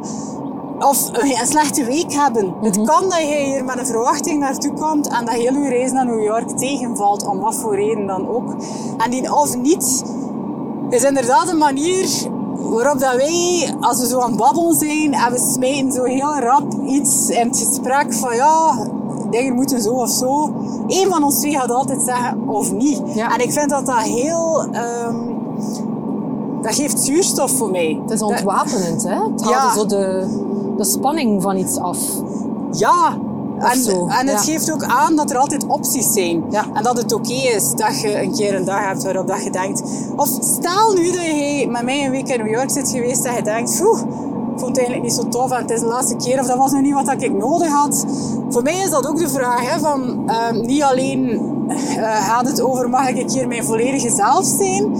Of 0.78 1.08
een 1.12 1.46
slechte 1.46 1.84
week 1.84 2.12
hebben. 2.12 2.44
Mm 2.44 2.52
-hmm. 2.52 2.64
Het 2.64 2.82
kan 2.82 3.02
dat 3.02 3.18
je 3.18 3.42
hier 3.44 3.64
met 3.64 3.78
een 3.78 3.86
verwachting 3.86 4.38
naartoe 4.38 4.72
komt 4.72 5.08
en 5.08 5.24
dat 5.24 5.34
heel 5.34 5.54
je 5.54 5.68
reis 5.68 5.92
naar 5.92 6.06
New 6.06 6.22
York 6.22 6.48
tegenvalt, 6.48 7.26
om 7.26 7.40
wat 7.40 7.54
voor 7.54 7.74
reden 7.74 8.06
dan 8.06 8.28
ook. 8.28 8.54
En 8.96 9.10
die 9.10 9.34
of 9.34 9.56
niet, 9.56 10.04
is 10.88 11.04
inderdaad 11.04 11.48
een 11.48 11.58
manier 11.58 12.08
waarop 12.54 12.98
dat 12.98 13.14
wij, 13.16 13.74
als 13.80 14.00
we 14.00 14.06
zo 14.06 14.18
aan 14.18 14.28
het 14.28 14.38
babbelen 14.38 14.74
zijn, 14.74 15.12
en 15.12 15.32
we 15.32 15.52
smijten 15.52 15.92
zo 15.92 16.04
heel 16.04 16.38
rap 16.38 16.72
iets 16.84 17.28
in 17.28 17.48
het 17.48 17.58
gesprek 17.58 18.14
van 18.14 18.34
ja, 18.34 18.86
dingen 19.30 19.54
moeten 19.54 19.82
zo 19.82 19.92
of 19.92 20.10
zo. 20.10 20.52
Eén 20.86 21.08
van 21.08 21.24
ons 21.24 21.38
twee 21.38 21.52
gaat 21.52 21.70
altijd 21.70 22.02
zeggen 22.02 22.48
of 22.48 22.72
niet. 22.72 23.02
Ja. 23.14 23.34
En 23.34 23.40
ik 23.40 23.52
vind 23.52 23.70
dat 23.70 23.86
dat 23.86 24.02
heel... 24.02 24.64
Um, 25.06 25.38
dat 26.62 26.74
geeft 26.74 27.00
zuurstof 27.00 27.50
voor 27.50 27.70
mij. 27.70 28.00
Het 28.02 28.10
is 28.10 28.22
ontwapenend, 28.22 29.02
hè? 29.02 29.14
Het 29.14 29.42
haalt 29.42 29.74
ja. 29.74 29.74
zo 29.74 29.86
de, 29.86 30.26
de 30.76 30.84
spanning 30.84 31.42
van 31.42 31.56
iets 31.56 31.78
af. 31.78 31.98
Ja, 32.70 33.16
en, 33.58 34.08
en 34.08 34.26
het 34.26 34.40
geeft 34.40 34.72
ook 34.72 34.84
aan 34.84 35.16
dat 35.16 35.30
er 35.30 35.36
altijd 35.36 35.66
opties 35.66 36.12
zijn. 36.12 36.44
Ja. 36.50 36.64
En 36.72 36.82
dat 36.82 36.96
het 36.96 37.12
oké 37.12 37.32
is 37.32 37.72
dat 37.74 38.00
je 38.00 38.22
een 38.22 38.32
keer 38.32 38.54
een 38.54 38.64
dag 38.64 38.86
hebt 38.86 39.02
waarop 39.02 39.26
dat 39.26 39.44
je 39.44 39.50
denkt... 39.50 39.82
Of 40.16 40.28
stel 40.40 40.92
nu 40.92 41.10
dat 41.10 41.24
je 41.24 41.66
met 41.70 41.82
mij 41.82 42.04
een 42.04 42.10
week 42.10 42.28
in 42.28 42.38
New 42.38 42.52
York 42.52 42.70
zit 42.70 42.90
geweest 42.90 43.24
en 43.24 43.34
je 43.34 43.42
denkt... 43.42 43.82
Oeh, 43.84 44.00
ik 44.00 44.29
vond 44.60 44.76
het 44.76 44.78
eigenlijk 44.78 45.02
niet 45.02 45.12
zo 45.14 45.28
tof 45.28 45.50
en 45.50 45.62
het 45.62 45.70
is 45.70 45.80
de 45.80 45.86
laatste 45.86 46.16
keer 46.16 46.40
of 46.40 46.46
dat 46.46 46.56
was 46.56 46.72
nog 46.72 46.80
niet 46.80 46.94
wat 46.94 47.22
ik 47.22 47.32
nodig 47.32 47.68
had. 47.68 48.04
Voor 48.48 48.62
mij 48.62 48.82
is 48.82 48.90
dat 48.90 49.08
ook 49.08 49.18
de 49.18 49.28
vraag 49.28 49.72
hè, 49.72 49.78
van... 49.78 50.22
Uh, 50.26 50.50
niet 50.50 50.82
alleen 50.82 51.28
uh, 51.68 52.26
gaat 52.28 52.46
het 52.46 52.60
over 52.60 52.88
mag 52.88 53.08
ik 53.08 53.16
een 53.16 53.26
keer 53.26 53.48
mijn 53.48 53.64
volledige 53.64 54.10
zelf 54.10 54.44
zijn... 54.44 54.90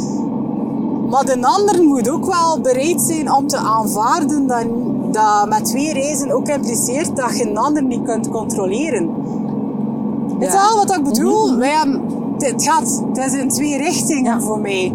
Maar 1.11 1.25
de 1.25 1.39
ander 1.43 1.83
moet 1.83 2.11
ook 2.11 2.27
wel 2.27 2.61
bereid 2.61 3.01
zijn 3.01 3.33
om 3.33 3.47
te 3.47 3.57
aanvaarden 3.57 4.47
dat 4.47 4.65
dat 5.13 5.49
met 5.49 5.65
twee 5.65 5.93
reizen 5.93 6.31
ook 6.31 6.49
impliceert 6.49 7.17
dat 7.17 7.39
je 7.39 7.49
een 7.49 7.59
ander 7.59 7.83
niet 7.83 8.03
kunt 8.03 8.29
controleren. 8.29 9.11
Ja. 10.27 10.39
Weet 10.39 10.53
je 10.53 10.59
wel 10.59 10.77
wat 10.77 10.97
ik 10.97 11.05
bedoel? 11.05 11.45
Mm 11.45 11.51
-hmm. 11.51 11.59
Wij 11.59 11.71
hebben, 11.71 12.03
het, 12.39 12.63
gaat, 12.63 13.03
het 13.13 13.25
is 13.25 13.33
in 13.33 13.49
twee 13.49 13.77
richtingen 13.77 14.39
ja. 14.39 14.41
voor 14.41 14.61
mij. 14.61 14.93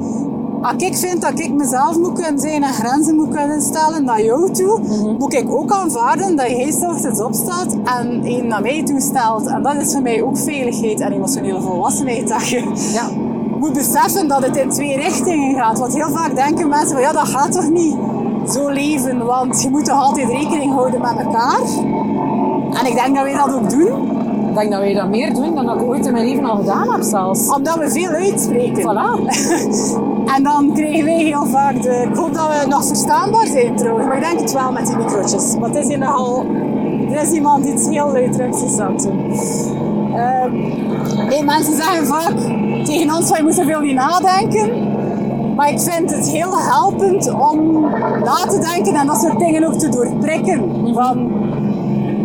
Als 0.62 0.76
ik 0.78 0.98
vind 0.98 1.22
dat 1.22 1.40
ik 1.40 1.54
mezelf 1.54 1.98
moet 1.98 2.14
kunnen 2.14 2.40
zijn 2.40 2.64
en 2.64 2.74
grenzen 2.74 3.16
moet 3.16 3.30
kunnen 3.30 3.62
stellen 3.62 4.04
naar 4.04 4.24
jou 4.24 4.52
toe, 4.52 4.80
mm 4.80 4.86
-hmm. 4.86 5.16
moet 5.18 5.34
ik 5.34 5.52
ook 5.52 5.72
aanvaarden 5.72 6.36
dat 6.36 6.48
jij 6.48 6.88
ochtends 6.88 7.22
opstaat 7.22 7.74
en 7.84 8.22
een 8.24 8.48
naar 8.48 8.62
mij 8.62 8.84
toe 8.84 9.02
stelt. 9.02 9.46
En 9.48 9.64
dat 9.64 9.76
is 9.76 9.92
voor 9.92 10.02
mij 10.02 10.22
ook 10.22 10.38
veiligheid 10.38 11.00
en 11.00 11.12
emotionele 11.12 11.62
volwassenheid. 11.62 12.28
Dat 12.28 12.50
je 12.50 12.92
ja. 12.94 13.10
moet 13.60 13.74
beseffen 13.74 14.28
dat 14.28 14.46
het 14.46 14.56
in 14.56 14.70
twee 14.70 14.96
richtingen 14.96 15.56
gaat. 15.56 15.80
Want 15.80 15.94
heel 15.94 16.12
vaak 16.12 16.36
denken 16.36 16.70
mensen 16.70 16.92
van 16.92 17.02
ja, 17.02 17.12
dat 17.12 17.28
gaat 17.28 17.52
toch 17.52 17.70
niet 17.70 17.96
zo 18.50 18.70
leven, 18.70 19.26
want 19.26 19.62
je 19.62 19.70
moet 19.70 19.86
toch 19.86 20.02
altijd 20.02 20.28
rekening 20.28 20.74
houden 20.74 21.02
met 21.02 21.18
elkaar. 21.26 21.62
En 22.80 22.86
ik 22.86 22.94
denk 22.94 23.16
dat 23.16 23.24
wij 23.24 23.34
dat 23.34 23.54
ook 23.54 23.70
doen. 23.70 24.15
Ik 24.56 24.62
denk 24.62 24.74
dat 24.74 24.82
wij 24.82 24.94
dat 24.94 25.10
meer 25.10 25.34
doen 25.34 25.56
dan 25.56 25.66
dat 25.66 25.76
ik 25.76 25.82
ooit 25.82 26.06
in 26.06 26.12
mijn 26.12 26.26
leven 26.26 26.46
al 26.46 26.56
gedaan 26.56 26.92
heb 26.92 27.04
zelfs. 27.04 27.54
Omdat 27.54 27.76
we 27.76 27.90
veel 27.90 28.10
uitspreken. 28.10 28.82
Voilà. 28.82 29.36
en 30.36 30.44
dan 30.44 30.74
krijgen 30.74 31.06
wij 31.06 31.24
heel 31.24 31.46
vaak 31.46 31.82
de... 31.82 32.08
Ik 32.10 32.16
hoop 32.16 32.34
dat 32.34 32.48
we 32.48 32.68
nog 32.68 32.86
verstaanbaar 32.86 33.48
zijn 33.48 33.76
trouwens, 33.76 34.08
maar 34.08 34.18
ik 34.18 34.24
denk 34.24 34.40
het 34.40 34.54
wel 34.54 34.72
met 34.72 34.88
die 34.88 34.98
microotjes. 34.98 35.56
Want 35.60 35.76
het 35.76 35.84
is 35.84 35.88
hier 35.88 35.98
nogal... 35.98 36.46
Er 37.12 37.22
is 37.22 37.32
iemand 37.32 37.64
die 37.64 37.74
iets 37.74 37.88
heel 37.88 38.12
luidruchtigs 38.12 38.80
aan 38.80 38.94
het 38.94 39.04
doen. 39.04 39.32
Hey, 41.28 41.44
mensen 41.44 41.76
zeggen 41.76 42.08
vaak 42.08 42.38
tegen 42.84 43.16
ons 43.16 43.28
van 43.28 43.38
je 43.38 43.44
moet 43.44 43.54
zoveel 43.54 43.80
niet 43.80 43.96
nadenken. 43.96 44.94
Maar 45.56 45.70
ik 45.70 45.80
vind 45.80 46.16
het 46.16 46.30
heel 46.30 46.58
helpend 46.58 47.32
om 47.34 47.82
na 48.24 48.46
te 48.50 48.60
denken 48.74 48.94
en 48.94 49.08
dat 49.08 49.22
soort 49.22 49.40
dingen 49.40 49.64
ook 49.64 49.80
te 49.80 49.90
doorprikken. 49.90 50.72
Van, 50.94 51.32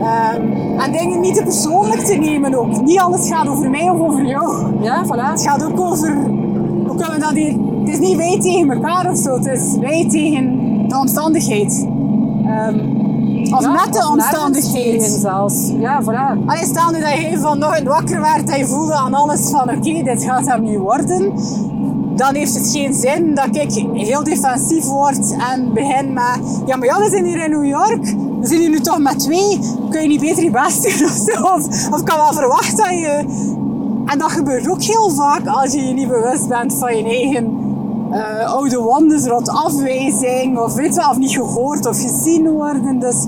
um, 0.00 0.78
en 0.80 0.92
dingen 0.92 1.20
niet 1.20 1.34
te 1.34 1.42
persoonlijk 1.42 2.00
te 2.00 2.14
nemen 2.14 2.54
ook. 2.54 2.82
Niet 2.82 2.98
alles 2.98 3.28
gaat 3.28 3.48
over 3.48 3.70
mij 3.70 3.90
of 3.90 4.00
over 4.00 4.26
jou. 4.26 4.64
Ja, 4.80 5.04
voilà. 5.04 5.30
Het 5.30 5.42
gaat 5.42 5.64
ook 5.64 5.80
over, 5.80 6.14
hoe 6.86 6.96
kunnen 6.96 7.12
we 7.12 7.18
dat 7.18 7.32
hier... 7.32 7.54
Het 7.80 7.88
is 7.88 7.98
niet 7.98 8.16
wij 8.16 8.38
tegen 8.40 8.70
elkaar 8.70 9.10
of 9.10 9.16
zo, 9.16 9.34
het 9.34 9.46
is 9.46 9.76
wij 9.80 10.08
tegen 10.08 10.58
de 10.88 10.98
omstandigheid. 10.98 11.88
Um, 12.68 12.98
of 13.52 13.60
ja, 13.60 13.70
met 13.70 13.92
de 13.92 14.08
omstandigheid. 14.10 15.02
zelfs. 15.02 15.72
Ja, 15.78 16.02
voilà. 16.02 16.46
Allee, 16.46 16.64
stel 16.64 16.90
nu 16.90 17.00
dat 17.00 17.12
je 17.12 17.38
vanochtend 17.38 17.88
wakker 17.88 18.20
werd 18.20 18.48
en 18.48 18.58
je 18.58 18.66
voelde 18.66 18.94
aan 18.94 19.14
alles 19.14 19.50
van 19.50 19.62
oké, 19.62 19.88
okay, 19.88 20.02
dit 20.02 20.24
gaat 20.24 20.46
hem 20.46 20.62
niet 20.62 20.78
worden 20.78 21.32
dan 22.20 22.34
heeft 22.34 22.54
het 22.54 22.70
geen 22.70 22.94
zin 22.94 23.34
dat 23.34 23.56
ik 23.56 23.86
heel 23.92 24.24
defensief 24.24 24.84
word 24.84 25.36
en 25.52 25.72
begin 25.74 26.12
met... 26.12 26.62
Ja, 26.66 26.76
maar 26.76 26.86
ja, 26.86 26.98
we 26.98 27.08
zijn 27.10 27.24
hier 27.24 27.44
in 27.44 27.50
New 27.50 27.64
York. 27.64 28.14
We 28.40 28.46
zijn 28.46 28.60
hier 28.60 28.70
nu 28.70 28.80
toch 28.80 28.98
met 28.98 29.18
twee. 29.18 29.58
Kun 29.90 30.02
je 30.02 30.08
niet 30.08 30.20
beter 30.20 30.42
je 30.42 30.50
best 30.50 30.82
doen 30.82 31.08
of 31.08 31.12
zo? 31.12 31.42
Of, 31.42 31.92
of 31.92 32.02
kan 32.02 32.16
wel 32.16 32.32
verwachten 32.32 32.76
dat 32.76 32.90
je... 32.90 33.24
En 34.06 34.18
dat 34.18 34.30
gebeurt 34.30 34.70
ook 34.70 34.82
heel 34.82 35.10
vaak 35.10 35.46
als 35.46 35.72
je 35.72 35.80
je 35.80 35.92
niet 35.92 36.08
bewust 36.08 36.48
bent 36.48 36.74
van 36.74 36.96
je 36.96 37.04
eigen 37.04 37.58
uh, 38.10 38.52
oude 38.52 38.78
wondes 38.78 39.24
rond 39.24 39.48
afwijzing. 39.48 40.58
Of 40.58 40.74
weet 40.74 40.96
wel, 40.96 41.10
of 41.10 41.18
niet 41.18 41.34
gehoord 41.34 41.86
of 41.86 42.00
gezien 42.00 42.50
worden. 42.50 42.98
Dus 42.98 43.24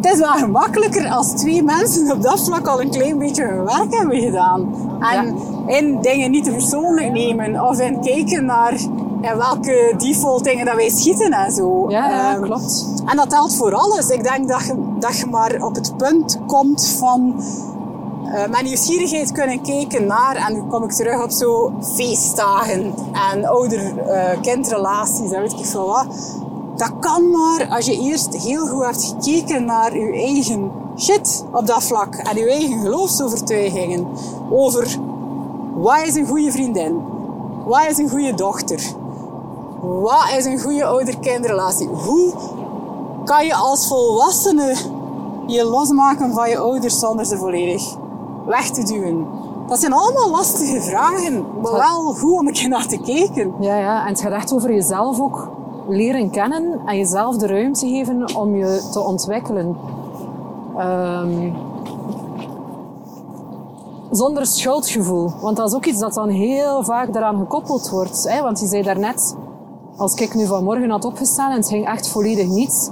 het 0.00 0.12
is 0.12 0.18
wel 0.18 0.32
gemakkelijker 0.32 1.08
als 1.08 1.28
twee 1.28 1.62
mensen 1.62 2.12
op 2.12 2.22
dat 2.22 2.44
vlak 2.44 2.66
al 2.66 2.80
een 2.80 2.90
klein 2.90 3.18
beetje 3.18 3.44
hun 3.44 3.64
werk 3.64 3.94
hebben 3.94 4.20
gedaan. 4.20 4.68
En 5.00 5.36
in 5.66 5.98
dingen 6.00 6.30
niet 6.30 6.44
te 6.44 6.50
persoonlijk 6.50 7.12
nemen 7.12 7.68
of 7.68 7.80
in 7.80 8.00
kijken 8.00 8.44
naar 8.44 8.78
ja, 9.24 9.36
welke 9.36 9.94
default 9.98 10.44
dingen 10.44 10.64
dat 10.66 10.74
wij 10.74 10.90
schieten 10.90 11.30
en 11.30 11.52
zo. 11.52 11.84
Ja, 11.88 12.08
ja 12.08 12.36
um, 12.36 12.42
klopt. 12.42 12.86
En 13.04 13.16
dat 13.16 13.30
telt 13.30 13.56
voor 13.56 13.74
alles. 13.74 14.08
Ik 14.08 14.22
denk 14.22 14.48
dat 14.48 14.66
je, 14.66 14.74
dat 14.98 15.18
je 15.18 15.26
maar 15.26 15.62
op 15.62 15.74
het 15.74 15.96
punt 15.96 16.38
komt 16.46 16.86
van 16.98 17.34
uh, 18.24 18.46
met 18.50 18.62
nieuwsgierigheid 18.62 19.32
kunnen 19.32 19.62
kijken 19.62 20.06
naar, 20.06 20.36
en 20.36 20.52
nu 20.52 20.62
kom 20.62 20.84
ik 20.84 20.92
terug 20.92 21.22
op 21.22 21.30
zo 21.30 21.72
feestdagen 21.80 22.94
en 23.32 23.46
ouder-kindrelaties 23.46 25.30
uh, 25.30 25.36
en 25.36 25.42
weet 25.42 25.52
ik 25.52 25.66
veel 25.66 25.86
wat. 25.86 26.06
Dat 26.76 26.92
kan 27.00 27.30
maar 27.30 27.66
als 27.70 27.86
je 27.86 27.98
eerst 27.98 28.36
heel 28.36 28.66
goed 28.66 28.84
hebt 28.84 29.04
gekeken 29.04 29.64
naar 29.64 29.98
je 29.98 30.12
eigen 30.12 30.70
shit 30.96 31.44
op 31.52 31.66
dat 31.66 31.82
vlak 31.82 32.14
en 32.14 32.36
je 32.36 32.50
eigen 32.50 32.78
geloofsovertuigingen 32.80 34.06
over 34.50 34.98
wat 35.74 36.02
is 36.06 36.14
een 36.14 36.26
goede 36.26 36.52
vriendin, 36.52 37.02
wat 37.64 37.86
is 37.90 37.98
een 37.98 38.08
goede 38.08 38.34
dochter, 38.34 38.80
wat 40.00 40.34
is 40.36 40.44
een 40.44 40.60
goede 40.60 40.84
ouder-kindrelatie. 40.84 41.88
Hoe 41.88 42.32
kan 43.24 43.46
je 43.46 43.54
als 43.54 43.86
volwassene 43.88 44.74
je 45.46 45.64
losmaken 45.64 46.32
van 46.32 46.48
je 46.48 46.58
ouders 46.58 46.98
zonder 46.98 47.26
ze 47.26 47.36
volledig 47.36 47.96
weg 48.46 48.70
te 48.70 48.82
duwen? 48.84 49.26
Dat 49.66 49.80
zijn 49.80 49.92
allemaal 49.92 50.30
lastige 50.30 50.80
vragen, 50.80 51.44
maar 51.62 51.72
wel 51.72 52.14
goed 52.14 52.38
om 52.38 52.46
een 52.46 52.52
keer 52.52 52.68
naar 52.68 52.86
te 52.86 52.98
kijken. 52.98 53.54
Ja, 53.60 53.78
ja, 53.78 54.02
en 54.02 54.08
het 54.08 54.20
gaat 54.20 54.32
echt 54.32 54.52
over 54.52 54.74
jezelf 54.74 55.20
ook 55.20 55.48
leren 55.88 56.30
kennen 56.30 56.80
en 56.86 56.96
jezelf 56.96 57.36
de 57.36 57.46
ruimte 57.46 57.88
geven 57.88 58.36
om 58.36 58.56
je 58.56 58.88
te 58.92 59.00
ontwikkelen. 59.00 59.76
Um, 60.78 61.56
zonder 64.10 64.46
schuldgevoel. 64.46 65.30
Want 65.40 65.56
dat 65.56 65.68
is 65.68 65.74
ook 65.74 65.84
iets 65.84 65.98
dat 65.98 66.14
dan 66.14 66.28
heel 66.28 66.84
vaak 66.84 67.12
daaraan 67.12 67.38
gekoppeld 67.38 67.90
wordt. 67.90 68.28
Hè? 68.28 68.42
Want 68.42 68.60
je 68.60 68.66
zei 68.66 68.82
daarnet, 68.82 69.36
als 69.96 70.14
ik 70.14 70.34
nu 70.34 70.46
vanmorgen 70.46 70.90
had 70.90 71.04
opgestaan 71.04 71.50
en 71.50 71.56
het 71.56 71.68
ging 71.68 71.86
echt 71.86 72.08
volledig 72.08 72.48
niets, 72.48 72.90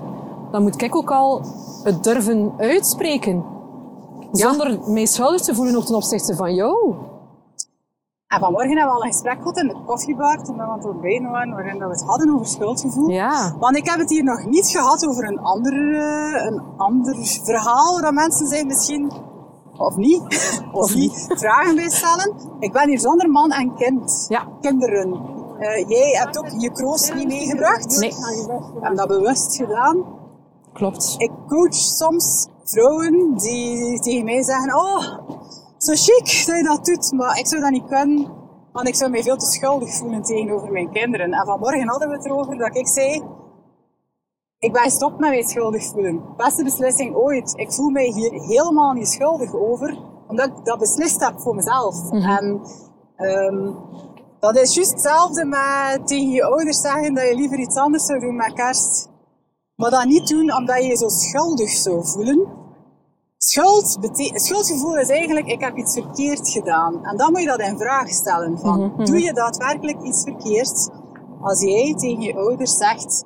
dan 0.51 0.63
moet 0.63 0.83
ik 0.83 0.97
ook 0.97 1.11
al 1.11 1.43
het 1.83 2.05
durven 2.05 2.53
uitspreken. 2.57 3.45
Zonder 4.33 4.79
mij 4.87 5.07
schuldig 5.07 5.41
te 5.41 5.55
voelen 5.55 5.77
ook 5.77 5.85
ten 5.85 5.95
opzichte 5.95 6.37
van 6.37 6.55
jou. 6.55 6.95
En 8.27 8.41
vanmorgen 8.41 8.77
hebben 8.77 8.95
we 8.95 9.01
al 9.01 9.05
een 9.05 9.13
gesprek 9.13 9.37
gehad 9.37 9.57
in 9.57 9.69
de 9.69 9.77
koffiebar, 9.87 10.43
toen 10.43 10.57
we 10.57 10.63
aan 10.63 10.79
het 10.79 10.87
ontbijten 10.87 11.31
waren, 11.31 11.55
waarin 11.55 11.79
we 11.79 11.85
het 11.85 12.03
hadden 12.03 12.35
over 12.35 12.47
schuldgevoel. 12.47 13.09
Ja. 13.09 13.55
Want 13.59 13.77
ik 13.77 13.89
heb 13.89 13.99
het 13.99 14.11
hier 14.11 14.25
nog 14.25 14.45
niet 14.45 14.69
gehad 14.69 15.07
over 15.07 15.25
een 15.25 15.39
ander, 15.39 15.75
een 16.47 16.63
ander 16.77 17.17
verhaal, 17.43 18.01
dat 18.01 18.13
mensen 18.13 18.47
zijn 18.47 18.67
misschien, 18.67 19.13
of 19.77 19.97
niet, 19.97 20.23
of, 20.73 20.95
niet, 20.95 21.27
vragen 21.29 21.75
bij 21.75 21.91
stellen. 21.91 22.35
Ik 22.59 22.73
ben 22.73 22.89
hier 22.89 23.01
zonder 23.01 23.31
man 23.31 23.51
en 23.51 23.75
kind. 23.75 24.27
Ja. 24.29 24.47
Kinderen. 24.61 25.41
Uh, 25.63 25.89
jij 25.89 26.11
hebt 26.11 26.39
ook 26.39 26.49
je 26.59 26.71
kroost 26.71 27.15
niet 27.15 27.29
meegebracht. 27.29 27.99
Nee. 28.01 28.11
We 28.11 28.79
hebben 28.81 28.97
dat 28.97 29.09
bewust 29.09 29.57
gedaan. 29.57 30.05
Klopt. 30.73 31.15
Ik 31.19 31.31
coach 31.49 31.75
soms 31.75 32.49
vrouwen 32.65 33.35
die 33.37 34.01
tegen 34.01 34.25
mij 34.25 34.43
zeggen, 34.43 34.75
oh, 34.75 35.19
zo 35.79 35.93
chic 35.95 36.47
dat 36.47 36.57
je 36.57 36.63
dat 36.63 36.85
doet, 36.85 37.13
maar 37.13 37.39
ik 37.39 37.47
zou 37.47 37.61
dat 37.61 37.71
niet 37.71 37.87
kunnen, 37.89 38.29
want 38.73 38.89
ik 38.89 38.95
zou 38.95 39.11
mij 39.11 39.23
veel 39.23 39.37
te 39.37 39.47
schuldig 39.47 39.95
voelen 39.95 40.23
tegenover 40.23 40.73
mijn 40.73 40.91
kinderen. 40.91 41.33
En 41.33 41.47
vanmorgen 41.47 41.89
hadden 41.89 42.09
we 42.09 42.15
het 42.15 42.25
erover 42.25 42.59
dat 42.59 42.77
ik 42.77 42.89
zei, 42.89 43.23
ik 44.59 44.73
ben 44.73 44.83
gestopt 44.83 45.19
met 45.19 45.31
mij 45.31 45.43
schuldig 45.43 45.85
voelen. 45.85 46.23
Beste 46.37 46.65
beslissing 46.65 47.15
ooit. 47.15 47.53
Ik 47.57 47.73
voel 47.73 47.91
mij 47.91 48.07
hier 48.07 48.33
helemaal 48.33 48.93
niet 48.93 49.09
schuldig 49.09 49.55
over, 49.55 49.99
omdat 50.29 50.47
ik 50.47 50.65
dat 50.65 50.79
beslist 50.79 51.25
heb 51.25 51.41
voor 51.41 51.55
mezelf. 51.55 52.11
En 52.11 52.61
um, 53.17 53.77
dat 54.43 54.57
is 54.57 54.75
juist 54.75 54.91
hetzelfde 54.91 55.45
met 55.45 56.07
tegen 56.07 56.31
je 56.31 56.45
ouders 56.45 56.81
zeggen 56.81 57.15
dat 57.15 57.29
je 57.29 57.35
liever 57.35 57.59
iets 57.59 57.77
anders 57.77 58.05
zou 58.05 58.21
doen 58.21 58.37
met 58.37 58.53
kerst. 58.53 59.09
Maar 59.75 59.91
dat 59.91 60.05
niet 60.05 60.29
doen 60.29 60.57
omdat 60.57 60.83
je 60.83 60.89
je 60.89 60.97
zo 60.97 61.09
schuldig 61.09 61.71
zou 61.71 62.07
voelen. 62.07 62.47
Schuld 63.37 63.99
schuldgevoel 64.33 64.99
is 64.99 65.09
eigenlijk, 65.09 65.47
ik 65.47 65.61
heb 65.61 65.77
iets 65.77 65.93
verkeerd 65.93 66.49
gedaan. 66.49 67.05
En 67.05 67.17
dan 67.17 67.33
moet 67.33 67.41
je 67.41 67.47
dat 67.47 67.61
in 67.61 67.79
vraag 67.79 68.09
stellen. 68.09 68.59
Van, 68.59 68.81
mm 68.81 68.93
-hmm. 68.97 69.05
Doe 69.05 69.21
je 69.21 69.33
daadwerkelijk 69.33 70.03
iets 70.03 70.23
verkeerd? 70.23 70.91
Als 71.41 71.61
jij 71.61 71.95
tegen 71.95 72.21
je 72.21 72.37
ouders 72.37 72.77
zegt, 72.77 73.25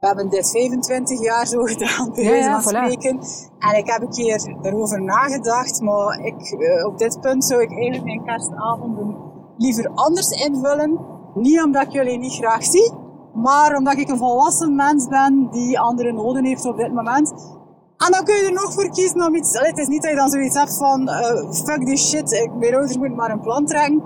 we 0.00 0.06
hebben 0.06 0.28
dit 0.28 0.50
25 0.50 1.20
jaar 1.20 1.46
zo 1.46 1.62
gedaan, 1.62 2.12
bij 2.14 2.24
wijze 2.24 2.50
van 2.50 2.62
spreken. 2.62 3.18
En 3.58 3.76
ik 3.76 3.90
heb 3.90 4.02
een 4.02 4.10
keer 4.10 4.56
erover 4.62 5.02
nagedacht, 5.02 5.80
maar 5.80 6.18
ik, 6.24 6.52
uh, 6.58 6.86
op 6.86 6.98
dit 6.98 7.20
punt 7.20 7.44
zou 7.44 7.62
ik 7.62 7.70
eigenlijk 7.70 8.04
mijn 8.04 8.24
kerstavonden 8.24 9.27
liever 9.58 9.90
anders 9.94 10.28
invullen. 10.28 10.98
Niet 11.34 11.62
omdat 11.62 11.82
ik 11.82 11.92
jullie 11.92 12.18
niet 12.18 12.34
graag 12.34 12.64
zie, 12.64 12.92
maar 13.34 13.76
omdat 13.76 13.98
ik 13.98 14.08
een 14.08 14.18
volwassen 14.18 14.74
mens 14.74 15.08
ben 15.08 15.48
die 15.50 15.80
andere 15.80 16.12
noden 16.12 16.44
heeft 16.44 16.66
op 16.66 16.76
dit 16.76 16.92
moment. 16.92 17.56
En 17.96 18.12
dan 18.12 18.24
kun 18.24 18.34
je 18.34 18.44
er 18.44 18.52
nog 18.52 18.72
voor 18.72 18.90
kiezen 18.90 19.26
om 19.26 19.34
iets... 19.34 19.58
Het 19.58 19.78
is 19.78 19.86
niet 19.86 20.02
dat 20.02 20.10
je 20.10 20.16
dan 20.16 20.30
zoiets 20.30 20.56
hebt 20.56 20.76
van, 20.76 21.08
uh, 21.08 21.52
fuck 21.52 21.86
this 21.86 22.08
shit, 22.08 22.32
ik, 22.32 22.54
mijn 22.54 22.74
ouders 22.74 22.96
moeten 22.96 23.16
maar 23.16 23.30
een 23.30 23.40
plan 23.40 23.66
trekken. 23.66 24.02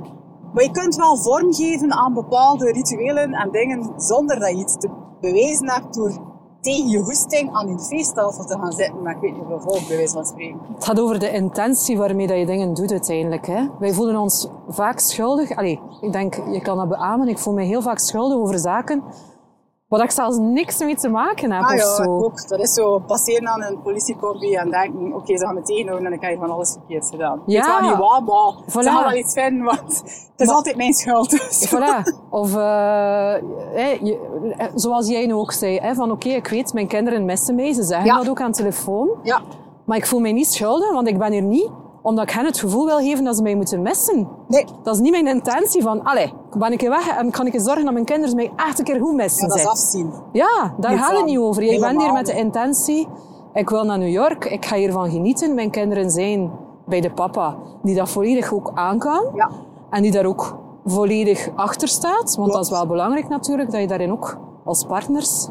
Maar 0.53 0.62
je 0.62 0.70
kunt 0.70 0.96
wel 0.96 1.16
vormgeven 1.16 1.92
aan 1.92 2.14
bepaalde 2.14 2.72
rituelen 2.72 3.32
en 3.32 3.50
dingen 3.50 3.92
zonder 3.96 4.40
dat 4.40 4.48
je 4.48 4.57
iets 4.57 4.76
te 4.78 4.88
bewijzen 5.20 5.70
hebt 5.70 5.94
door 5.94 6.31
tegen 6.62 6.88
je 6.88 6.98
hoesting 6.98 7.52
aan 7.52 7.68
een 7.68 7.80
feesttafel 7.80 8.44
te 8.44 8.58
gaan 8.58 8.72
zitten 8.72 9.02
maar 9.02 9.14
ik 9.14 9.20
weet 9.20 9.32
niet 9.32 9.40
hoeveel 9.40 9.60
volk, 9.60 9.88
bij 9.88 9.96
wijze 9.96 10.12
van 10.12 10.26
spreken. 10.26 10.58
Het 10.74 10.84
gaat 10.84 11.00
over 11.00 11.18
de 11.18 11.30
intentie 11.30 11.98
waarmee 11.98 12.26
dat 12.26 12.38
je 12.38 12.46
dingen 12.46 12.74
doet 12.74 12.90
uiteindelijk. 12.90 13.46
Hè? 13.46 13.66
Wij 13.78 13.92
voelen 13.92 14.16
ons 14.16 14.48
vaak 14.68 14.98
schuldig. 14.98 15.56
Allee, 15.56 15.80
ik 16.00 16.12
denk, 16.12 16.34
je 16.34 16.60
kan 16.60 16.76
dat 16.76 16.88
beamen. 16.88 17.28
Ik 17.28 17.38
voel 17.38 17.54
me 17.54 17.62
heel 17.62 17.82
vaak 17.82 17.98
schuldig 17.98 18.36
over 18.38 18.58
zaken 18.58 19.02
Waar 19.93 20.05
ik 20.05 20.11
zelfs 20.11 20.36
niks 20.38 20.78
mee 20.78 20.97
te 20.97 21.09
maken 21.09 21.53
heb 21.53 21.62
ah, 21.62 21.68
of 21.68 21.74
ja, 21.74 21.95
zo. 21.95 22.03
Ook. 22.03 22.49
Dat 22.49 22.61
is 22.61 22.72
zo 22.72 22.99
passeren 22.99 23.49
aan 23.49 23.62
een 23.62 23.82
politiecombi 23.82 24.55
en 24.55 24.70
denken, 24.70 25.07
oké, 25.07 25.16
okay, 25.16 25.36
ze 25.36 25.45
gaan 25.45 25.55
me 25.55 25.62
tegenhouden 25.62 26.07
en 26.07 26.12
ik 26.12 26.20
heb 26.20 26.30
hier 26.30 26.38
van 26.38 26.51
alles 26.51 26.72
verkeerd 26.72 27.09
gedaan. 27.11 27.43
Ja. 27.47 27.59
Ik 27.59 27.66
weet 27.66 27.80
wel 27.80 27.90
niet 27.90 27.99
wat, 27.99 28.20
maar 28.26 28.62
voilà. 28.70 28.84
ze 28.84 28.90
gaan 28.90 29.05
wel 29.05 29.18
iets 29.18 29.32
vinden, 29.32 29.64
want 29.64 29.80
het 30.30 30.40
is 30.40 30.47
maar, 30.47 30.55
altijd 30.55 30.76
mijn 30.76 30.93
schuld. 30.93 31.30
Dus. 31.30 31.72
Voilà. 31.74 32.03
Of, 32.30 32.51
uh, 32.51 32.62
hey, 33.72 33.99
je, 34.03 34.70
zoals 34.74 35.09
jij 35.09 35.26
nu 35.26 35.34
ook 35.34 35.53
zei, 35.53 35.78
hè, 35.78 35.95
van 35.95 36.11
oké, 36.11 36.26
okay, 36.26 36.38
ik 36.38 36.49
weet, 36.49 36.72
mijn 36.72 36.86
kinderen 36.86 37.24
missen 37.24 37.55
mij. 37.55 37.72
Ze 37.72 37.82
zeggen 37.82 38.07
ja. 38.07 38.16
dat 38.16 38.28
ook 38.28 38.40
aan 38.40 38.51
de 38.51 38.57
telefoon. 38.57 39.11
Ja. 39.22 39.40
Maar 39.84 39.97
ik 39.97 40.07
voel 40.07 40.20
mij 40.20 40.32
niet 40.32 40.53
schuldig, 40.53 40.93
want 40.93 41.09
ik 41.09 41.18
ben 41.18 41.32
hier 41.32 41.43
niet 41.43 41.70
omdat 42.03 42.24
ik 42.24 42.30
hen 42.30 42.44
het 42.44 42.59
gevoel 42.59 42.86
wil 42.86 42.98
geven 42.98 43.24
dat 43.24 43.36
ze 43.36 43.42
mij 43.42 43.55
moeten 43.55 43.82
missen. 43.82 44.28
Nee. 44.48 44.64
Dat 44.82 44.94
is 44.94 45.00
niet 45.00 45.11
mijn 45.11 45.26
intentie 45.26 45.82
van, 45.82 46.03
allee, 46.03 46.32
ben 46.59 46.72
ik 46.72 46.80
weg 46.80 47.09
en 47.09 47.30
kan 47.30 47.46
ik 47.46 47.61
zorgen 47.61 47.84
dat 47.84 47.92
mijn 47.92 48.05
kinderen 48.05 48.36
mij 48.36 48.53
echt 48.57 48.78
een 48.78 48.84
keer 48.84 49.00
goed 49.00 49.14
missen. 49.14 49.42
Ja, 49.42 49.48
dat 49.48 49.59
is 49.59 49.66
afzien. 49.66 50.12
Ja, 50.32 50.74
daar 50.78 50.98
gaat 50.98 51.16
het 51.16 51.24
niet 51.24 51.38
over. 51.38 51.62
Ik 51.62 51.80
ben 51.80 52.00
hier 52.00 52.12
met 52.12 52.26
de 52.26 52.34
intentie, 52.34 53.09
ik 53.53 53.70
wil 53.70 53.84
naar 53.84 53.98
New 53.98 54.12
York, 54.12 54.44
ik 54.44 54.66
ga 54.66 54.76
hiervan 54.76 55.11
genieten. 55.11 55.55
Mijn 55.55 55.70
kinderen 55.70 56.11
zijn 56.11 56.50
bij 56.86 57.00
de 57.00 57.11
papa, 57.11 57.57
die 57.82 57.94
dat 57.94 58.11
volledig 58.11 58.53
ook 58.53 58.70
aan 58.74 58.98
kan. 58.98 59.24
Ja. 59.34 59.50
En 59.90 60.03
die 60.03 60.11
daar 60.11 60.26
ook 60.26 60.59
volledig 60.84 61.48
achter 61.55 61.88
staat. 61.88 62.22
Want 62.22 62.34
Klopt. 62.34 62.53
dat 62.53 62.64
is 62.64 62.70
wel 62.70 62.86
belangrijk 62.86 63.28
natuurlijk, 63.28 63.70
dat 63.70 63.80
je 63.80 63.86
daarin 63.86 64.12
ook 64.12 64.38
als 64.64 64.84
partners 64.84 65.48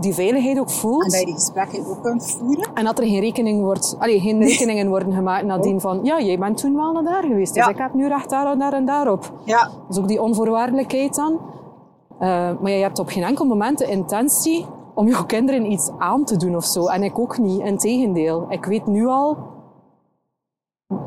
die 0.00 0.14
veiligheid 0.14 0.58
ook 0.58 0.70
voelt. 0.70 1.04
En 1.04 1.10
dat 1.10 1.20
je 1.20 1.26
die 1.26 1.34
gesprekken 1.34 1.86
ook 1.86 2.02
kunt 2.02 2.36
voeren. 2.38 2.70
En 2.74 2.84
dat 2.84 2.98
er 2.98 3.04
geen, 3.04 3.20
rekening 3.20 3.60
wordt, 3.60 3.96
allee, 3.98 4.20
geen 4.20 4.42
rekeningen 4.42 4.88
worden 4.88 5.12
gemaakt 5.12 5.44
nadien 5.44 5.74
oh. 5.74 5.80
van 5.80 6.00
ja, 6.02 6.20
jij 6.20 6.38
bent 6.38 6.56
toen 6.56 6.76
wel 6.76 6.92
naar 6.92 7.02
daar 7.02 7.22
geweest, 7.22 7.54
dus 7.54 7.64
ja. 7.64 7.70
ik 7.70 7.78
heb 7.78 7.94
nu 7.94 8.08
recht 8.08 8.30
daar 8.30 8.46
en 8.52 8.58
daar 8.58 8.72
en 8.72 8.84
daarop. 8.84 9.32
Ja. 9.44 9.70
Dus 9.88 9.98
ook 9.98 10.08
die 10.08 10.22
onvoorwaardelijkheid 10.22 11.14
dan. 11.14 11.32
Uh, 11.32 12.28
maar 12.60 12.70
je 12.70 12.82
hebt 12.82 12.98
op 12.98 13.08
geen 13.08 13.22
enkel 13.22 13.44
moment 13.44 13.78
de 13.78 13.86
intentie 13.86 14.66
om 14.94 15.08
jouw 15.08 15.24
kinderen 15.24 15.72
iets 15.72 15.90
aan 15.98 16.24
te 16.24 16.36
doen 16.36 16.56
of 16.56 16.64
zo. 16.64 16.86
En 16.86 17.02
ik 17.02 17.18
ook 17.18 17.38
niet, 17.38 17.60
integendeel. 17.60 18.46
Ik 18.48 18.64
weet 18.64 18.86
nu 18.86 19.06
al 19.06 19.36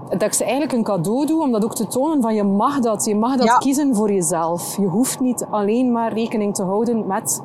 dat 0.10 0.22
ik 0.22 0.34
ze 0.34 0.44
eigenlijk 0.44 0.74
een 0.74 0.84
cadeau 0.84 1.26
doe, 1.26 1.42
om 1.42 1.52
dat 1.52 1.64
ook 1.64 1.76
te 1.76 1.88
tonen 1.88 2.22
van 2.22 2.36
je 2.36 2.44
mag 2.44 2.80
dat. 2.80 3.06
Je 3.06 3.16
mag 3.16 3.36
dat 3.36 3.46
ja. 3.46 3.58
kiezen 3.58 3.96
voor 3.96 4.12
jezelf. 4.12 4.78
Je 4.78 4.88
hoeft 4.88 5.20
niet 5.20 5.46
alleen 5.50 5.92
maar 5.92 6.14
rekening 6.14 6.56
te 6.56 6.64
houden 6.64 7.08
met 7.08 7.42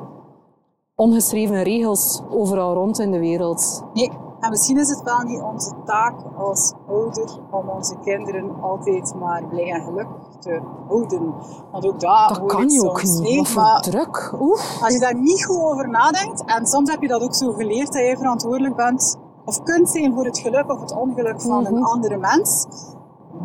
ongeschreven 0.95 1.63
regels 1.63 2.21
overal 2.29 2.73
rond 2.73 2.99
in 2.99 3.11
de 3.11 3.19
wereld. 3.19 3.83
Nee, 3.93 4.11
en 4.39 4.49
misschien 4.49 4.77
is 4.77 4.89
het 4.89 5.03
wel 5.03 5.19
niet 5.19 5.41
onze 5.41 5.73
taak 5.85 6.15
als 6.37 6.73
ouder 6.87 7.39
om 7.51 7.69
onze 7.69 7.95
kinderen 8.03 8.61
altijd 8.61 9.13
maar 9.19 9.43
blij 9.47 9.71
en 9.71 9.81
gelukkig 9.81 10.35
te 10.39 10.61
houden. 10.87 11.33
Want 11.71 11.85
ook 11.85 11.99
daar 11.99 12.27
dat 12.27 12.45
kan 12.45 12.69
je 12.69 12.89
ook 12.89 13.03
niet. 13.03 13.19
Nee, 13.21 13.55
maar 13.55 13.81
druk. 13.81 14.33
Oef. 14.39 14.77
Als 14.81 14.93
je 14.93 14.99
daar 14.99 15.15
niet 15.15 15.45
goed 15.45 15.63
over 15.63 15.89
nadenkt, 15.89 16.43
en 16.45 16.65
soms 16.65 16.91
heb 16.91 17.01
je 17.01 17.07
dat 17.07 17.21
ook 17.21 17.35
zo 17.35 17.51
geleerd 17.51 17.93
dat 17.93 18.01
jij 18.01 18.17
verantwoordelijk 18.17 18.75
bent 18.75 19.17
of 19.49 19.63
kunt 19.63 19.89
zijn 19.89 20.13
voor 20.13 20.25
het 20.25 20.39
geluk 20.39 20.71
of 20.71 20.79
het 20.79 20.95
ongeluk 20.95 21.41
van 21.41 21.63
Mhm. 21.63 21.75
een 21.75 21.83
andere 21.83 22.17
mens, 22.17 22.65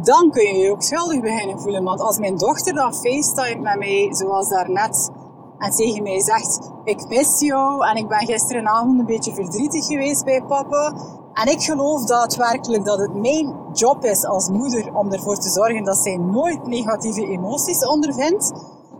dan 0.03 0.31
kun 0.31 0.43
je 0.43 0.57
je 0.59 0.71
ook 0.71 0.83
schuldig 0.83 1.21
beginnen 1.21 1.61
voelen. 1.61 1.85
Want 1.85 2.01
als 2.01 2.19
mijn 2.19 2.37
dochter 2.37 2.75
dan 2.75 2.95
facetime 2.95 3.61
met 3.61 3.79
mij, 3.79 4.09
zoals 4.11 4.49
daarnet, 4.49 5.11
en 5.59 5.71
tegen 5.71 6.03
mij 6.03 6.21
zegt, 6.21 6.71
ik 6.85 7.09
mis 7.09 7.41
jou 7.41 7.87
en 7.87 7.97
ik 7.97 8.09
ben 8.09 8.27
gisterenavond 8.27 8.99
een 8.99 9.07
beetje 9.07 9.35
verdrietig 9.35 9.87
geweest 9.87 10.25
bij 10.25 10.43
papa. 10.43 10.93
En 11.33 11.51
ik 11.51 11.63
geloof 11.63 12.05
daadwerkelijk 12.05 12.85
dat 12.85 12.99
het 12.99 13.15
mijn 13.15 13.55
job 13.73 14.05
is 14.05 14.27
als 14.27 14.49
moeder 14.49 14.95
om 14.95 15.13
ervoor 15.13 15.37
te 15.37 15.49
zorgen 15.49 15.85
dat 15.85 15.97
zij 15.97 16.17
nooit 16.17 16.67
negatieve 16.67 17.27
emoties 17.27 17.87
ondervindt. 17.87 18.53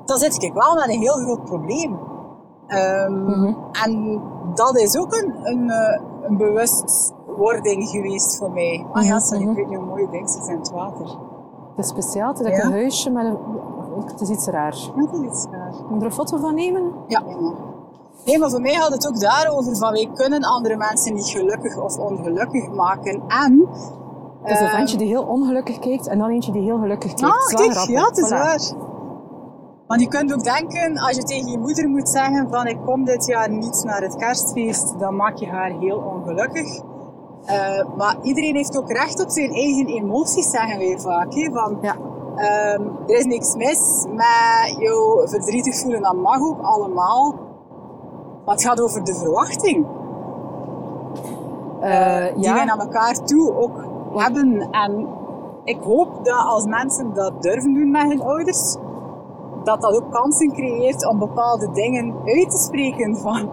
Dan 0.05 0.19
zit 0.19 0.43
ik 0.43 0.53
wel 0.53 0.75
met 0.75 0.89
een 0.89 1.01
heel 1.01 1.15
groot 1.25 1.45
probleem. 1.45 1.99
Um, 2.69 3.25
Mhm. 3.25 3.55
En 3.85 4.21
dat 4.55 4.77
is 4.79 4.99
ook 4.99 5.15
een, 5.15 5.35
een, 5.43 5.71
eh, 5.71 6.01
een 6.23 6.37
bewustwording 6.37 7.89
geweest 7.89 8.37
voor 8.39 8.51
mij. 8.51 8.87
Ah 8.93 9.05
ja, 9.05 9.19
sorry, 9.19 9.43
Mhm. 9.43 9.51
ik 9.51 9.57
weet 9.57 9.69
niet 9.69 9.79
hoe 9.79 9.87
mooie 9.87 10.09
dingen 10.11 10.29
ze 10.29 10.43
zijn, 10.43 10.59
het 10.59 10.71
water. 10.71 11.07
Het 11.77 11.85
is 11.85 11.89
speciaal. 11.89 12.29
Het 12.33 12.41
is 12.41 12.57
Ja. 12.57 12.65
een 12.65 12.73
huisje 12.73 13.11
met 13.11 13.25
een... 13.27 13.39
Het 14.07 14.21
is 14.21 14.29
iets 14.29 14.47
raar. 14.47 14.77
Ja, 14.97 15.03
dat 15.07 15.13
is 15.21 15.21
iets 15.27 15.47
raar. 15.51 15.73
Moet 15.89 16.01
er 16.01 16.07
een 16.07 16.13
foto 16.13 16.37
van 16.37 16.55
nemen? 16.55 16.93
Ja, 17.07 17.23
helemaal. 17.27 17.55
Nee, 18.25 18.39
maar 18.39 18.51
voor 18.51 18.61
mij 18.61 18.73
gaat 18.75 18.93
het 18.93 19.09
ook 19.09 19.21
daarover 19.21 19.77
van 19.77 19.93
wij 19.93 20.11
kunnen 20.15 20.43
andere 20.43 20.77
mensen 20.77 21.15
niet 21.15 21.27
gelukkig 21.29 21.77
of 21.83 21.99
ongelukkig 21.99 22.71
maken. 22.71 23.23
En... 23.29 23.69
Het 24.43 24.53
is 24.53 24.61
een 24.61 24.67
ehm, 24.67 24.77
ventje 24.77 24.97
die 24.97 25.07
heel 25.07 25.23
ongelukkig 25.23 25.79
kijkt 25.79 26.07
en 26.07 26.19
dan 26.19 26.29
eentje 26.31 26.53
die 26.53 26.63
heel 26.63 26.79
gelukkig 26.79 27.15
kijkt. 27.15 27.35
Ah, 27.35 27.47
Het 27.47 27.55
kijk, 27.75 27.89
ja, 27.89 28.05
het 28.05 28.19
is 28.19 28.27
Voilà. 28.27 28.29
waar. 28.29 28.73
Want 29.87 30.01
je 30.01 30.09
kunt 30.09 30.33
ook 30.35 30.43
denken, 30.45 30.99
als 30.99 31.17
je 31.17 31.23
tegen 31.23 31.51
je 31.51 31.59
moeder 31.59 31.89
moet 31.89 32.09
zeggen 32.09 32.49
van 32.51 32.67
ik 32.67 32.79
kom 32.85 33.05
dit 33.05 33.27
jaar 33.27 33.51
niet 33.51 33.83
naar 33.85 34.03
het 34.03 34.17
kerstfeest, 34.17 34.99
dan 34.99 35.17
maak 35.17 35.37
je 35.37 35.47
haar 35.47 35.71
heel 35.71 35.97
ongelukkig. 35.99 36.81
Eh, 37.45 37.85
maar 37.97 38.17
iedereen 38.23 38.55
heeft 38.57 38.79
ook 38.79 38.91
recht 38.93 39.23
op 39.23 39.31
zijn 39.31 39.53
eigen 39.53 39.87
emoties, 39.87 40.51
zeggen 40.51 40.79
wij 40.79 40.99
vaak. 40.99 41.35
Hè? 41.35 41.51
Van, 41.53 41.79
Ja. 41.81 41.97
ehm, 42.37 42.83
er 43.07 43.17
is 43.19 43.25
niks 43.25 43.55
mis 43.57 44.07
met 44.11 44.77
jou 44.79 45.29
verdrietig 45.29 45.77
voelen, 45.79 46.03
dat 46.03 46.17
mag 46.17 46.41
ook 46.41 46.61
allemaal. 46.63 47.35
Maar 48.45 48.55
het 48.55 48.65
gaat 48.65 48.81
over 48.81 49.05
de 49.05 49.15
verwachting 49.15 49.87
Eh, 51.81 52.35
die 52.35 52.43
ja. 52.45 52.55
wij 52.55 52.65
naar 52.65 52.79
elkaar 52.79 53.25
toe 53.25 53.55
ook 53.57 53.85
hebben. 54.15 54.69
En 54.71 55.07
ik 55.65 55.83
hoop 55.83 56.25
dat 56.25 56.45
als 56.47 56.65
mensen 56.65 57.15
dat 57.15 57.43
durven 57.43 57.75
doen 57.75 57.91
met 57.91 58.03
hun 58.03 58.23
ouders, 58.23 58.77
dat 59.65 59.81
dat 59.81 59.95
ook 59.95 60.11
kansen 60.13 60.53
creëert 60.53 61.09
om 61.09 61.19
bepaalde 61.19 61.71
dingen 61.73 62.15
uit 62.25 62.51
te 62.51 62.59
spreken 62.59 63.17
van. 63.17 63.51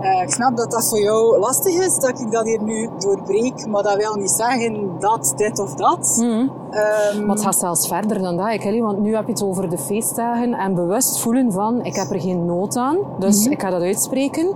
eh, 0.00 0.22
ik 0.22 0.30
snap 0.30 0.56
dat 0.56 0.70
dat 0.70 0.88
voor 0.88 1.00
jou 1.00 1.38
lastig 1.38 1.86
is, 1.86 1.98
dat 1.98 2.20
ik 2.20 2.30
dat 2.30 2.44
hier 2.46 2.62
nu 2.62 2.88
doorbreek, 2.98 3.66
maar 3.66 3.82
dat 3.82 3.96
wil 3.96 4.14
niet 4.14 4.30
zeggen 4.30 4.90
dat, 4.98 5.32
dit 5.36 5.58
of 5.58 5.74
dat. 5.74 6.16
Mhm. 6.20 6.48
Ehm, 6.70 7.26
Maar 7.26 7.34
het 7.36 7.44
gaat 7.44 7.58
zelfs 7.58 7.88
verder 7.88 8.22
dan 8.22 8.36
dat, 8.36 8.58
Kelly. 8.58 8.80
Want 8.80 8.98
nu 8.98 9.14
heb 9.14 9.26
je 9.26 9.32
het 9.32 9.42
over 9.42 9.70
de 9.70 9.78
feestdagen 9.78 10.52
en 10.54 10.74
bewust 10.74 11.20
voelen 11.20 11.52
van 11.52 11.84
ik 11.84 11.94
heb 11.94 12.10
er 12.10 12.20
geen 12.20 12.44
nood 12.44 12.76
aan, 12.76 12.96
dus 13.18 13.46
ik 13.46 13.60
ga 13.62 13.70
dat 13.70 13.82
uitspreken. 13.82 14.48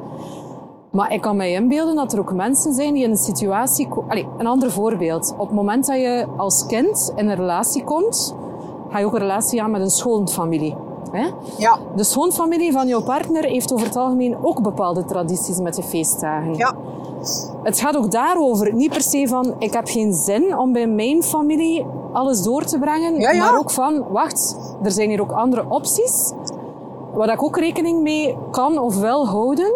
Maar 0.90 1.12
ik 1.12 1.20
kan 1.20 1.36
mij 1.36 1.52
inbeelden 1.52 1.94
dat 1.96 2.12
er 2.12 2.18
ook 2.18 2.32
mensen 2.32 2.72
zijn 2.74 2.94
die 2.94 3.04
in 3.04 3.10
een 3.10 3.16
situatie... 3.16 3.88
Allee, 4.08 4.26
een 4.38 4.46
ander 4.46 4.70
voorbeeld. 4.72 5.34
Op 5.36 5.46
het 5.46 5.56
moment 5.56 5.86
dat 5.86 5.96
je 5.96 6.26
als 6.36 6.66
kind 6.66 7.12
in 7.16 7.28
een 7.28 7.36
relatie 7.36 7.84
komt, 7.84 8.34
ga 8.88 8.98
je 8.98 9.06
ook 9.06 9.12
een 9.12 9.18
relatie 9.18 9.62
aan 9.62 9.70
met 9.70 9.80
een 9.80 9.90
schoonfamilie. 9.90 10.74
Hè? 11.10 11.26
Ja. 11.56 11.78
De 11.96 12.04
schoonfamilie 12.04 12.72
van 12.72 12.86
jouw 12.86 13.02
partner 13.02 13.44
heeft 13.44 13.72
over 13.72 13.86
het 13.86 13.96
algemeen 13.96 14.36
ook 14.42 14.62
bepaalde 14.62 15.04
tradities 15.04 15.58
met 15.58 15.74
de 15.74 15.82
feestdagen. 15.82 16.54
Ja. 16.54 16.74
Het 17.62 17.80
gaat 17.80 17.96
ook 17.96 18.10
daarover, 18.10 18.74
niet 18.74 18.90
per 18.90 19.02
se 19.02 19.28
van 19.28 19.54
ik 19.58 19.72
heb 19.72 19.86
geen 19.86 20.14
zin 20.14 20.58
om 20.58 20.72
bij 20.72 20.86
mijn 20.86 21.22
familie 21.22 21.86
alles 22.12 22.42
door 22.42 22.64
te 22.64 22.78
brengen, 22.78 23.20
Ja, 23.20 23.30
ja. 23.30 23.44
maar 23.50 23.58
ook 23.58 23.70
van 23.70 24.04
wacht, 24.10 24.56
er 24.82 24.90
zijn 24.90 25.08
hier 25.08 25.20
ook 25.20 25.32
andere 25.32 25.64
opties 25.68 26.32
waar 27.12 27.32
ik 27.32 27.42
ook 27.42 27.56
rekening 27.56 28.02
mee 28.02 28.36
kan 28.50 28.78
of 28.78 29.00
wil 29.00 29.26
houden. 29.26 29.72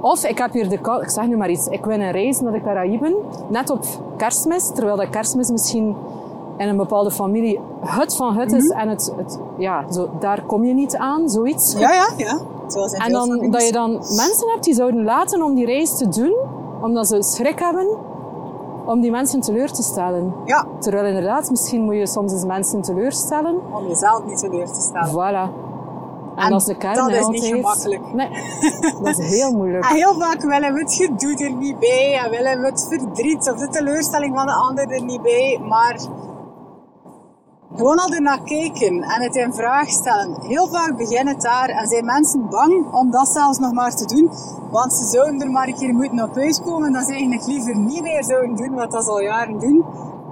Of 0.00 0.24
ik 0.24 0.38
heb 0.38 0.52
hier 0.52 0.68
de 0.68 0.78
kans, 0.78 1.02
ik 1.02 1.10
zeg 1.10 1.26
nu 1.26 1.36
maar 1.36 1.50
iets, 1.50 1.66
ik 1.66 1.84
win 1.84 2.00
een 2.00 2.10
reis 2.10 2.40
naar 2.40 2.52
de 2.52 2.60
Caraïben, 2.62 3.14
net 3.48 3.70
op 3.70 3.84
kerstmis, 4.16 4.70
terwijl 4.74 4.96
dat 4.96 5.10
kerstmis 5.10 5.50
misschien 5.50 5.96
in 6.60 6.68
een 6.68 6.76
bepaalde 6.76 7.10
familie 7.10 7.60
het 7.80 8.16
van 8.16 8.36
het 8.36 8.52
is 8.52 8.68
en 8.70 8.88
het, 8.88 9.12
het, 9.16 9.38
ja, 9.58 9.92
zo, 9.92 10.08
daar 10.18 10.42
kom 10.46 10.64
je 10.64 10.74
niet 10.74 10.96
aan, 10.96 11.28
zoiets. 11.28 11.72
Ja, 11.78 11.92
ja, 11.92 12.08
ja. 12.16 12.38
Zoals 12.66 12.92
in 12.92 13.00
En 13.00 13.12
dan, 13.12 13.28
families. 13.28 13.50
dat 13.52 13.66
je 13.66 13.72
dan 13.72 13.90
mensen 13.92 14.48
hebt 14.52 14.64
die 14.64 14.74
zouden 14.74 15.04
laten 15.04 15.42
om 15.42 15.54
die 15.54 15.66
reis 15.66 15.96
te 15.96 16.08
doen, 16.08 16.34
omdat 16.82 17.06
ze 17.06 17.22
schrik 17.22 17.58
hebben 17.58 17.88
om 18.84 19.00
die 19.00 19.10
mensen 19.10 19.40
teleur 19.40 19.72
te 19.72 19.82
stellen. 19.82 20.34
Ja, 20.44 20.66
Terwijl 20.78 21.06
inderdaad, 21.06 21.50
misschien 21.50 21.82
moet 21.82 21.94
je 21.94 22.06
soms 22.06 22.32
eens 22.32 22.44
mensen 22.44 22.80
teleurstellen. 22.82 23.60
om 23.72 23.86
jezelf 23.86 24.24
niet 24.24 24.38
teleur 24.38 24.66
te 24.66 24.80
stellen. 24.80 25.10
Voilà. 25.10 25.68
En, 26.36 26.44
En 26.46 26.50
dat 26.50 26.60
is 26.60 26.66
de 26.66 26.76
kern 26.76 26.94
dat 26.94 27.10
is 27.10 27.26
niet 27.26 27.44
gemakkelijk. 27.44 28.12
Nee, 28.14 28.28
dat 29.02 29.18
is 29.18 29.38
heel 29.38 29.52
moeilijk. 29.52 29.84
En 29.90 29.94
heel 29.94 30.14
vaak 30.14 30.40
willen 30.42 30.72
we 30.74 30.80
het 30.80 30.94
gedoe 30.94 31.44
er 31.44 31.52
niet 31.52 31.78
bij 31.78 32.20
en 32.24 32.30
willen 32.30 32.60
we 32.60 32.66
het 32.66 32.86
verdriet 32.88 33.50
of 33.52 33.58
de 33.58 33.68
teleurstelling 33.68 34.34
van 34.36 34.46
de 34.46 34.52
ander 34.52 34.90
er 34.90 35.02
niet 35.02 35.22
bij. 35.22 35.60
Maar 35.68 36.00
gewoon 37.76 37.98
al 37.98 38.08
ernaar 38.08 38.42
kijken 38.42 39.02
en 39.02 39.22
het 39.22 39.36
in 39.36 39.52
vraag 39.52 39.88
stellen. 39.88 40.36
Heel 40.40 40.68
vaak 40.68 40.96
begint 40.96 41.28
het 41.28 41.40
daar 41.40 41.68
en 41.68 41.86
zijn 41.86 42.04
mensen 42.04 42.48
bang 42.48 42.92
om 42.92 43.10
dat 43.10 43.28
zelfs 43.28 43.58
nog 43.58 43.72
maar 43.72 43.94
te 43.94 44.04
doen. 44.04 44.30
Want 44.70 44.92
ze 44.92 45.04
zouden 45.04 45.40
er 45.40 45.50
maar 45.50 45.68
een 45.68 45.76
keer 45.76 45.94
moeten 45.94 46.22
op 46.22 46.36
uitkomen 46.36 46.92
dat 46.92 47.04
ze 47.04 47.12
eigenlijk 47.12 47.46
liever 47.46 47.76
niet 47.76 48.02
meer 48.02 48.24
zouden 48.24 48.56
doen 48.56 48.74
wat 48.74 48.90
dat 48.90 49.04
ze 49.04 49.10
al 49.10 49.20
jaren 49.20 49.58
doen. 49.58 49.84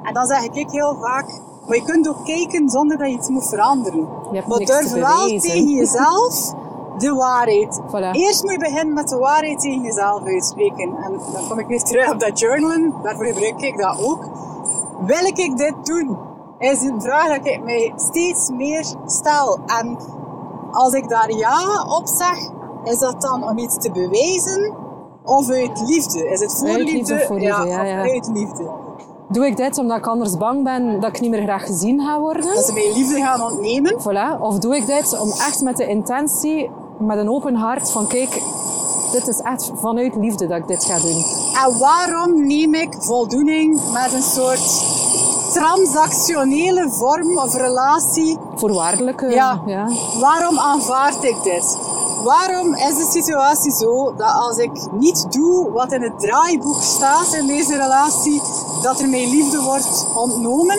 En 0.03 0.15
dan 0.15 0.27
zeg 0.27 0.43
ik 0.43 0.71
heel 0.71 0.97
vaak, 1.01 1.41
maar 1.67 1.77
je 1.77 1.83
kunt 1.83 2.09
ook 2.09 2.25
kijken 2.25 2.69
zonder 2.69 2.99
dat 2.99 3.09
je 3.09 3.13
iets 3.15 3.29
moet 3.29 3.49
veranderen. 3.49 4.09
Je 4.31 4.37
hebt 4.37 4.47
maar 4.47 4.59
niks 4.59 4.71
te 4.71 4.79
durf 4.79 4.93
wel 4.93 5.27
tegen 5.27 5.69
jezelf 5.69 6.55
de 6.99 7.15
waarheid. 7.15 7.81
Voilà. 7.91 8.11
Eerst 8.13 8.43
moet 8.43 8.53
je 8.53 8.59
beginnen 8.59 8.95
met 8.95 9.09
de 9.09 9.17
waarheid 9.17 9.61
tegen 9.61 9.83
jezelf 9.83 10.25
uitspreken. 10.25 10.97
En 10.97 11.13
dan 11.33 11.49
kom 11.49 11.59
ik 11.59 11.67
weer 11.67 11.83
terug 11.83 12.11
op 12.13 12.21
dat 12.21 12.39
journalen. 12.39 12.95
Daarvoor 13.03 13.27
gebruik 13.27 13.61
ik 13.61 13.79
dat 13.79 13.99
ook. 14.01 14.25
Wil 15.07 15.25
ik 15.25 15.57
dit 15.57 15.75
doen? 15.83 16.19
Is 16.59 16.83
een 16.83 17.01
vraag 17.01 17.29
dat 17.37 17.47
ik 17.47 17.65
mij 17.65 17.93
steeds 17.97 18.51
meer 18.51 18.85
stel. 19.07 19.59
En 19.67 19.99
als 20.71 20.93
ik 20.93 21.09
daar 21.09 21.33
ja 21.33 21.85
op 21.99 22.07
zeg, 22.07 22.51
is 22.85 22.99
dat 22.99 23.21
dan 23.21 23.49
om 23.49 23.59
iets 23.59 23.77
te 23.79 23.91
bewijzen? 23.91 24.75
Of 25.25 25.51
uit 25.51 25.81
liefde? 25.87 26.29
Is 26.29 26.41
het 26.41 26.59
voor 26.59 26.69
Uit 26.69 26.79
liefde? 26.79 27.25
voor 27.27 27.39
liefde, 27.39 27.67
ja, 27.67 27.81
of 27.81 27.89
ja. 27.89 28.01
uit 28.01 28.31
liefde. 28.33 28.71
Doe 29.29 29.47
ik 29.47 29.57
dit 29.57 29.79
omdat 29.79 29.99
ik 29.99 30.07
anders 30.07 30.37
bang 30.37 30.65
ben 30.65 31.01
dat 31.01 31.11
ik 31.11 31.21
niet 31.21 31.31
meer 31.31 31.43
graag 31.43 31.67
gezien 31.67 32.01
ga 32.01 32.21
worden? 32.21 32.55
Dat 32.55 32.65
ze 32.65 32.73
mij 32.73 32.93
liefde 32.95 33.21
gaan 33.21 33.43
ontnemen. 33.43 33.95
Voilà. 34.01 34.41
Of 34.41 34.59
doe 34.59 34.77
ik 34.77 34.87
dit 34.87 35.21
om 35.21 35.31
echt 35.31 35.63
met 35.63 35.77
de 35.77 35.87
intentie, 35.87 36.71
met 36.99 37.19
een 37.19 37.31
open 37.31 37.55
hart 37.55 37.91
van 37.91 38.07
kijk, 38.07 38.43
dit 39.13 39.29
is 39.29 39.41
echt 39.41 39.73
vanuit 39.75 40.17
liefde 40.17 40.47
dat 40.47 40.59
ik 40.59 40.67
dit 40.67 40.85
ga 40.85 40.99
doen. 40.99 41.25
En 41.65 41.79
waarom 41.79 42.47
neem 42.47 42.75
ik 42.75 42.95
voldoening 42.99 43.81
met 43.93 44.13
een 44.13 44.23
soort 44.23 44.97
transactionele 45.53 46.91
vorm 46.91 47.39
of 47.39 47.55
relatie? 47.55 48.39
Voorwaardelijke, 48.55 49.27
Ja. 49.27 49.61
ja. 49.67 49.89
Waarom 50.21 50.59
aanvaard 50.59 51.25
ik 51.25 51.43
dit? 51.43 51.79
Waarom 52.25 52.75
is 52.75 52.97
de 52.97 53.07
situatie 53.11 53.73
zo 53.73 54.15
dat 54.17 54.33
als 54.33 54.57
ik 54.57 54.71
niet 54.93 55.33
doe 55.33 55.71
wat 55.71 55.93
in 55.93 56.03
het 56.03 56.21
draaiboek 56.21 56.83
staat 56.83 57.33
in 57.33 57.47
deze 57.47 57.77
relatie, 57.77 58.43
dat 58.83 59.01
er 59.01 59.09
mij 59.09 59.29
liefde 59.29 59.63
wordt 59.63 60.07
ontnomen? 60.15 60.79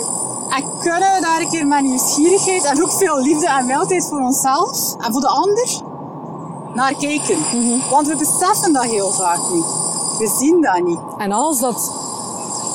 En 0.49 0.63
kunnen 0.79 1.13
we 1.15 1.21
daar 1.21 1.41
een 1.41 1.49
keer 1.49 1.67
met 1.67 1.81
nieuwsgierigheid 1.81 2.63
en 2.65 2.83
ook 2.83 2.91
veel 2.91 3.19
liefde 3.19 3.47
en 3.47 3.65
mildheid 3.65 4.07
voor 4.09 4.19
onszelf 4.19 4.95
en 4.97 5.11
voor 5.11 5.21
de 5.21 5.27
ander 5.27 5.81
naar 6.73 6.93
kijken? 6.93 7.37
Want 7.89 8.07
we 8.07 8.15
beseffen 8.15 8.73
dat 8.73 8.83
heel 8.83 9.11
vaak 9.11 9.39
niet. 9.53 9.65
We 10.17 10.35
zien 10.39 10.61
dat 10.61 10.83
niet. 10.83 10.99
En 11.17 11.31
als 11.31 11.59
dat 11.59 11.91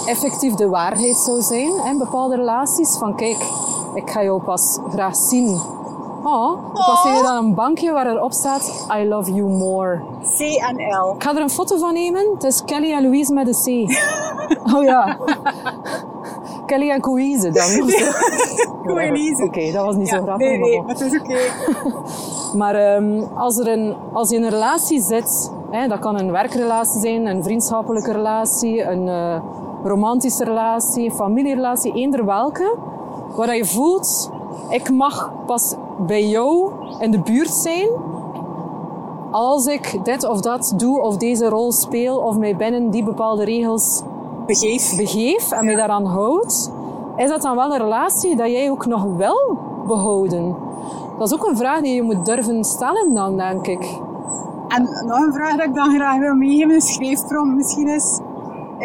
effectief 0.07 0.55
de 0.55 0.69
waarheid 0.69 1.17
zou 1.17 1.43
zijn 1.43 1.73
in 1.85 1.99
bepaalde 1.99 2.37
relaties, 2.37 2.97
van 2.99 3.15
kijk, 3.15 3.39
ik 3.95 4.11
ga 4.11 4.23
jou 4.23 4.43
pas 4.43 4.79
graag 4.91 5.17
zien. 5.17 5.61
Oh, 6.23 6.75
zie 7.03 7.13
je 7.13 7.23
dan 7.23 7.45
een 7.45 7.55
bankje 7.55 7.93
waar 7.93 8.07
erop 8.07 8.33
staat, 8.33 8.87
I 8.99 9.09
love 9.09 9.33
you 9.33 9.49
more. 9.49 10.01
C 10.39 10.41
en 10.41 10.77
L. 10.77 11.15
Ik 11.15 11.23
ga 11.23 11.35
er 11.35 11.41
een 11.41 11.51
foto 11.51 11.79
van 11.79 11.93
nemen. 11.93 12.31
Het 12.35 12.45
is 12.45 12.65
Kelly 12.65 12.93
en 12.93 13.03
Louise 13.03 13.33
met 13.33 13.49
een 13.49 13.87
C. 13.87 13.99
Oh 14.75 14.83
ja. 14.83 15.19
Kelly 16.67 16.91
en 16.91 17.01
Louise 17.01 17.51
dan. 17.51 17.71
Louise. 18.95 19.45
Oké, 19.45 19.73
dat 19.73 19.85
was 19.85 19.97
niet 19.97 20.09
zo 20.09 20.23
grappig. 20.23 20.49
nee, 20.49 20.59
nee, 20.59 20.81
maar 20.81 20.89
het 20.89 21.01
is 21.01 21.21
oké. 21.21 21.39
Maar 22.55 22.75
ehm, 22.75 23.23
als, 23.35 23.59
er 23.59 23.69
een, 23.69 23.97
als 24.13 24.31
je 24.31 24.37
in 24.37 24.43
een 24.43 24.51
relatie 24.51 25.03
zit, 25.03 25.53
hè, 25.71 25.89
dat 25.89 25.99
kan 25.99 26.19
een 26.19 26.31
werkrelatie 26.31 27.01
zijn, 27.01 27.27
een 27.27 27.43
vriendschappelijke 27.43 28.13
relatie, 28.13 28.83
een 28.83 29.09
eh, 29.09 29.41
romantische 29.85 30.45
relatie, 30.45 31.11
familierelatie, 31.11 31.93
eender 31.93 32.25
welke, 32.25 32.77
waar 33.37 33.57
je 33.57 33.65
voelt, 33.65 34.31
ik 34.69 34.91
mag 34.91 35.33
pas 35.47 35.75
bij 35.99 36.27
jou 36.27 36.73
in 36.99 37.11
de 37.11 37.21
buurt 37.21 37.51
zijn 37.51 37.89
als 39.31 39.67
ik 39.67 39.99
dit 40.03 40.29
of 40.29 40.41
dat 40.41 40.75
doe 40.77 41.01
of 41.01 41.17
deze 41.17 41.49
rol 41.49 41.73
speel 41.73 42.19
of 42.19 42.39
mij 42.39 42.57
binnen 42.57 42.91
die 42.91 43.05
bepaalde 43.05 43.45
regels 43.45 44.03
Begeef. 44.47 44.97
begeef 44.97 45.51
en 45.53 45.65
mij 45.65 45.75
daaraan 45.75 46.05
houd, 46.05 46.71
is 47.17 47.29
dat 47.29 47.43
dan 47.43 47.57
wel 47.57 47.73
een 47.73 47.81
relatie 47.81 48.37
dat 48.37 48.51
jij 48.51 48.71
ook 48.71 48.87
nog 48.87 49.05
wil 49.17 49.59
behouden? 49.87 50.57
Dat 51.19 51.33
is 51.33 51.35
ook 51.35 51.47
een 51.47 51.57
vraag 51.57 51.81
die 51.81 51.95
je 51.95 52.03
moet 52.03 52.27
durven 52.27 52.65
stellen 52.65 53.15
dan, 53.15 53.37
denk 53.37 53.67
ik. 53.67 54.01
En 54.69 54.83
nog 54.83 55.19
een 55.19 55.33
vraag 55.33 55.57
dat 55.57 55.67
ik 55.67 55.75
dan 55.75 55.95
graag 55.95 56.19
wil 56.19 56.35
meegeven, 56.35 56.75
een 56.75 56.81
schreefprompt 56.81 57.55
misschien 57.55 57.89
is. 57.89 58.19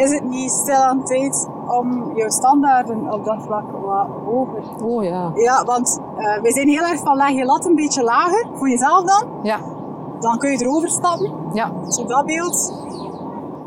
Is 0.00 0.10
het 0.14 0.24
niet 0.24 0.50
stil 0.50 0.74
aan 0.82 1.04
tijd 1.04 1.48
om 1.66 2.16
jouw 2.16 2.28
standaarden 2.30 3.12
op 3.12 3.24
dat 3.24 3.42
vlak 3.42 3.64
wat 3.84 4.06
hoger? 4.24 4.62
Oh 4.84 5.04
ja. 5.04 5.30
Ja, 5.34 5.64
want 5.64 6.00
eh 6.16 6.42
we 6.42 6.52
zijn 6.52 6.68
heel 6.68 6.82
erg 6.84 7.00
van 7.00 7.16
leg 7.16 7.30
je 7.30 7.44
lat 7.44 7.64
een 7.64 7.74
beetje 7.74 8.02
lager, 8.02 8.46
voor 8.54 8.68
jezelf 8.68 9.04
dan. 9.04 9.28
Ja. 9.42 9.58
Dan 10.20 10.38
kun 10.38 10.50
je 10.50 10.64
erover 10.64 10.88
stappen, 10.88 11.32
Ja. 11.52 11.72
zo 11.88 12.04
dat 12.04 12.26
beeld. 12.26 12.72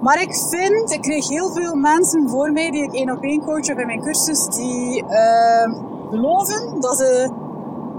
Maar 0.02 0.22
ik 0.22 0.36
vind, 0.36 0.92
ik 0.92 1.02
kreeg 1.02 1.30
heel 1.30 1.50
veel 1.52 1.76
mensen 1.76 2.30
voor 2.30 2.52
mij 2.52 2.72
die 2.72 2.84
ik 2.84 2.94
één 2.94 3.12
op 3.12 3.22
één 3.24 3.44
coach 3.44 3.68
heb 3.68 3.78
in 3.78 3.86
mijn 3.86 4.02
cursus, 4.02 4.46
die 4.46 5.06
eh, 5.06 5.74
geloven 6.10 6.80
dat 6.80 6.98
ze 6.98 7.30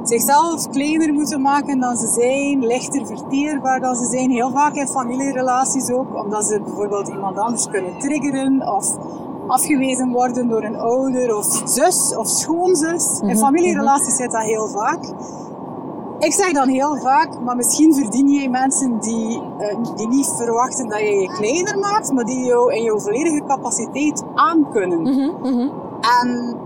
zichzelf 0.09 0.69
kleiner 0.69 1.13
moeten 1.13 1.41
maken 1.41 1.81
dan 1.81 1.97
ze 1.97 2.07
zijn, 2.07 2.67
lichter 2.67 3.07
verteerbaar 3.07 3.81
dan 3.81 3.95
ze 3.97 4.05
zijn. 4.05 4.31
Heel 4.31 4.51
vaak 4.51 4.75
in 4.75 4.89
familierelaties 4.89 5.91
ook, 5.91 6.25
omdat 6.25 6.45
ze 6.45 6.61
bijvoorbeeld 6.61 7.09
iemand 7.09 7.39
anders 7.39 7.69
kunnen 7.69 7.99
triggeren 7.99 8.75
of 8.75 8.97
afgewezen 9.47 10.11
worden 10.11 10.49
door 10.49 10.63
een 10.63 10.77
ouder 10.77 11.37
of 11.37 11.63
zus 11.65 12.17
of 12.17 12.29
schoonzus. 12.29 13.21
In 13.21 13.37
familierelaties 13.37 14.17
zit 14.17 14.33
dat 14.33 14.43
heel 14.43 14.69
vaak. 14.69 15.13
Ik 16.19 16.33
zeg 16.33 16.53
dan 16.53 16.69
heel 16.69 16.97
vaak, 16.97 17.41
maar 17.41 17.57
misschien 17.57 17.95
verdien 17.95 18.29
jij 18.29 18.49
mensen 18.49 18.99
die, 19.01 19.43
eh, 19.59 19.77
die 19.95 20.09
niet 20.09 20.33
verwachten 20.37 20.89
dat 20.89 20.99
je 20.99 21.15
je 21.21 21.33
kleiner 21.33 21.79
maakt, 21.79 22.13
maar 22.13 22.25
die 22.25 22.45
jou 22.45 22.75
in 22.75 22.83
jouw 22.83 22.99
volledige 22.99 23.45
capaciteit 23.47 24.23
aankunnen. 24.35 25.07
En 26.01 26.57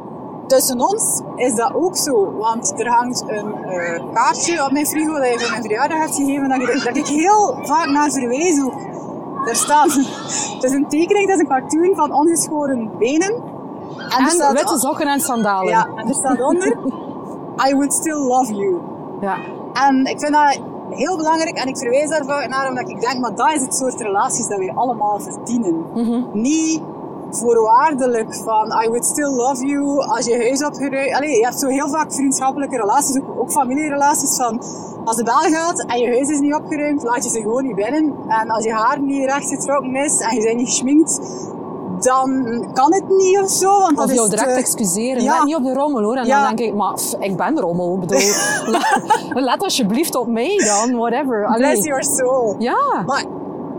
tussen 0.48 0.80
ons 0.80 1.20
is 1.36 1.54
dat 1.54 1.74
ook 1.74 1.96
zo, 1.96 2.32
want 2.36 2.72
er 2.80 2.88
hangt 2.88 3.24
een 3.26 3.54
eh, 3.54 4.02
kaartje 4.12 4.64
op 4.64 4.70
mijn 4.72 4.86
frigo 4.86 5.12
dat 5.18 5.28
je 5.32 5.38
voor 5.38 5.50
mijn 5.50 5.62
verjaardag 5.62 5.98
hebt 5.98 6.14
gegeven, 6.14 6.48
dat, 6.48 6.84
dat 6.84 6.96
ik 6.96 7.06
heel 7.06 7.58
vaak 7.62 7.86
naar 7.86 8.10
verwijs 8.10 8.62
ook. 8.62 8.72
Er 9.48 9.56
staat, 9.56 9.92
het 10.54 10.64
is 10.64 10.72
een 10.72 10.88
tekening, 10.88 11.26
het 11.30 11.34
is 11.34 11.40
een 11.40 11.46
cartoon 11.48 11.94
van 11.94 12.12
ongeschoren 12.12 12.90
benen. 12.98 13.32
En, 13.98 14.10
er 14.10 14.18
En 14.18 14.30
staat- 14.30 14.52
witte 14.52 14.78
sokken 14.78 15.06
en 15.06 15.20
sandalen. 15.20 15.68
ja, 15.68 15.88
en 15.96 16.08
er 16.08 16.14
staat 16.14 16.40
onder, 16.42 16.76
I 17.68 17.74
would 17.74 17.92
still 17.92 18.18
love 18.26 18.54
you. 18.54 18.80
Ja. 19.20 19.36
En 19.88 20.04
ik 20.04 20.20
vind 20.20 20.32
dat 20.32 20.60
heel 20.90 21.16
belangrijk 21.16 21.56
en 21.56 21.68
ik 21.68 21.76
verwijs 21.78 22.08
daarvoor 22.08 22.48
naar 22.48 22.68
omdat 22.68 22.88
ik 22.88 23.00
denk, 23.00 23.18
maar 23.20 23.34
dat 23.34 23.52
is 23.52 23.60
het 23.60 23.74
soort 23.74 24.00
relaties 24.00 24.46
dat 24.48 24.58
wij 24.58 24.72
allemaal 24.74 25.20
verdienen. 25.20 25.84
Niet 26.32 26.82
voorwaardelijk 27.30 28.34
van 28.34 28.66
I 28.84 28.88
would 28.88 29.04
still 29.04 29.30
love 29.30 29.66
you 29.66 30.06
als 30.06 30.26
je 30.26 30.36
huis 30.36 30.64
opgeruimd... 30.64 31.12
Allee, 31.14 31.36
je 31.38 31.44
hebt 31.44 31.58
zo 31.60 31.66
heel 31.66 31.88
vaak 31.88 32.12
vriendschappelijke 32.12 32.76
relaties, 32.76 33.16
ook, 33.20 33.40
ook 33.40 33.50
familierelaties 33.50 34.36
van 34.36 34.62
als 35.04 35.16
de 35.16 35.24
bel 35.24 35.34
gaat 35.34 35.84
en 35.86 35.98
je 35.98 36.06
huis 36.06 36.28
is 36.28 36.38
niet 36.40 36.54
opgeruimd, 36.54 37.02
laat 37.02 37.24
je 37.24 37.30
ze 37.30 37.40
gewoon 37.40 37.64
niet 37.64 37.74
binnen. 37.74 38.14
En 38.28 38.50
als 38.50 38.64
je 38.64 38.72
haar 38.72 39.00
niet 39.00 39.24
recht 39.24 39.48
getrokken 39.48 39.94
is 39.94 40.20
en 40.20 40.36
je 40.36 40.42
bent 40.42 40.56
niet 40.56 40.68
geschminkt, 40.68 41.20
dan 41.98 42.30
kan 42.72 42.94
het 42.94 43.08
niet 43.08 43.38
of 43.38 43.50
zo. 43.50 43.80
Want 43.80 43.96
dat 43.96 44.04
Of 44.04 44.10
is 44.10 44.16
jou 44.16 44.28
direct 44.28 44.48
te- 44.52 44.58
excuseren. 44.58 45.22
Ja. 45.22 45.34
Let 45.34 45.44
niet 45.44 45.54
op 45.56 45.62
de 45.64 45.72
rommel 45.74 46.02
hoor. 46.02 46.16
En 46.16 46.26
Ja. 46.26 46.46
dan 46.46 46.56
denk 46.56 46.70
ik, 46.70 46.76
maar 46.76 46.94
pff, 46.94 47.14
ik 47.18 47.36
ben 47.36 47.60
rommel. 47.60 47.94
Ik 47.94 48.00
bedoel, 48.00 48.18
let, 48.66 49.00
let 49.50 49.62
alsjeblieft 49.62 50.14
op 50.16 50.26
mij 50.26 50.56
dan, 50.64 50.96
whatever. 50.96 51.46
Allee. 51.46 51.58
Bless 51.70 51.84
your 51.86 52.04
soul. 52.04 52.54
Ja. 52.58 53.02
Maar 53.06 53.24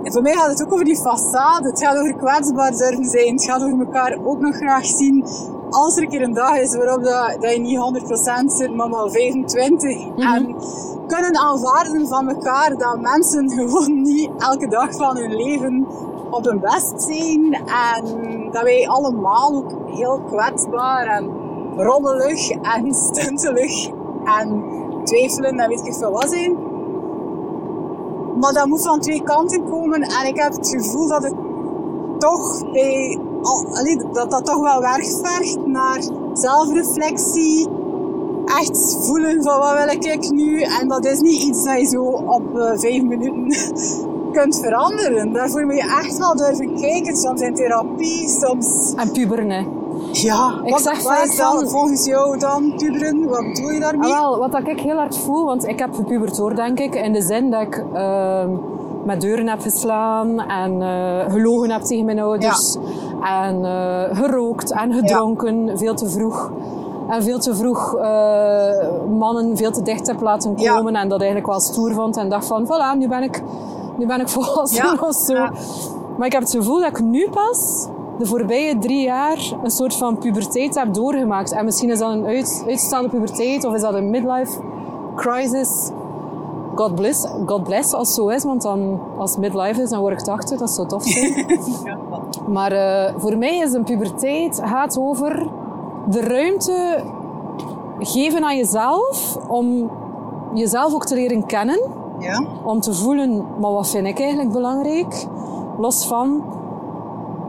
voor 0.03 0.21
mij 0.21 0.33
gaat 0.33 0.49
het 0.49 0.63
ook 0.63 0.73
over 0.73 0.85
die 0.85 0.97
façade. 0.97 1.65
Het 1.65 1.79
gaat 1.79 1.97
over 1.97 2.15
kwetsbaar 2.15 2.71
durven 2.71 3.05
zijn. 3.05 3.33
Het 3.33 3.43
gaat 3.43 3.63
over 3.63 3.79
elkaar 3.79 4.17
ook 4.23 4.39
nog 4.39 4.55
graag 4.55 4.85
zien. 4.85 5.25
Als 5.69 5.97
er 5.97 6.03
een 6.03 6.09
keer 6.09 6.21
een 6.21 6.33
dag 6.33 6.57
is 6.57 6.75
waarop 6.75 7.03
dat, 7.03 7.37
dat 7.41 7.53
je 7.53 7.59
niet 7.59 8.01
100% 8.01 8.45
zit, 8.45 8.75
maar 8.75 8.89
maar 8.89 9.09
25. 9.09 10.07
En 10.15 10.55
kunnen 11.07 11.37
aanvaarden 11.37 12.07
van 12.07 12.29
elkaar 12.29 12.77
dat 12.77 13.01
mensen 13.01 13.49
gewoon 13.49 14.01
niet 14.01 14.29
elke 14.37 14.67
dag 14.67 14.95
van 14.95 15.17
hun 15.17 15.35
leven 15.35 15.87
op 16.29 16.45
hun 16.45 16.59
best 16.59 17.01
zijn. 17.01 17.53
En 17.53 18.03
dat 18.51 18.63
wij 18.63 18.87
allemaal 18.87 19.53
ook 19.53 19.71
heel 19.85 20.21
kwetsbaar 20.27 21.05
en 21.05 21.29
rommelig 21.75 22.49
en 22.49 22.93
stuntelig 23.09 23.89
en 24.23 24.63
twijfelen 25.03 25.59
en 25.59 25.69
weet 25.69 25.85
ik 25.85 25.93
veel 25.93 26.11
wat 26.11 26.29
zijn. 26.29 26.68
Maar 28.39 28.53
dat 28.53 28.67
moet 28.67 28.81
van 28.81 28.99
twee 28.99 29.23
kanten 29.23 29.69
komen 29.69 30.01
en 30.01 30.27
ik 30.27 30.39
heb 30.39 30.53
het 30.53 30.69
gevoel 30.69 31.07
dat 31.07 31.23
het 31.23 31.33
toch 32.17 32.71
bij, 32.71 33.19
dat 34.11 34.31
dat 34.31 34.45
toch 34.45 34.61
wel 34.61 34.81
werk 34.81 35.05
vergt 35.23 35.65
naar 35.65 36.03
zelfreflectie. 36.33 37.67
Echt 38.45 38.97
voelen 39.01 39.43
van 39.43 39.59
wat 39.59 39.73
wil 39.73 40.11
ik 40.13 40.31
nu. 40.31 40.61
En 40.61 40.87
dat 40.87 41.05
is 41.05 41.19
niet 41.19 41.43
iets 41.43 41.63
dat 41.63 41.79
je 41.79 41.85
zo 41.85 42.03
op 42.03 42.57
eh, 42.57 42.79
vijf 42.79 43.03
minuten 43.03 43.47
kunt 44.31 44.59
veranderen. 44.59 45.33
Daarvoor 45.33 45.65
moet 45.65 45.75
je 45.75 45.97
echt 46.03 46.17
wel 46.17 46.35
durven 46.35 46.75
kijken. 46.75 47.15
Soms 47.15 47.41
in 47.41 47.55
therapie, 47.55 48.27
soms... 48.29 48.93
En 48.95 49.11
puberen, 49.11 49.49
hè. 49.49 49.65
Ja, 50.11 50.61
Ik 50.63 50.71
wat, 50.71 50.81
zeg 50.81 51.03
wat 51.03 51.13
vaak 51.13 51.25
is 51.25 51.35
dan 51.37 51.51
van- 51.59 51.69
volgens 51.69 52.05
jou 52.05 52.37
dan 52.39 52.73
puberen? 52.77 53.27
Wat 53.29 53.43
bedoel 53.53 53.69
je 53.69 53.79
daarmee? 53.79 54.11
Ah, 54.13 54.19
wel, 54.19 54.37
wat 54.37 54.67
ik 54.67 54.79
heel 54.79 54.95
hard 54.95 55.17
voel, 55.17 55.45
want 55.45 55.67
ik 55.67 55.79
heb 55.79 55.93
gepubert 55.93 56.37
hoor, 56.37 56.55
denk 56.55 56.79
ik. 56.79 56.95
In 56.95 57.13
de 57.13 57.21
zin 57.21 57.49
dat 57.51 57.61
ik 57.61 57.83
ehm, 57.93 58.49
met 59.05 59.21
deuren 59.21 59.47
heb 59.47 59.61
geslaan 59.61 60.39
en 60.39 60.81
eh, 60.81 61.31
gelogen 61.33 61.71
heb 61.71 61.81
tegen 61.81 62.05
mijn 62.05 62.19
ouders. 62.19 62.77
En 63.21 63.65
eh, 63.65 64.17
gerookt 64.17 64.71
en 64.71 64.93
gedronken, 64.93 65.77
veel 65.77 65.93
te 65.95 66.09
vroeg. 66.09 66.51
En 67.09 67.23
veel 67.23 67.39
te 67.39 67.55
vroeg 67.55 67.95
eh, 67.95 68.71
mannen 69.19 69.57
veel 69.57 69.71
te 69.71 69.81
dicht 69.81 70.07
heb 70.07 70.21
laten 70.21 70.53
Ja. 70.55 70.75
komen. 70.75 70.95
En 70.95 71.09
dat 71.09 71.19
eigenlijk 71.19 71.49
wel 71.49 71.59
stoer 71.59 71.93
vond. 71.93 72.17
En 72.17 72.29
dacht 72.29 72.47
van, 72.47 72.65
voilà, 72.65 72.97
nu 72.97 73.07
ben 73.07 73.23
ik, 73.23 73.41
nu 73.97 74.05
ben 74.05 74.19
ik 74.19 74.27
volwassen 74.29 74.99
of 75.01 75.15
zo. 75.15 75.33
Maar 76.17 76.27
ik 76.27 76.33
heb 76.33 76.41
het 76.41 76.51
gevoel 76.51 76.79
dat 76.79 76.89
ik 76.89 77.01
nu 77.01 77.29
pas 77.29 77.87
de 78.17 78.25
voorbije 78.25 78.77
drie 78.77 79.01
jaar 79.01 79.53
een 79.63 79.71
soort 79.71 79.95
van 79.95 80.17
puberteit 80.17 80.75
heb 80.75 80.93
doorgemaakt. 80.93 81.51
En 81.51 81.65
misschien 81.65 81.89
is 81.89 81.99
dat 81.99 82.11
een 82.11 82.25
uit, 82.25 82.63
uitstaande 82.67 83.09
puberteit 83.09 83.65
of 83.65 83.73
is 83.73 83.81
dat 83.81 83.93
een 83.93 84.09
midlife 84.09 84.59
crisis. 85.15 85.91
God 86.75 86.95
bless, 86.95 87.27
God 87.45 87.63
bless 87.63 87.93
als 87.93 88.07
het 88.07 88.17
zo 88.17 88.27
is, 88.27 88.43
want 88.43 88.61
dan, 88.61 88.99
als 89.17 89.31
het 89.31 89.39
midlife 89.39 89.81
is, 89.81 89.89
dan 89.89 89.99
word 89.99 90.13
ik 90.13 90.19
80. 90.19 90.59
Dat 90.59 90.69
zou 90.69 90.87
tof 90.87 91.03
zijn. 91.03 91.45
maar 92.55 92.71
eh, 92.71 93.13
voor 93.17 93.37
mij 93.37 93.57
is 93.57 93.73
een 93.73 93.83
puberteit 93.83 94.61
gaat 94.63 94.97
over 94.97 95.47
de 96.09 96.21
ruimte 96.21 97.03
geven 97.99 98.43
aan 98.43 98.57
jezelf 98.57 99.37
om 99.47 99.91
jezelf 100.53 100.93
ook 100.93 101.05
te 101.05 101.15
leren 101.15 101.45
kennen 101.45 101.79
Ja? 102.19 102.43
om 102.63 102.79
te 102.79 102.93
voelen, 102.93 103.45
maar 103.59 103.71
wat 103.71 103.89
vind 103.89 104.07
ik 104.07 104.19
eigenlijk 104.19 104.51
belangrijk? 104.51 105.27
Los 105.77 106.07
van, 106.07 106.43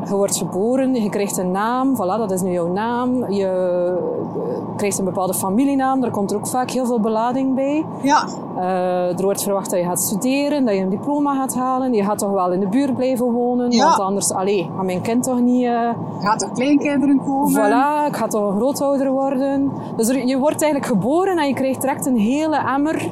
je 0.09 0.14
wordt 0.14 0.37
geboren, 0.37 0.95
je 0.95 1.09
krijgt 1.09 1.37
een 1.37 1.51
naam, 1.51 1.95
voilà, 1.97 2.18
dat 2.18 2.31
is 2.31 2.43
nu 2.43 2.51
jouw 2.53 2.73
naam. 2.73 3.31
Je 3.33 3.47
eh, 3.47 4.77
krijgt 4.77 4.99
een 4.99 5.05
bepaalde 5.05 5.35
familienaam, 5.35 6.01
daar 6.01 6.11
komt 6.11 6.31
er 6.31 6.37
ook 6.37 6.47
vaak 6.47 6.71
heel 6.71 6.87
veel 6.87 7.01
belading 7.01 7.55
bij. 7.55 7.85
Ja. 8.03 8.25
Eh, 8.57 9.18
er 9.18 9.23
wordt 9.23 9.43
verwacht 9.43 9.71
dat 9.71 9.79
je 9.79 9.85
gaat 9.85 10.01
studeren, 10.01 10.64
dat 10.64 10.75
je 10.75 10.81
een 10.81 10.89
diploma 10.89 11.35
gaat 11.35 11.55
halen. 11.55 11.93
Je 11.93 12.05
gaat 12.05 12.18
toch 12.18 12.31
wel 12.31 12.53
in 12.53 12.61
de 12.61 12.68
buurt 12.68 12.95
blijven 12.97 13.33
wonen, 13.33 13.71
Ja. 13.71 13.85
want 13.85 13.99
anders, 13.99 14.33
allee, 14.33 14.71
gaat 14.77 14.85
mijn 14.85 15.01
kind 15.01 15.23
toch 15.23 15.41
niet... 15.41 15.64
eh, 15.66 15.89
Gaat 16.21 16.43
er 16.43 16.51
kleinkinderen 16.55 17.21
komen? 17.27 17.53
Voilà, 17.53 18.07
ik 18.09 18.16
ga 18.16 18.27
toch 18.27 18.51
een 18.51 18.57
grootouder 18.57 19.11
worden. 19.11 19.71
Dus 19.97 20.09
er- 20.09 20.27
je 20.27 20.39
wordt 20.39 20.62
eigenlijk 20.62 20.93
geboren 20.93 21.37
en 21.39 21.47
je 21.49 21.55
krijgt 21.55 21.81
direct 21.81 22.07
een 22.07 22.16
hele 22.18 22.57
emmer 22.75 23.11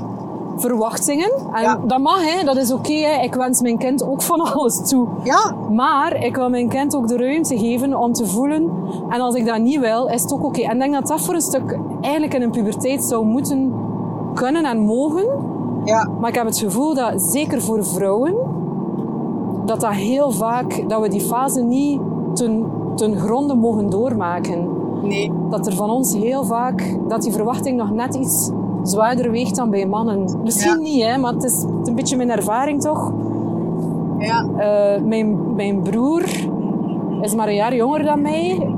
verwachtingen. 0.58 1.30
En 1.52 1.62
Ja. 1.62 1.80
dat 1.86 1.98
mag, 1.98 2.34
hè, 2.34 2.44
dat 2.44 2.56
is 2.56 2.72
oké. 2.72 2.92
ik 3.22 3.34
wens 3.34 3.60
mijn 3.60 3.78
kind 3.78 4.08
ook 4.08 4.22
van 4.22 4.40
alles 4.40 4.88
toe. 4.88 5.06
Ja. 5.22 5.54
Maar 5.70 6.24
ik 6.24 6.36
wil 6.36 6.50
mijn 6.50 6.68
kind 6.68 6.96
ook 6.96 7.08
de 7.08 7.16
ruimte 7.16 7.58
geven 7.58 7.98
om 7.98 8.12
te 8.12 8.26
voelen. 8.26 8.70
En 9.08 9.20
als 9.20 9.34
ik 9.34 9.46
dat 9.46 9.58
niet 9.58 9.80
wil, 9.80 10.06
is 10.06 10.22
het 10.22 10.32
ook 10.32 10.44
oké. 10.44 10.60
En 10.60 10.72
ik 10.72 10.78
denk 10.78 10.92
dat 10.92 11.06
dat 11.06 11.20
voor 11.20 11.34
een 11.34 11.40
stuk 11.40 11.78
eigenlijk 12.00 12.34
in 12.34 12.42
een 12.42 12.50
puberteit 12.50 13.04
zou 13.04 13.24
moeten 13.26 13.72
kunnen 14.34 14.64
en 14.64 14.78
mogen. 14.78 15.26
Ja. 15.84 16.08
Maar 16.20 16.28
ik 16.28 16.34
heb 16.34 16.46
het 16.46 16.58
gevoel 16.58 16.94
dat, 16.94 17.22
zeker 17.22 17.62
voor 17.62 17.84
vrouwen, 17.84 18.34
dat 19.64 19.80
dat 19.80 19.90
heel 19.92 20.30
vaak, 20.30 20.84
dat 20.88 21.00
we 21.00 21.08
die 21.08 21.20
fase 21.20 21.60
niet 21.62 22.00
ten, 22.34 22.64
ten 22.94 23.16
gronde 23.16 23.54
mogen 23.54 23.90
doormaken. 23.90 24.68
Nee. 25.02 25.32
Dat 25.50 25.66
er 25.66 25.72
van 25.74 25.90
ons 25.90 26.14
heel 26.14 26.44
vaak, 26.44 26.96
dat 27.08 27.22
die 27.22 27.32
verwachting 27.32 27.76
nog 27.76 27.90
net 27.90 28.14
iets 28.14 28.50
zwaarder 28.88 29.30
weegt 29.30 29.56
dan 29.56 29.70
bij 29.70 29.86
mannen. 29.86 30.40
Misschien 30.44 30.70
Ja. 30.72 30.76
niet, 30.90 31.02
hè, 31.04 31.18
maar 31.18 31.32
het 31.32 31.44
is 31.44 31.64
een 31.84 31.94
beetje 31.94 32.16
mijn 32.16 32.30
ervaring 32.30 32.80
toch. 32.80 33.12
Ja. 34.18 34.46
Eh, 34.56 35.02
mijn, 35.02 35.54
mijn 35.54 35.82
broer 35.82 36.24
is 37.20 37.34
maar 37.34 37.48
een 37.48 37.54
jaar 37.54 37.74
jonger 37.74 38.02
dan 38.04 38.22
mij. 38.22 38.68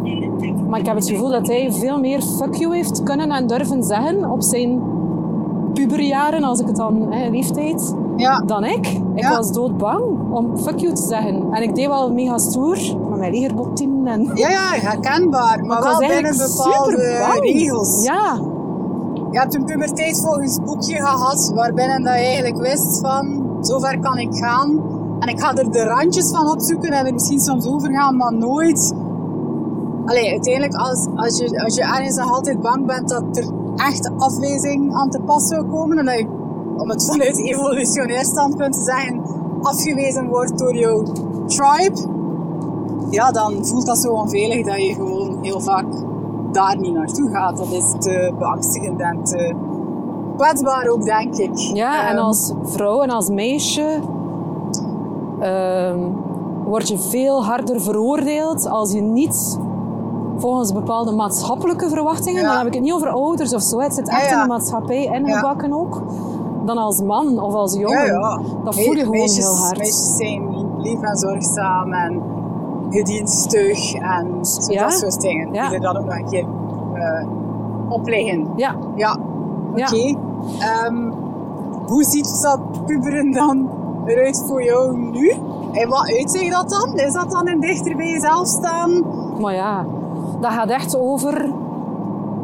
Maar 0.68 0.80
ik 0.80 0.86
heb 0.86 0.94
het 0.94 1.08
gevoel 1.08 1.28
dat 1.30 1.46
hij 1.46 1.72
veel 1.72 1.98
meer 2.00 2.22
fuck 2.22 2.54
you 2.54 2.74
heeft 2.74 3.02
kunnen 3.02 3.30
en 3.30 3.46
durven 3.46 3.82
zeggen 3.82 4.30
op 4.30 4.42
zijn 4.42 4.82
puberjaren, 5.74 6.44
als 6.44 6.60
ik 6.60 6.66
het 6.66 6.76
dan, 6.76 7.06
hè, 7.12 7.28
leeftijd, 7.28 7.94
Ja. 8.16 8.42
dan 8.46 8.64
ik. 8.64 8.86
Ik 9.14 9.22
Ja. 9.22 9.36
was 9.36 9.52
doodbang 9.52 10.02
om 10.30 10.56
fuck 10.58 10.78
you 10.78 10.94
te 10.94 11.02
zeggen. 11.02 11.42
En 11.50 11.62
ik 11.62 11.74
deed 11.74 11.86
wel 11.86 12.12
mega 12.12 12.38
stoer, 12.38 12.78
met 13.10 13.18
mijn 13.18 13.32
legerbottin 13.32 14.06
en... 14.06 14.30
Ja, 14.34 14.48
ja, 14.48 14.70
herkenbaar. 14.72 15.64
Maar 15.64 15.76
ik 15.78 15.82
wel 15.84 15.92
was 15.92 15.98
binnen 15.98 16.36
bepaalde 16.36 17.40
regels. 17.40 18.04
Ja, 18.04 18.38
Je 19.30 19.38
hebt 19.38 19.54
een 19.54 19.64
puberteit 19.64 20.20
volgens 20.20 20.58
boekje 20.64 20.94
gehad, 20.94 21.52
waarbinnen 21.54 22.02
dat 22.02 22.14
je 22.14 22.20
eigenlijk 22.20 22.58
wist 22.58 23.00
van, 23.00 23.56
zover 23.60 23.98
kan 24.00 24.18
ik 24.18 24.34
gaan. 24.34 24.82
En 25.18 25.28
ik 25.28 25.40
ga 25.40 25.54
er 25.54 25.70
de 25.70 25.84
randjes 25.84 26.30
van 26.30 26.50
opzoeken 26.50 26.90
en 26.90 27.06
er 27.06 27.12
misschien 27.12 27.40
soms 27.40 27.66
over 27.66 27.92
gaan, 27.92 28.16
maar 28.16 28.32
nooit... 28.32 28.94
Allee, 30.04 30.30
uiteindelijk, 30.30 30.74
als, 30.74 31.06
als, 31.14 31.38
je, 31.38 31.62
als 31.64 31.74
je 31.74 31.82
ergens 31.82 32.16
nog 32.16 32.32
altijd 32.32 32.60
bang 32.60 32.86
bent 32.86 33.08
dat 33.08 33.36
er 33.36 33.52
echt 33.76 34.10
afwijzing 34.16 34.94
aan 34.94 35.10
te 35.10 35.20
pas 35.20 35.46
zou 35.46 35.66
komen, 35.66 35.98
en 35.98 36.04
dat 36.04 36.18
je, 36.18 36.26
om 36.76 36.90
het 36.90 37.04
vanuit 37.04 37.38
evolutionair 37.38 38.24
standpunt 38.24 38.72
te 38.72 38.82
zeggen, 38.82 39.22
afgewezen 39.62 40.28
wordt 40.28 40.58
door 40.58 40.74
jouw 40.74 41.02
tribe, 41.46 42.08
ja, 43.10 43.30
dan 43.30 43.66
voelt 43.66 43.86
dat 43.86 43.98
zo 43.98 44.08
onveilig 44.08 44.66
dat 44.66 44.82
je 44.82 44.94
gewoon 44.94 45.38
heel 45.42 45.60
vaak 45.60 45.86
daar 46.52 46.76
niet 46.78 46.92
naartoe 46.94 47.30
gaat. 47.30 47.56
Dat 47.56 47.70
is 47.70 47.94
te 47.98 48.32
beangstigend 48.38 49.00
en 49.00 49.24
te 49.24 49.54
kwetsbaar 50.36 50.88
ook, 50.88 51.04
denk 51.04 51.34
ik. 51.36 51.56
Ja, 51.56 52.08
en 52.08 52.16
Ehm, 52.16 52.24
als 52.24 52.52
vrouw 52.62 53.00
en 53.02 53.10
als 53.10 53.28
meisje 53.28 54.00
ehm, 55.40 55.98
word 56.64 56.88
je 56.88 56.98
veel 56.98 57.44
harder 57.44 57.80
veroordeeld 57.80 58.68
als 58.68 58.92
je 58.92 59.00
niet 59.00 59.58
volgens 60.36 60.72
bepaalde 60.72 61.12
maatschappelijke 61.12 61.88
verwachtingen, 61.88 62.42
Ja. 62.42 62.48
dan 62.48 62.56
heb 62.58 62.66
ik 62.66 62.74
het 62.74 62.82
niet 62.82 62.92
over 62.92 63.08
ouders 63.08 63.54
of 63.54 63.62
zo, 63.62 63.80
het 63.80 63.94
zit 63.94 64.06
Ja, 64.06 64.16
echt 64.18 64.28
ja. 64.30 64.34
in 64.36 64.42
de 64.42 64.48
maatschappij 64.48 65.04
ingebakken 65.04 65.72
ook, 65.72 66.02
dan 66.64 66.78
als 66.78 67.02
man 67.02 67.38
of 67.38 67.54
als 67.54 67.74
jongen. 67.74 67.98
Ja, 67.98 68.04
ja. 68.04 68.40
Dat 68.64 68.74
voel 68.74 68.92
je 68.94 68.98
gewoon 69.00 69.10
meisjes, 69.18 69.44
heel 69.44 69.56
hard. 69.56 69.78
Meisjes 69.78 70.16
zijn 70.16 70.42
lief 70.78 71.00
en 71.00 71.16
zorgzaam 71.16 71.92
en 71.92 72.22
gedienstig 72.90 73.94
en 73.94 74.26
Ja. 74.68 74.82
dat 74.82 74.92
soort 74.92 75.20
dingen. 75.20 75.52
Ja. 75.52 75.66
Die 75.68 75.74
er 75.74 75.80
dan 75.82 75.96
ook 75.96 76.04
nog 76.04 76.14
een 76.16 76.28
keer 76.28 76.46
op 77.88 78.06
liggen. 78.08 78.48
Ja, 78.56 78.74
Ja, 78.96 79.16
oké. 79.72 79.96
Ja. 79.96 80.14
Ehm, 80.58 81.10
hoe 81.86 82.04
ziet 82.04 82.42
dat 82.42 82.84
puberen 82.86 83.32
dan 83.32 83.68
eruit 84.06 84.44
voor 84.46 84.62
jou 84.62 84.96
nu? 84.98 85.32
En 85.72 85.88
wat 85.88 86.12
uitzicht 86.16 86.50
dat 86.52 86.68
dan? 86.70 86.94
Is 86.94 87.12
dat 87.12 87.30
dan 87.30 87.48
een 87.48 87.60
dichter 87.60 87.96
bij 87.96 88.08
jezelf 88.10 88.46
staan? 88.46 89.04
maar 89.40 89.54
ja, 89.54 89.86
dat 90.40 90.50
gaat 90.50 90.68
echt 90.70 90.98
over 90.98 91.52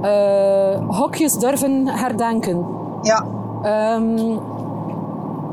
eh, 0.03 0.78
hokjes 0.88 1.32
durven 1.38 1.88
herdenken. 1.88 2.66
Ja. 3.03 3.24
Ehm, 3.62 4.36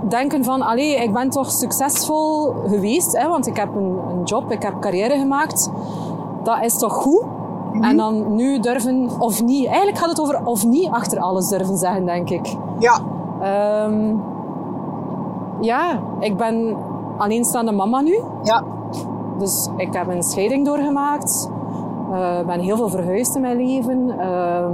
denken 0.09 0.43
van, 0.43 0.61
allee, 0.61 0.95
ik 0.95 1.13
ben 1.13 1.29
toch 1.29 1.51
succesvol 1.51 2.53
geweest, 2.67 3.17
hè, 3.17 3.27
want 3.27 3.47
ik 3.47 3.57
heb 3.57 3.75
een, 3.75 3.99
een 4.09 4.23
job, 4.23 4.51
ik 4.51 4.63
heb 4.63 4.79
carrière 4.79 5.17
gemaakt. 5.17 5.71
Dat 6.43 6.63
is 6.63 6.77
toch 6.77 6.93
goed? 6.93 7.23
En 7.81 7.97
dan 7.97 8.35
nu 8.35 8.59
durven, 8.59 9.09
of 9.19 9.43
niet. 9.43 9.65
Eigenlijk 9.65 9.97
gaat 9.97 10.09
het 10.09 10.21
over 10.21 10.45
of 10.45 10.65
niet 10.65 10.89
achter 10.89 11.19
alles 11.19 11.47
durven 11.47 11.77
zeggen, 11.77 12.05
denk 12.05 12.29
ik. 12.29 12.55
Ja. 12.79 12.99
Ehm, 13.41 14.15
ja, 15.61 15.99
ik 16.19 16.37
ben 16.37 16.77
alleenstaande 17.17 17.71
mama 17.71 18.01
nu. 18.01 18.19
Ja. 18.43 18.63
Dus 19.37 19.69
ik 19.77 19.93
heb 19.93 20.07
een 20.07 20.23
scheiding 20.23 20.65
doorgemaakt. 20.65 21.49
Ik 22.39 22.45
ben 22.45 22.59
heel 22.59 22.77
veel 22.77 22.89
verhuisd 22.89 23.35
in 23.35 23.41
mijn 23.41 23.57
leven. 23.57 24.19
Ehm, 24.19 24.73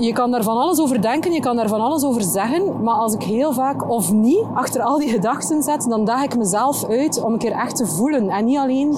je 0.00 0.12
kan 0.12 0.30
daar 0.30 0.42
van 0.42 0.56
alles 0.56 0.80
over 0.80 1.02
denken, 1.02 1.32
je 1.32 1.40
kan 1.40 1.56
daar 1.56 1.68
van 1.68 1.80
alles 1.80 2.04
over 2.04 2.22
zeggen. 2.22 2.82
Maar 2.82 2.94
als 2.94 3.14
ik 3.14 3.22
heel 3.22 3.52
vaak 3.52 3.90
of 3.90 4.12
niet 4.12 4.44
achter 4.54 4.82
al 4.82 4.98
die 4.98 5.08
gedachten 5.08 5.62
zet, 5.62 5.86
dan 5.88 6.04
daag 6.04 6.24
ik 6.24 6.36
mezelf 6.36 6.88
uit 6.88 7.22
om 7.22 7.32
een 7.32 7.38
keer 7.38 7.52
echt 7.52 7.76
te 7.76 7.86
voelen. 7.86 8.28
En 8.28 8.44
niet 8.44 8.58
alleen 8.58 8.96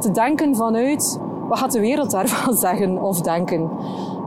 te 0.00 0.10
denken 0.10 0.56
vanuit 0.56 1.18
wat 1.48 1.58
gaat 1.58 1.72
de 1.72 1.80
wereld 1.80 2.10
daarvan 2.10 2.54
zeggen 2.66 3.02
of 3.02 3.20
denken. 3.20 3.70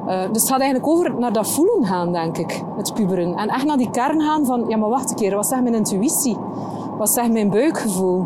Uh, 0.08 0.22
dus 0.32 0.42
het 0.42 0.52
gaat 0.52 0.60
eigenlijk 0.60 0.92
over 0.92 1.20
naar 1.20 1.34
dat 1.34 1.48
voelen 1.48 1.86
gaan, 1.86 2.12
denk 2.12 2.38
ik, 2.38 2.64
het 2.76 2.94
puberen. 2.94 3.36
En 3.36 3.48
echt 3.48 3.66
naar 3.66 3.78
die 3.78 3.90
kern 3.90 4.22
gaan 4.22 4.46
van, 4.46 4.66
ja 4.68 4.78
maar 4.78 4.90
wacht 4.90 5.10
een 5.10 5.16
keer, 5.16 5.36
wat 5.36 5.48
zegt 5.48 5.62
mijn 5.62 5.76
intuïtie? 5.76 6.38
Wat 6.98 7.10
zegt 7.10 7.32
mijn 7.32 7.50
buikgevoel? 7.50 8.26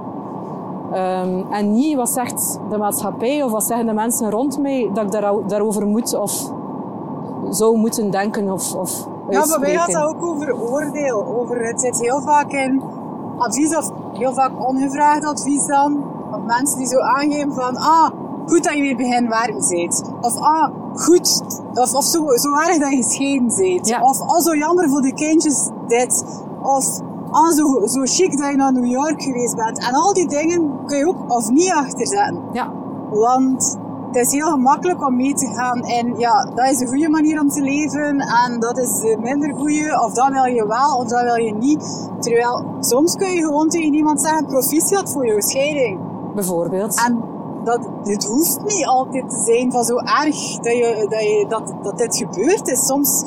Um, 0.93 1.45
en 1.51 1.71
niet 1.73 1.95
wat 1.95 2.09
zegt 2.09 2.59
de 2.69 2.77
maatschappij 2.77 3.43
of 3.43 3.51
wat 3.51 3.63
zeggen 3.63 3.85
de 3.85 3.93
mensen 3.93 4.29
rond 4.29 4.59
mij 4.59 4.89
dat 4.93 5.03
ik 5.03 5.11
daar, 5.11 5.33
daarover 5.47 5.87
moet 5.87 6.15
of 6.15 6.51
zou 7.51 7.77
moeten 7.77 8.09
denken 8.11 8.51
of, 8.51 8.75
of 8.75 9.07
Ja, 9.29 9.45
maar 9.45 9.59
wij 9.59 9.73
hadden 9.73 10.03
ook 10.03 10.25
over 10.25 10.55
oordeel. 10.55 11.25
Over, 11.25 11.65
het 11.65 11.81
zit 11.81 11.99
heel 11.99 12.21
vaak 12.21 12.51
in 12.51 12.81
advies 13.37 13.77
of 13.77 13.91
heel 14.13 14.33
vaak 14.33 14.67
ongevraagd 14.67 15.25
advies 15.25 15.65
dan. 15.65 16.03
Van 16.29 16.45
mensen 16.45 16.77
die 16.77 16.87
zo 16.87 16.99
aangeven 16.99 17.53
van, 17.53 17.77
ah, 17.77 18.09
goed 18.45 18.63
dat 18.63 18.73
je 18.73 18.81
weer 18.81 18.95
begin 18.95 19.29
werken 19.29 19.65
bent. 19.69 20.11
Of 20.21 20.37
ah, 20.37 20.69
goed, 20.93 21.41
of, 21.73 21.93
of 21.93 22.03
zo, 22.03 22.27
zo 22.35 22.53
erg 22.53 22.77
dat 22.77 23.17
je 23.17 23.43
bent. 23.57 23.87
Ja. 23.87 24.01
Of 24.01 24.21
oh, 24.21 24.39
zo 24.39 24.55
jammer 24.55 24.89
voor 24.89 25.01
de 25.01 25.13
kindjes 25.13 25.69
dit. 25.87 26.25
Of 26.61 26.99
ah, 27.31 27.51
zo, 27.51 27.85
zo 27.85 28.01
chic 28.03 28.37
dat 28.37 28.49
je 28.49 28.55
naar 28.55 28.73
New 28.73 28.91
York 28.91 29.21
geweest 29.23 29.55
bent. 29.55 29.79
En 29.79 29.93
al 29.93 30.13
die 30.13 30.27
dingen 30.27 30.71
kun 30.85 30.97
je 30.97 31.07
ook 31.07 31.23
of 31.27 31.49
niet 31.49 31.71
achterzetten. 31.71 32.41
Ja. 32.51 32.71
Want 33.09 33.77
het 34.13 34.25
is 34.25 34.31
heel 34.31 34.49
gemakkelijk 34.49 35.07
om 35.07 35.15
mee 35.15 35.33
te 35.33 35.47
gaan 35.47 35.81
en 35.83 36.13
ja, 36.17 36.45
dat 36.55 36.69
is 36.69 36.77
de 36.77 36.87
goede 36.87 37.09
manier 37.09 37.39
om 37.39 37.49
te 37.49 37.61
leven 37.61 38.19
en 38.19 38.59
dat 38.59 38.77
is 38.77 38.99
de 38.99 39.17
minder 39.19 39.55
goede, 39.55 40.01
of 40.05 40.13
dat 40.13 40.29
wil 40.29 40.45
je 40.45 40.67
wel 40.67 40.97
of 40.97 41.07
dat 41.07 41.23
wil 41.23 41.35
je 41.35 41.53
niet. 41.53 42.09
Terwijl 42.19 42.65
soms 42.79 43.15
kun 43.15 43.31
je 43.31 43.41
gewoon 43.41 43.69
tegen 43.69 43.93
iemand 43.93 44.21
zeggen 44.21 44.45
proficiat 44.45 45.11
voor 45.11 45.25
je 45.25 45.43
scheiding. 45.43 45.99
Bijvoorbeeld. 46.35 47.03
En 47.05 47.23
dat, 47.63 47.79
het 48.03 48.25
hoeft 48.25 48.59
niet 48.65 48.85
altijd 48.85 49.29
te 49.29 49.43
zijn 49.45 49.71
van 49.71 49.83
zo 49.83 49.95
erg 49.95 50.59
dat, 50.59 50.73
je, 50.73 51.05
dat, 51.09 51.21
je, 51.21 51.45
dat, 51.49 51.73
dat 51.83 51.97
dit 51.97 52.15
gebeurd 52.17 52.67
is. 52.67 52.85
Soms 52.85 53.23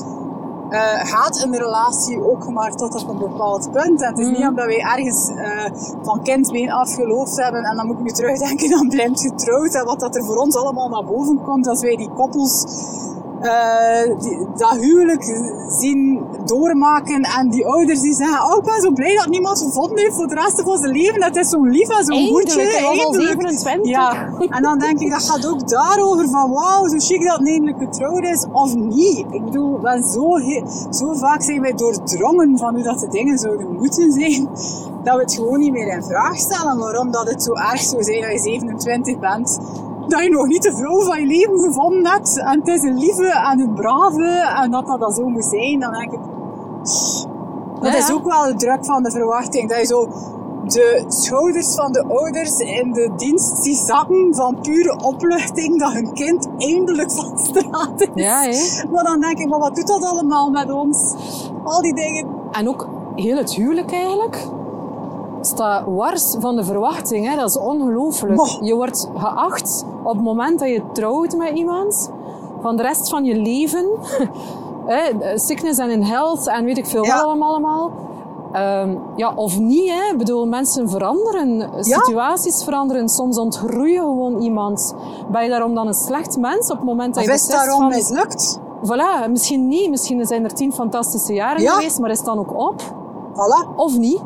uh, 0.71 1.05
gaat 1.05 1.43
een 1.43 1.57
relatie 1.57 2.31
ook 2.31 2.49
maar 2.49 2.75
tot 2.75 3.03
op 3.03 3.09
een 3.09 3.19
bepaald 3.19 3.73
punt. 3.73 4.03
En 4.03 4.09
het 4.09 4.19
is 4.19 4.27
niet 4.27 4.39
mhm. 4.39 4.49
omdat 4.49 4.67
wij 4.67 4.81
ergens 4.81 5.29
uh, 5.29 5.65
van 6.03 6.23
kind 6.23 6.71
afgeloofd 6.71 7.37
hebben 7.37 7.63
en 7.63 7.77
dan 7.77 7.87
moet 7.87 7.99
ik 7.99 8.03
nu 8.03 8.11
terugdenken 8.11 8.75
aan 8.75 8.89
blind 8.89 9.21
getrouwd 9.21 9.75
en 9.75 9.85
wat 9.85 10.01
dat 10.01 10.17
er 10.17 10.25
voor 10.25 10.37
ons 10.37 10.57
allemaal 10.57 10.89
naar 10.89 11.05
boven 11.05 11.43
komt 11.43 11.69
als 11.69 11.81
wij 11.81 11.97
die 11.97 12.11
koppels 12.11 12.65
uh, 13.45 14.21
die, 14.21 14.47
dat 14.57 14.77
huwelijk 14.81 15.25
zien 15.69 16.21
doormaken 16.45 17.23
en 17.23 17.51
die 17.51 17.67
ouders 17.67 18.01
die 18.01 18.15
zeggen, 18.15 18.45
oh 18.45 18.57
ik 18.57 18.65
ben 18.65 18.81
zo 18.81 18.91
blij 18.91 19.17
dat 19.17 19.29
niemand 19.29 19.59
gevonden 19.59 19.99
heeft 19.99 20.15
voor 20.15 20.27
de 20.27 20.35
rest 20.35 20.63
van 20.63 20.79
zijn 20.79 20.93
leven, 20.93 21.21
dat 21.21 21.37
is 21.37 21.49
zo 21.49 21.65
lief 21.65 21.89
en 21.89 22.05
zo 22.05 22.15
goedje. 22.15 22.61
Eindelijk, 22.61 22.81
Ja, 23.87 24.29
en 24.49 24.63
dan 24.63 24.79
denk 24.79 25.01
ik, 25.01 25.11
dat 25.11 25.23
gaat 25.23 25.47
ook 25.47 25.69
daarover 25.69 26.29
van, 26.29 26.51
wauw, 26.51 26.89
zo 26.89 26.99
chic 26.99 27.25
dat 27.27 27.39
het 27.39 27.49
eindelijk 27.49 27.79
getrouwd 27.79 28.23
is, 28.25 28.47
of 28.53 28.75
niet. 28.75 29.27
Ik 29.31 29.45
bedoel, 29.45 29.79
ben 29.79 30.05
zo, 30.05 30.39
zo 30.91 31.13
vaak 31.13 31.43
zijn 31.43 31.61
wij 31.61 31.73
doordrongen 31.73 32.59
van 32.59 32.75
hoe 32.75 32.83
dat 32.83 33.01
de 33.01 33.09
dingen 33.09 33.39
zouden 33.39 33.73
moeten 33.73 34.13
zijn, 34.13 34.49
dat 35.03 35.15
we 35.15 35.21
het 35.21 35.35
gewoon 35.35 35.59
niet 35.59 35.73
meer 35.73 35.93
in 35.97 36.03
vraag 36.03 36.37
stellen 36.37 36.79
waarom 36.79 37.11
dat 37.11 37.31
het 37.31 37.43
zo 37.43 37.53
erg 37.53 37.81
zou 37.81 38.03
zijn 38.03 38.21
dat 38.21 38.33
je 38.33 38.39
27 38.39 39.19
bent 39.19 39.59
dat 40.09 40.23
je 40.23 40.31
nog 40.31 40.47
niet 40.47 40.63
de 40.63 40.75
vrouw 40.75 41.03
van 41.03 41.21
je 41.21 41.27
leven 41.27 41.59
gevonden 41.61 42.07
hebt. 42.07 42.39
En 42.39 42.59
het 42.59 42.69
is 42.69 42.83
een 42.83 42.99
lieve 42.99 43.33
en 43.53 43.61
een 43.61 43.75
brave. 43.75 44.55
En 44.63 44.71
dat 44.71 44.87
dat, 44.87 45.15
zo 45.15 45.29
moet 45.29 45.45
zijn. 45.45 45.81
Dan 45.81 45.93
denk 45.93 46.13
ik... 46.13 46.21
Dat 47.81 47.95
is 47.95 48.13
ook 48.13 48.25
wel 48.25 48.45
de 48.45 48.55
druk 48.57 48.85
van 48.85 49.03
de 49.03 49.11
verwachting. 49.11 49.69
Dat 49.69 49.79
je 49.79 49.87
zo 49.87 50.09
de 50.65 51.05
schouders 51.09 51.75
van 51.75 51.93
de 51.93 52.05
ouders 52.09 52.59
in 52.59 52.93
de 52.93 53.11
dienst 53.17 53.63
die 53.63 53.77
zakken 53.77 54.35
van 54.35 54.59
pure 54.61 54.99
opluchting 55.03 55.79
dat 55.79 55.93
hun 55.93 56.13
kind 56.13 56.49
eindelijk 56.59 57.13
van 57.13 57.39
straat 57.39 58.01
is. 58.01 58.09
Ja, 58.15 58.87
Maar 58.91 59.05
dan 59.05 59.21
denk 59.21 59.39
ik, 59.39 59.49
maar 59.49 59.59
wat 59.59 59.75
doet 59.75 59.87
dat 59.87 60.03
allemaal 60.03 60.51
met 60.51 60.73
ons? 60.73 61.15
Al 61.65 61.81
die 61.81 61.95
dingen. 61.95 62.27
En 62.51 62.69
ook 62.69 62.89
heel 63.15 63.37
het 63.37 63.55
huwelijk 63.55 63.93
eigenlijk 63.93 64.49
staat 65.47 65.85
wars 65.87 66.37
van 66.39 66.57
de 66.57 66.65
verwachting. 66.65 67.29
Hè? 67.29 67.37
Dat 67.37 67.49
is 67.49 67.59
ongelooflijk. 67.59 68.59
Je 68.61 68.75
wordt 68.75 69.09
geacht 69.17 69.85
op 70.03 70.13
het 70.13 70.23
moment 70.23 70.59
dat 70.59 70.69
je 70.69 70.83
trouwt 70.93 71.37
met 71.37 71.51
iemand, 71.55 72.11
van 72.61 72.77
de 72.77 72.83
rest 72.83 73.09
van 73.09 73.25
je 73.25 73.37
leven, 73.37 73.87
sickness 75.47 75.79
en 75.79 75.91
in 75.91 76.03
health 76.03 76.47
en 76.47 76.65
weet 76.65 76.79
ik 76.79 76.87
veel 76.87 77.05
ja. 77.05 77.15
wat 77.15 77.25
allemaal. 77.25 77.91
Um, 78.57 78.99
ja, 79.17 79.33
of 79.35 79.59
niet, 79.59 79.91
hè. 79.91 80.13
Ik 80.13 80.19
bedoel, 80.19 80.47
mensen 80.47 80.89
veranderen, 80.89 81.71
situaties 81.85 82.65
veranderen, 82.65 83.09
soms 83.09 83.39
ontgroeien 83.39 84.03
gewoon 84.03 84.41
iemand. 84.41 84.95
Ben 85.31 85.43
je 85.43 85.49
daarom 85.49 85.75
dan 85.75 85.87
een 85.87 85.95
slecht 85.95 86.37
mens 86.37 86.71
op 86.71 86.77
het 86.77 86.87
moment 86.87 87.15
dat 87.15 87.25
je 87.25 87.31
of 87.31 87.37
is 87.37 87.47
daarom 87.47 87.79
van... 87.79 87.89
mislukt? 87.89 88.59
Voilà, 88.85 89.31
misschien 89.31 89.69
niet. 89.69 89.91
Misschien 89.91 90.27
zijn 90.27 90.45
er 90.45 90.55
tien 90.55 90.73
fantastische 90.73 91.33
jaren 91.33 91.69
geweest, 91.69 91.99
maar 92.01 92.11
is 92.11 92.17
het 92.17 92.27
dan 92.27 92.39
ook 92.39 92.59
op? 92.59 92.83
Voilà. 93.33 93.77
Of 93.77 93.99
niet? 93.99 94.21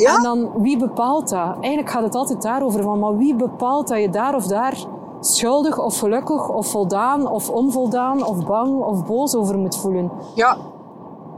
Ja? 0.00 0.16
En 0.16 0.22
dan, 0.22 0.50
wie 0.56 0.78
bepaalt 0.78 1.28
dat? 1.28 1.56
Eigenlijk 1.60 1.90
gaat 1.90 2.02
het 2.02 2.14
altijd 2.14 2.42
daarover 2.42 2.82
van, 2.82 2.98
maar 2.98 3.16
wie 3.16 3.34
bepaalt 3.34 3.88
dat 3.88 4.00
je 4.00 4.10
daar 4.10 4.34
of 4.34 4.46
daar 4.46 4.84
schuldig 5.20 5.78
of 5.78 5.98
gelukkig 5.98 6.48
of 6.48 6.66
voldaan 6.66 7.28
of 7.28 7.50
onvoldaan 7.50 8.24
of 8.24 8.46
bang 8.46 8.82
of 8.84 9.06
boos 9.06 9.34
over 9.34 9.58
moet 9.58 9.76
voelen? 9.76 10.10
Ja. 10.34 10.56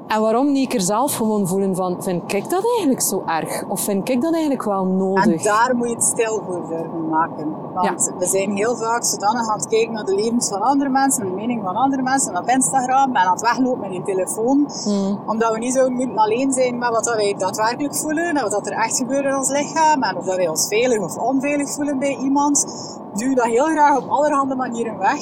En 0.07 0.21
waarom 0.21 0.53
niet 0.53 0.75
er 0.75 0.81
zelf 0.81 1.15
gewoon 1.15 1.47
voelen 1.47 1.75
van, 1.75 2.03
vind 2.03 2.33
ik 2.33 2.51
dat 2.51 2.65
eigenlijk 2.77 3.01
zo 3.01 3.23
erg? 3.27 3.65
Of 3.69 3.81
vind 3.81 4.09
ik 4.09 4.21
dat 4.21 4.33
eigenlijk 4.33 4.65
wel 4.65 4.85
nodig? 4.85 5.25
En 5.25 5.43
daar 5.43 5.77
moet 5.77 5.89
je 5.89 5.95
het 5.95 6.05
stil 6.05 6.43
voor 6.47 6.69
durven 6.69 7.09
maken. 7.09 7.55
Want 7.75 8.13
we 8.19 8.27
zijn 8.27 8.57
heel 8.57 8.77
vaak 8.77 9.05
zodanig 9.05 9.49
aan 9.49 9.59
het 9.59 9.69
kijken 9.69 9.93
naar 9.93 10.05
de 10.05 10.15
levens 10.15 10.49
van 10.49 10.61
andere 10.61 10.91
mensen, 10.91 11.25
de 11.25 11.31
mening 11.31 11.63
van 11.63 11.75
andere 11.75 12.03
mensen 12.03 12.37
op 12.37 12.49
Instagram 12.49 13.17
en 13.17 13.23
aan 13.23 13.33
het 13.33 13.41
weglopen 13.41 13.81
met 13.81 13.93
je 13.93 14.03
telefoon. 14.03 14.71
Hmm. 14.85 15.19
Omdat 15.27 15.53
we 15.53 15.59
niet 15.59 15.75
zo 15.75 15.91
moeten 15.91 16.19
alleen 16.19 16.53
zijn 16.53 16.79
met 16.79 16.91
wat 16.91 17.15
wij 17.15 17.35
daadwerkelijk 17.39 17.97
voelen 17.97 18.37
en 18.37 18.51
wat 18.51 18.67
er 18.67 18.73
echt 18.73 18.97
gebeurt 18.97 19.25
in 19.25 19.37
ons 19.37 19.51
lichaam 19.51 20.03
en 20.03 20.17
of 20.17 20.25
dat 20.25 20.37
wij 20.37 20.49
ons 20.49 20.67
veilig 20.67 21.01
of 21.01 21.17
onveilig 21.17 21.71
voelen 21.71 21.99
bij 21.99 22.17
iemand. 22.17 22.67
Duw 23.15 23.35
dat 23.35 23.45
heel 23.45 23.67
graag 23.67 23.97
op 23.97 24.09
allerhande 24.09 24.55
manieren 24.55 24.99
weg. 24.99 25.21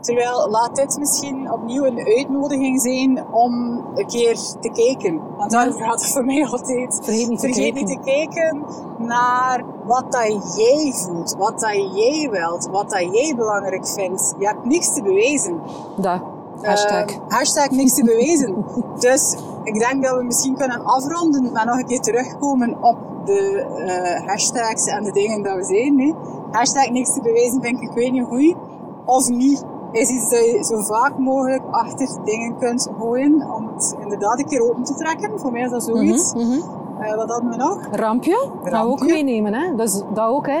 Terwijl 0.00 0.50
laat 0.50 0.76
dit 0.76 0.98
misschien 0.98 1.52
opnieuw 1.52 1.84
een 1.84 2.06
uitnodiging 2.06 2.80
zijn 2.80 3.24
om 3.32 3.84
een 3.94 4.06
keer 4.06 4.34
te 4.60 4.70
kijken. 4.72 5.20
Want 5.36 5.50
daarover 5.50 5.84
gaat 5.84 6.00
het 6.00 6.12
voor 6.12 6.24
mij 6.24 6.46
altijd. 6.46 7.00
Vergeet 7.02 7.28
niet 7.28 7.40
te, 7.40 7.46
Vergeet 7.46 7.72
kijken. 7.72 7.88
Niet 7.88 8.02
te 8.02 8.10
kijken 8.10 8.64
naar 8.98 9.64
wat 9.84 10.12
dat 10.12 10.56
jij 10.56 10.92
voelt, 10.94 11.34
wat 11.38 11.60
dat 11.60 11.96
jij 11.96 12.28
wilt, 12.30 12.68
wat 12.70 12.90
dat 12.90 13.08
jij 13.12 13.34
belangrijk 13.36 13.86
vindt. 13.86 14.34
Je 14.38 14.46
hebt 14.46 14.64
niks 14.64 14.94
te 14.94 15.02
bewijzen. 15.02 15.60
Dat. 15.96 16.20
Hashtag. 16.62 17.10
Uh, 17.10 17.16
hashtag 17.28 17.70
niks 17.70 17.94
te 17.94 18.04
bewijzen. 18.04 18.64
dus 18.98 19.36
ik 19.62 19.78
denk 19.78 20.04
dat 20.04 20.16
we 20.16 20.24
misschien 20.24 20.56
kunnen 20.56 20.84
afronden, 20.84 21.52
maar 21.52 21.66
nog 21.66 21.78
een 21.78 21.86
keer 21.86 22.00
terugkomen 22.00 22.82
op 22.82 22.96
de 23.24 23.66
uh, 23.78 24.28
hashtags 24.28 24.84
en 24.84 25.04
de 25.04 25.12
dingen 25.12 25.42
dat 25.42 25.56
we 25.56 25.64
zijn. 25.64 25.96
Nee. 25.96 26.14
Hashtag 26.50 26.90
niks 26.90 27.12
te 27.14 27.22
bewijzen 27.22 27.62
vind 27.62 27.82
ik, 27.82 27.88
ik 27.88 27.94
weet 27.94 28.12
niet 28.12 28.26
hoe. 28.26 28.56
Of 29.04 29.28
niet 29.28 29.64
is 29.92 30.08
iets 30.08 30.30
dat 30.30 30.44
je 30.44 30.64
zo 30.64 30.80
vaak 30.80 31.18
mogelijk 31.18 31.62
achter 31.70 32.24
dingen 32.24 32.58
kunt 32.58 32.90
gooien 32.98 33.50
om 33.54 33.68
het 33.74 33.96
inderdaad 34.00 34.38
een 34.38 34.46
keer 34.46 34.62
open 34.62 34.82
te 34.82 34.94
trekken. 34.94 35.40
Voor 35.40 35.52
mij 35.52 35.62
is 35.62 35.70
dat 35.70 35.82
zoiets. 35.82 36.34
Mm 36.34 36.78
uh, 37.00 37.16
wat 37.16 37.30
hadden 37.30 37.50
we 37.50 37.56
nog? 37.56 37.86
Rampje. 37.90 38.50
Rampje. 38.52 38.70
Dat 38.70 38.82
we 38.82 38.86
ook 38.86 39.00
meenemen. 39.00 39.54
Hè? 39.54 39.74
Dus 39.74 40.02
dat 40.14 40.28
ook. 40.28 40.46
Hè. 40.46 40.60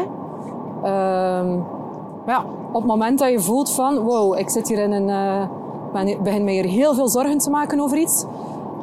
Uh, 0.82 1.56
ja, 2.26 2.44
op 2.68 2.74
het 2.74 2.84
moment 2.84 3.18
dat 3.18 3.30
je 3.30 3.40
voelt 3.40 3.70
van, 3.70 3.98
wow, 3.98 4.38
ik 4.38 4.50
zit 4.50 4.68
hier 4.68 4.78
in 4.78 4.92
een... 4.92 5.08
Uh, 5.08 6.22
begin 6.22 6.44
me 6.44 6.50
hier 6.50 6.64
heel 6.64 6.94
veel 6.94 7.08
zorgen 7.08 7.38
te 7.38 7.50
maken 7.50 7.80
over 7.80 7.98
iets. 7.98 8.24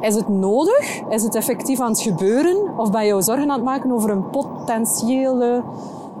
Is 0.00 0.14
het 0.14 0.28
nodig? 0.28 1.00
Is 1.08 1.22
het 1.22 1.34
effectief 1.34 1.80
aan 1.80 1.90
het 1.90 2.00
gebeuren? 2.00 2.56
Of 2.76 2.90
ben 2.90 3.06
je 3.06 3.22
zorgen 3.22 3.50
aan 3.50 3.56
het 3.56 3.64
maken 3.64 3.92
over 3.92 4.10
een 4.10 4.30
potentiële 4.30 5.62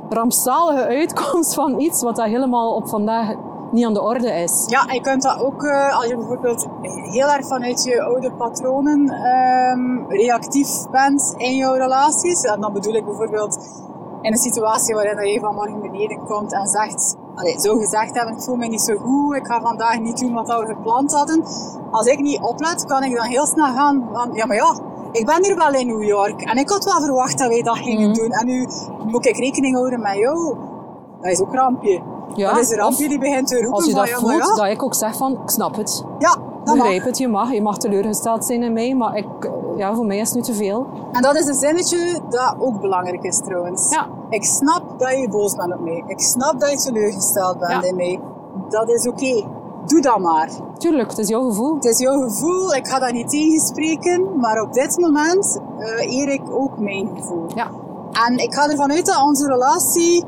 rampzalige 0.08 0.86
uitkomst 0.86 1.54
van 1.54 1.80
iets 1.80 2.02
wat 2.02 2.16
dat 2.16 2.26
helemaal 2.26 2.74
op 2.74 2.88
vandaag 2.88 3.34
niet 3.70 3.84
aan 3.84 3.94
de 3.94 4.02
orde 4.02 4.30
is. 4.30 4.64
Ja, 4.66 4.84
je 4.92 5.00
kunt 5.00 5.22
dat 5.22 5.40
ook, 5.40 5.62
uh, 5.62 5.96
als 5.96 6.06
je 6.06 6.16
bijvoorbeeld 6.16 6.66
heel 6.82 7.28
erg 7.28 7.46
vanuit 7.46 7.82
je 7.84 8.02
oude 8.02 8.32
patronen 8.32 9.00
um, 9.78 10.04
reactief 10.08 10.88
bent 10.90 11.34
in 11.36 11.56
jouw 11.56 11.74
relaties. 11.74 12.42
En 12.42 12.60
dan 12.60 12.72
bedoel 12.72 12.94
ik 12.94 13.04
bijvoorbeeld 13.04 13.58
in 14.22 14.32
een 14.32 14.38
situatie 14.38 14.94
waarin 14.94 15.32
je 15.32 15.40
van 15.40 15.54
morgen 15.54 15.80
beneden 15.80 16.24
komt 16.26 16.52
en 16.52 16.66
zegt, 16.66 17.16
allez, 17.34 17.62
zo 17.62 17.76
gezegd 17.76 18.14
hebben, 18.16 18.34
ik 18.34 18.42
voel 18.42 18.56
me 18.56 18.66
niet 18.66 18.80
zo 18.80 18.96
goed, 18.96 19.36
ik 19.36 19.46
ga 19.46 19.60
vandaag 19.60 19.98
niet 20.00 20.18
doen 20.18 20.32
wat 20.32 20.46
we 20.48 20.66
gepland 20.66 21.12
hadden. 21.12 21.42
Als 21.90 22.06
ik 22.06 22.18
niet 22.18 22.40
oplet, 22.40 22.84
kan 22.84 23.02
ik 23.02 23.16
dan 23.16 23.26
heel 23.26 23.46
snel 23.46 23.72
gaan 23.74 24.08
van, 24.12 24.30
ja 24.32 24.46
maar 24.46 24.56
ja, 24.56 24.78
ik 25.12 25.26
ben 25.26 25.44
hier 25.44 25.56
wel 25.56 25.72
in 25.74 25.86
New 25.86 26.02
York 26.02 26.42
en 26.42 26.56
ik 26.56 26.68
had 26.68 26.84
wel 26.84 27.00
verwacht 27.00 27.38
dat 27.38 27.48
wij 27.48 27.62
dat 27.62 27.76
gingen 27.78 28.08
Mhm. 28.10 28.18
doen. 28.18 28.30
En 28.30 28.46
nu 28.46 28.66
moet 29.06 29.26
ik 29.26 29.36
rekening 29.36 29.74
houden 29.76 30.00
met 30.00 30.16
jou. 30.16 30.56
Dat 31.20 31.30
is 31.32 31.40
ook 31.40 31.52
een 31.52 31.58
rampje. 31.58 32.02
Ja, 32.34 32.52
dat 32.52 32.62
is 32.62 32.70
een 32.70 32.78
rampje 32.78 33.08
die 33.08 33.18
begint 33.18 33.46
te 33.48 33.54
roepen 33.54 33.72
Als 33.72 33.84
je 33.86 33.94
dat 33.94 34.08
voelt, 34.10 34.32
ja, 34.32 34.54
dat 34.54 34.66
ik 34.66 34.82
ook 34.82 34.94
zeg 34.94 35.16
van, 35.16 35.32
ik 35.32 35.50
snap 35.50 35.76
het. 35.76 36.04
ja, 36.18 36.28
dat 36.64 36.76
mag. 36.76 36.76
Begrijp 36.76 37.04
het, 37.04 37.18
je 37.18 37.28
mag. 37.28 37.52
Je 37.52 37.62
mag 37.62 37.78
teleurgesteld 37.78 38.44
zijn 38.44 38.62
in 38.62 38.72
mij, 38.72 38.94
maar 38.94 39.16
ik, 39.16 39.26
ja, 39.76 39.94
voor 39.94 40.06
mij 40.06 40.18
is 40.18 40.28
het 40.28 40.36
nu 40.36 40.42
te 40.42 40.54
veel. 40.54 40.86
En 41.12 41.22
dat 41.22 41.36
is 41.36 41.46
een 41.46 41.54
zinnetje 41.54 42.20
dat 42.28 42.54
ook 42.58 42.80
belangrijk 42.80 43.22
is 43.22 43.36
trouwens. 43.44 43.90
Ja. 43.90 44.06
Ik 44.28 44.44
snap 44.44 44.82
dat 44.98 45.10
je 45.18 45.28
boos 45.28 45.54
bent 45.54 45.72
op 45.72 45.80
mij. 45.80 46.04
Ik 46.06 46.20
snap 46.20 46.60
dat 46.60 46.70
je 46.70 46.78
teleurgesteld 46.78 47.58
bent 47.58 47.70
Ja. 47.72 47.82
in 47.82 47.96
mij. 47.96 48.20
Dat 48.68 48.88
is 48.90 49.08
oké. 49.08 49.44
Doe 49.86 50.00
dat 50.00 50.18
maar. 50.18 50.50
Tuurlijk, 50.78 51.08
het 51.10 51.18
is 51.18 51.28
jouw 51.28 51.48
gevoel. 51.48 51.74
Het 51.74 51.84
is 51.84 51.98
jouw 51.98 52.20
gevoel, 52.20 52.74
ik 52.74 52.86
ga 52.88 52.98
dat 52.98 53.12
niet 53.12 53.30
tegenspreken, 53.30 54.38
maar 54.38 54.62
op 54.62 54.72
dit 54.72 54.98
moment 54.98 55.60
eh 55.78 56.18
eer 56.18 56.28
ik 56.28 56.42
ook 56.50 56.78
mijn 56.78 57.10
gevoel. 57.16 57.44
Ja. 57.54 57.70
En 58.26 58.38
ik 58.38 58.54
ga 58.54 58.68
ervan 58.68 58.92
uit 58.92 59.06
dat 59.06 59.22
onze 59.22 59.46
relatie 59.46 60.24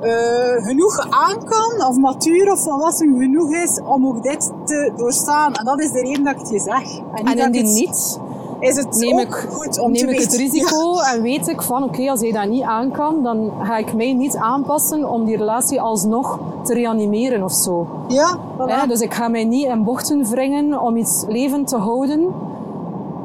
eh, 0.00 0.64
genoeg 0.66 0.98
aan 1.10 1.44
kan, 1.44 1.88
of 1.88 1.96
matuur 1.96 2.52
of 2.52 2.62
volwassen 2.62 3.16
genoeg 3.18 3.50
is 3.52 3.80
om 3.84 4.06
ook 4.06 4.22
dit 4.22 4.50
te 4.64 4.92
doorstaan. 4.96 5.52
En 5.52 5.64
dat 5.64 5.80
is 5.80 5.90
de 5.92 6.00
reden 6.00 6.24
dat 6.24 6.32
ik 6.34 6.40
het 6.40 6.50
je 6.50 6.58
zeg. 6.60 6.98
En, 7.14 7.24
En 7.24 7.38
indien 7.38 7.64
het- 7.66 7.74
niet, 7.74 8.18
is 8.58 8.76
het 8.76 8.96
neem 8.96 9.12
ook 9.14 9.20
ik, 9.20 9.34
goed 9.50 9.80
om 9.80 9.90
neem 9.92 10.06
te 10.06 10.14
ik 10.14 10.20
het 10.20 10.32
risico 10.42 10.98
en 10.98 11.22
weet 11.22 11.48
ik 11.48 11.62
van, 11.62 11.82
oké, 11.84 12.10
als 12.10 12.20
hij 12.20 12.32
dat 12.32 12.48
niet 12.48 12.62
aan 12.62 12.90
kan, 12.90 13.22
dan 13.22 13.52
ga 13.62 13.76
ik 13.76 13.94
mij 13.94 14.12
niet 14.12 14.36
aanpassen 14.36 15.08
om 15.10 15.24
die 15.24 15.36
relatie 15.36 15.80
alsnog 15.80 16.38
te 16.62 16.74
reanimeren 16.74 17.42
of 17.42 17.52
zo. 17.52 17.86
Ja, 18.08 18.38
voilà. 18.58 18.88
Dus 18.88 19.00
ik 19.00 19.14
ga 19.14 19.28
mij 19.28 19.44
niet 19.44 19.66
in 19.66 19.84
bochten 19.84 20.24
wringen 20.24 20.80
om 20.80 20.96
iets 20.96 21.24
levend 21.28 21.68
te 21.68 21.76
houden, 21.76 22.34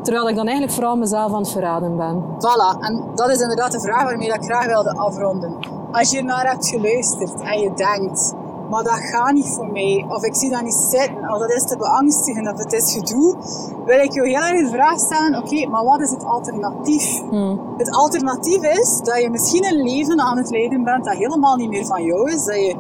terwijl 0.04 0.30
ik 0.30 0.36
dan 0.36 0.46
eigenlijk 0.46 0.76
vooral 0.76 0.96
mezelf 0.96 1.34
aan 1.34 1.40
het 1.42 1.50
verraden 1.52 1.98
ben. 1.98 2.24
Voilà, 2.38 2.80
en 2.80 3.04
dat 3.16 3.30
is 3.30 3.40
inderdaad 3.42 3.72
de 3.72 3.80
vraag 3.80 4.04
waarmee 4.04 4.28
dat 4.28 4.38
ik 4.38 4.44
graag 4.44 4.66
wilde 4.66 4.96
afronden. 4.98 5.54
Als 5.96 6.12
je 6.12 6.24
naar 6.24 6.50
hebt 6.50 6.68
geluisterd 6.68 7.42
en 7.42 7.60
je 7.60 7.74
denkt, 7.74 8.34
maar 8.70 8.84
dat 8.84 9.00
gaat 9.12 9.34
niet 9.34 9.48
voor 9.48 9.68
mij, 9.68 10.06
of 10.10 10.24
ik 10.24 10.36
zie 10.36 10.50
dat 10.50 10.62
niet 10.62 10.88
zitten, 10.90 11.32
of 11.32 11.40
dat 11.40 11.52
is 11.52 11.66
te 11.66 11.78
beangstigend, 11.78 12.52
of 12.52 12.58
het 12.58 12.74
is 12.74 12.94
gedoe, 12.94 13.36
wil 13.86 14.00
ik 14.00 14.14
je 14.14 14.22
heel 14.22 14.42
erg 14.42 14.70
de 14.70 14.76
vraag 14.76 15.00
stellen, 15.00 15.44
oké, 15.44 15.68
maar 15.68 15.84
wat 15.84 16.02
is 16.02 16.10
het 16.10 16.24
alternatief? 16.26 17.22
Het 17.78 17.92
alternatief 17.92 18.64
is 18.64 19.00
dat 19.04 19.22
je 19.22 19.30
misschien 19.30 19.66
een 19.66 19.82
leven 19.84 20.20
aan 20.22 20.38
het 20.38 20.50
leiden 20.50 20.84
bent 20.84 21.06
dat 21.06 21.16
helemaal 21.16 21.56
niet 21.56 21.70
meer 21.70 21.86
van 21.86 22.04
jou 22.04 22.32
is, 22.32 22.46
dat 22.46 22.56
je 22.56 22.76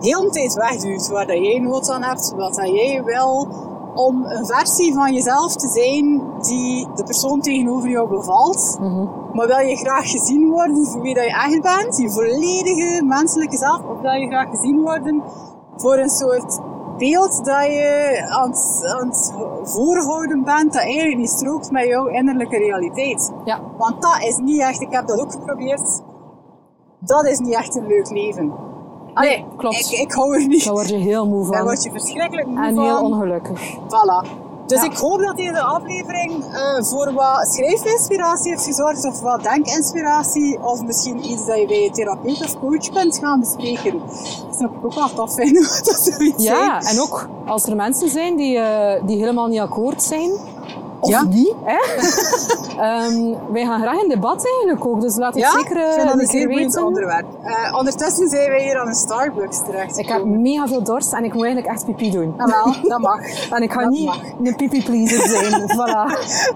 heel 0.00 0.22
de 0.22 0.30
tijd 0.30 0.54
wegduwt 0.54 1.08
waar 1.08 1.26
dat 1.26 1.38
jij 1.38 1.58
nood 1.58 1.90
aan 1.90 2.02
hebt, 2.02 2.32
wat 2.36 2.54
dat 2.54 2.68
jij 2.68 3.02
wil, 3.04 3.48
om 3.94 4.24
een 4.24 4.46
versie 4.46 4.94
van 4.94 5.14
jezelf 5.14 5.56
te 5.56 5.68
zijn 5.68 6.22
die 6.40 6.88
de 6.94 7.04
persoon 7.04 7.40
tegenover 7.40 7.88
jou 7.88 8.08
bevalt. 8.08 8.78
Maar 9.32 9.46
wil 9.46 9.58
je 9.58 9.76
graag 9.76 10.10
gezien 10.10 10.48
worden 10.50 10.86
voor 10.86 11.00
wie 11.00 11.14
dat 11.14 11.24
je 11.24 11.30
echt 11.30 11.62
bent, 11.62 11.96
je 11.96 12.10
volledige 12.10 13.04
menselijke 13.04 13.56
zelf, 13.56 13.80
of 13.84 14.00
wil 14.00 14.12
je 14.12 14.26
graag 14.26 14.50
gezien 14.50 14.80
worden 14.80 15.22
voor 15.76 15.96
een 15.98 16.10
soort 16.10 16.60
beeld 16.98 17.44
dat 17.44 17.64
je 17.66 18.22
aan 18.28 18.50
het, 18.50 18.94
aan 18.98 19.08
het 19.08 19.32
voorhouden 19.62 20.44
bent, 20.44 20.72
dat 20.72 20.82
eigenlijk 20.82 21.16
niet 21.16 21.30
strookt 21.30 21.70
met 21.70 21.86
jouw 21.86 22.06
innerlijke 22.06 22.56
realiteit. 22.56 23.32
Ja, 23.44 23.60
Want 23.78 24.02
dat 24.02 24.22
is 24.22 24.36
niet 24.36 24.60
echt, 24.60 24.80
ik 24.80 24.92
heb 24.92 25.06
dat 25.06 25.20
ook 25.20 25.32
geprobeerd, 25.32 26.02
dat 26.98 27.26
is 27.26 27.38
niet 27.38 27.54
echt 27.54 27.76
een 27.76 27.86
leuk 27.86 28.10
leven. 28.10 28.52
Allee, 29.14 29.44
klopt. 29.56 29.76
Ik, 29.92 29.98
ik 29.98 30.12
hou 30.12 30.34
er 30.40 30.46
niet. 30.46 30.64
daar 30.64 30.72
word 30.72 30.88
je 30.88 30.96
heel 30.96 31.26
moe 31.26 31.46
Daar 31.48 31.56
van. 31.56 31.64
word 31.66 31.82
je 31.82 31.90
verschrikkelijk 31.90 32.46
moe 32.46 32.64
En 32.64 32.74
van. 32.74 32.84
heel 32.84 33.00
ongelukkig. 33.02 33.60
Voilà. 33.74 34.48
Dus 34.66 34.80
Ja. 34.82 34.90
ik 34.90 34.96
hoop 34.96 35.20
dat 35.20 35.36
deze 35.36 35.60
aflevering 35.60 36.44
eh, 36.44 36.82
voor 36.84 37.12
wat 37.12 37.48
schrijfinspiratie 37.52 38.50
heeft 38.50 38.64
gezorgd, 38.64 39.04
of 39.06 39.20
wat 39.20 39.42
denkinspiratie, 39.42 40.58
of 40.62 40.82
misschien 40.82 41.30
iets 41.30 41.46
dat 41.46 41.58
je 41.58 41.66
bij 41.66 41.82
je 41.82 41.90
therapeut 41.90 42.40
of 42.44 42.58
coach 42.58 42.88
kunt 42.88 43.18
gaan 43.18 43.40
bespreken. 43.40 43.98
Dat 44.48 44.56
zou 44.58 44.70
ik 44.70 44.84
ook 44.84 44.94
wel 44.94 45.08
tof 45.14 45.34
vinden, 45.34 45.62
dat 45.84 46.10
zoiets 46.12 46.44
Ja, 46.44 46.80
zijn. 46.80 46.96
en 46.96 47.02
ook 47.02 47.28
als 47.46 47.66
er 47.66 47.76
mensen 47.76 48.08
zijn 48.08 48.36
die, 48.36 48.58
eh, 48.58 49.02
die 49.06 49.18
helemaal 49.18 49.46
niet 49.46 49.60
akkoord 49.60 50.02
zijn, 50.02 50.30
of 51.00 51.08
Ja. 51.10 51.22
niet? 51.24 51.54
Ehm, 52.80 53.34
wij 53.52 53.64
gaan 53.64 53.80
graag 53.80 54.02
in 54.02 54.08
debat 54.08 54.46
eigenlijk 54.46 54.86
ook, 54.86 55.00
dus 55.00 55.16
laat 55.16 55.34
het 55.34 55.42
Ja, 55.42 55.50
zeker 55.50 55.92
vind 55.94 56.08
dat 56.08 56.20
een 56.20 56.26
zeer 56.26 56.48
weten. 56.48 56.84
onderwerp. 56.86 57.26
Eh, 57.42 57.76
ondertussen 57.78 58.28
zijn 58.28 58.50
wij 58.50 58.62
hier 58.62 58.78
aan 58.80 58.86
een 58.88 58.94
Starbucks 58.94 59.58
terecht. 59.64 59.98
Ik 59.98 60.08
heb 60.08 60.24
mega 60.24 60.66
veel 60.68 60.82
dorst 60.82 61.12
en 61.12 61.24
ik 61.24 61.32
moet 61.34 61.44
eigenlijk 61.44 61.74
echt 61.74 61.84
pipi 61.84 62.10
doen. 62.10 62.34
Ah, 62.40 62.46
wel, 62.64 62.88
dat 62.88 62.98
mag. 63.00 63.20
En 63.56 63.62
ik 63.62 63.72
ga 63.72 63.80
Dat 63.80 63.90
niet 63.90 64.04
mag. 64.04 64.22
een 64.44 64.56
pipi 64.56 64.82
pleaser 64.84 65.28
zijn. 65.28 65.62
voilà. 65.78 66.04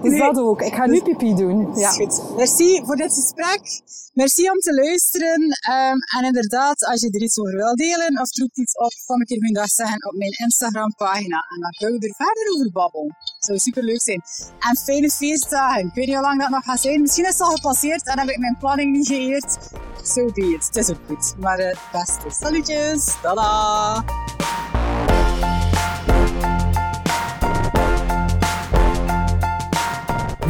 Dus 0.01 0.11
Nee. 0.11 0.19
dat 0.19 0.37
ook. 0.39 0.61
Ik 0.61 0.73
ga 0.75 0.85
nu 0.85 1.01
pipi 1.01 1.33
doen. 1.35 1.59
Ja. 1.73 1.79
Ja. 1.79 1.89
Goed. 1.89 2.21
Merci 2.35 2.81
voor 2.85 2.95
dit 2.95 3.13
gesprek. 3.13 3.81
Merci 4.13 4.49
om 4.49 4.59
te 4.59 4.73
luisteren. 4.73 5.41
Ehm, 5.69 5.97
en 6.17 6.25
inderdaad, 6.25 6.85
als 6.85 7.01
je 7.01 7.09
er 7.11 7.21
iets 7.21 7.39
over 7.39 7.55
wil 7.55 7.75
delen 7.75 8.21
of 8.21 8.29
roept 8.39 8.57
iets 8.57 8.77
op, 8.77 8.93
kom 9.05 9.21
ik 9.21 9.27
hier 9.29 9.37
goeiedag 9.37 9.67
zeggen 9.69 10.07
op 10.09 10.15
mijn 10.17 10.31
Instagram 10.45 10.93
pagina. 10.97 11.39
En 11.53 11.59
dan 11.61 11.71
kunnen 11.77 11.99
we 11.99 12.07
er 12.07 12.15
verder 12.25 12.45
over 12.53 12.71
babbelen. 12.71 13.15
Zou 13.39 13.57
super 13.57 13.83
leuk 13.83 14.01
zijn. 14.01 14.21
En 14.59 14.77
fijne 14.77 15.09
feestdagen. 15.09 15.85
Ik 15.85 15.93
weet 15.93 16.05
niet 16.05 16.15
hoe 16.15 16.23
lang 16.23 16.41
dat 16.41 16.49
nog 16.49 16.63
gaat 16.63 16.81
zijn. 16.81 17.01
Misschien 17.01 17.25
is 17.25 17.31
het 17.31 17.41
al 17.41 17.51
gepasseerd 17.51 18.07
en 18.07 18.19
heb 18.19 18.29
ik 18.29 18.37
mijn 18.37 18.57
planning 18.57 18.91
niet 18.91 19.07
geëerd. 19.07 19.57
So 20.03 20.25
be 20.33 20.53
it. 20.53 20.65
Het 20.65 20.75
is 20.75 20.89
ook 20.89 20.99
goed. 21.07 21.35
Maar 21.39 21.59
eh, 21.59 21.67
het 21.67 21.79
beste. 21.91 22.45
Salutjes. 22.45 23.15
Tada! 23.21 24.03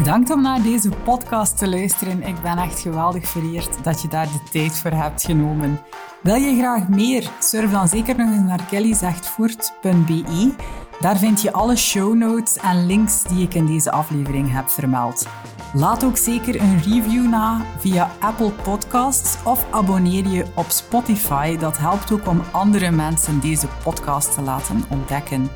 Bedankt 0.06 0.30
om 0.30 0.42
naar 0.42 0.62
deze 0.62 0.90
podcast 0.90 1.58
te 1.58 1.70
luisteren. 1.70 2.24
Ik 2.24 2.42
ben 2.42 2.58
echt 2.58 2.80
geweldig 2.80 3.28
vereerd 3.28 3.84
dat 3.84 4.02
je 4.02 4.08
daar 4.08 4.26
de 4.26 4.50
tijd 4.52 4.80
voor 4.80 4.92
hebt 4.92 5.24
genomen. 5.24 5.80
Wil 6.22 6.36
je 6.36 6.58
graag 6.58 6.88
meer? 6.88 7.30
Surf 7.40 7.72
dan 7.72 7.88
zeker 7.88 8.18
nog 8.18 8.30
eens 8.30 8.44
naar 8.44 8.66
kellyzegtvoort.be. 8.70 10.54
Daar 11.00 11.18
vind 11.18 11.42
je 11.42 11.54
alle 11.54 11.76
show 11.76 12.16
notes 12.16 12.58
en 12.58 12.86
links 12.86 13.24
die 13.24 13.44
ik 13.44 13.54
in 13.54 13.66
deze 13.66 13.92
aflevering 13.92 14.52
heb 14.52 14.70
vermeld. 14.70 15.28
Laat 15.74 16.04
ook 16.04 16.18
zeker 16.18 16.62
een 16.62 16.82
review 16.82 17.30
na 17.30 17.62
via 17.78 18.12
Apple 18.20 18.52
Podcasts 18.52 19.38
of 19.44 19.66
abonneer 19.72 20.28
je 20.28 20.46
op 20.56 20.70
Spotify. 20.70 21.58
Dat 21.58 21.78
helpt 21.78 22.12
ook 22.12 22.28
om 22.28 22.42
andere 22.52 22.92
mensen 22.92 23.40
deze 23.40 23.68
podcast 23.84 24.34
te 24.34 24.42
laten 24.42 24.84
ontdekken. 24.90 25.50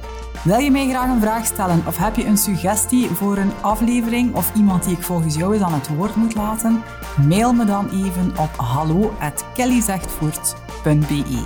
Wil 0.44 0.58
je 0.58 0.72
mij 0.72 0.90
graag 0.90 1.10
een 1.10 1.22
vraag 1.22 1.46
stellen 1.46 1.84
of 1.88 1.98
heb 1.98 2.16
je 2.16 2.26
een 2.26 2.38
suggestie 2.38 3.10
voor 3.10 3.38
een 3.38 3.52
aflevering 3.62 4.36
of 4.36 4.56
iemand 4.56 4.84
die 4.84 4.96
ik 4.96 5.04
volgens 5.04 5.36
jou 5.36 5.54
eens 5.54 5.64
aan 5.64 5.74
het 5.74 5.96
woord 5.96 6.16
moet 6.16 6.36
laten? 6.36 6.84
Mail 7.28 7.54
me 7.54 7.66
dan 7.66 7.90
even 7.90 8.34
op 8.38 8.56
hallo@kellyzegtvoort.be. 8.56 11.46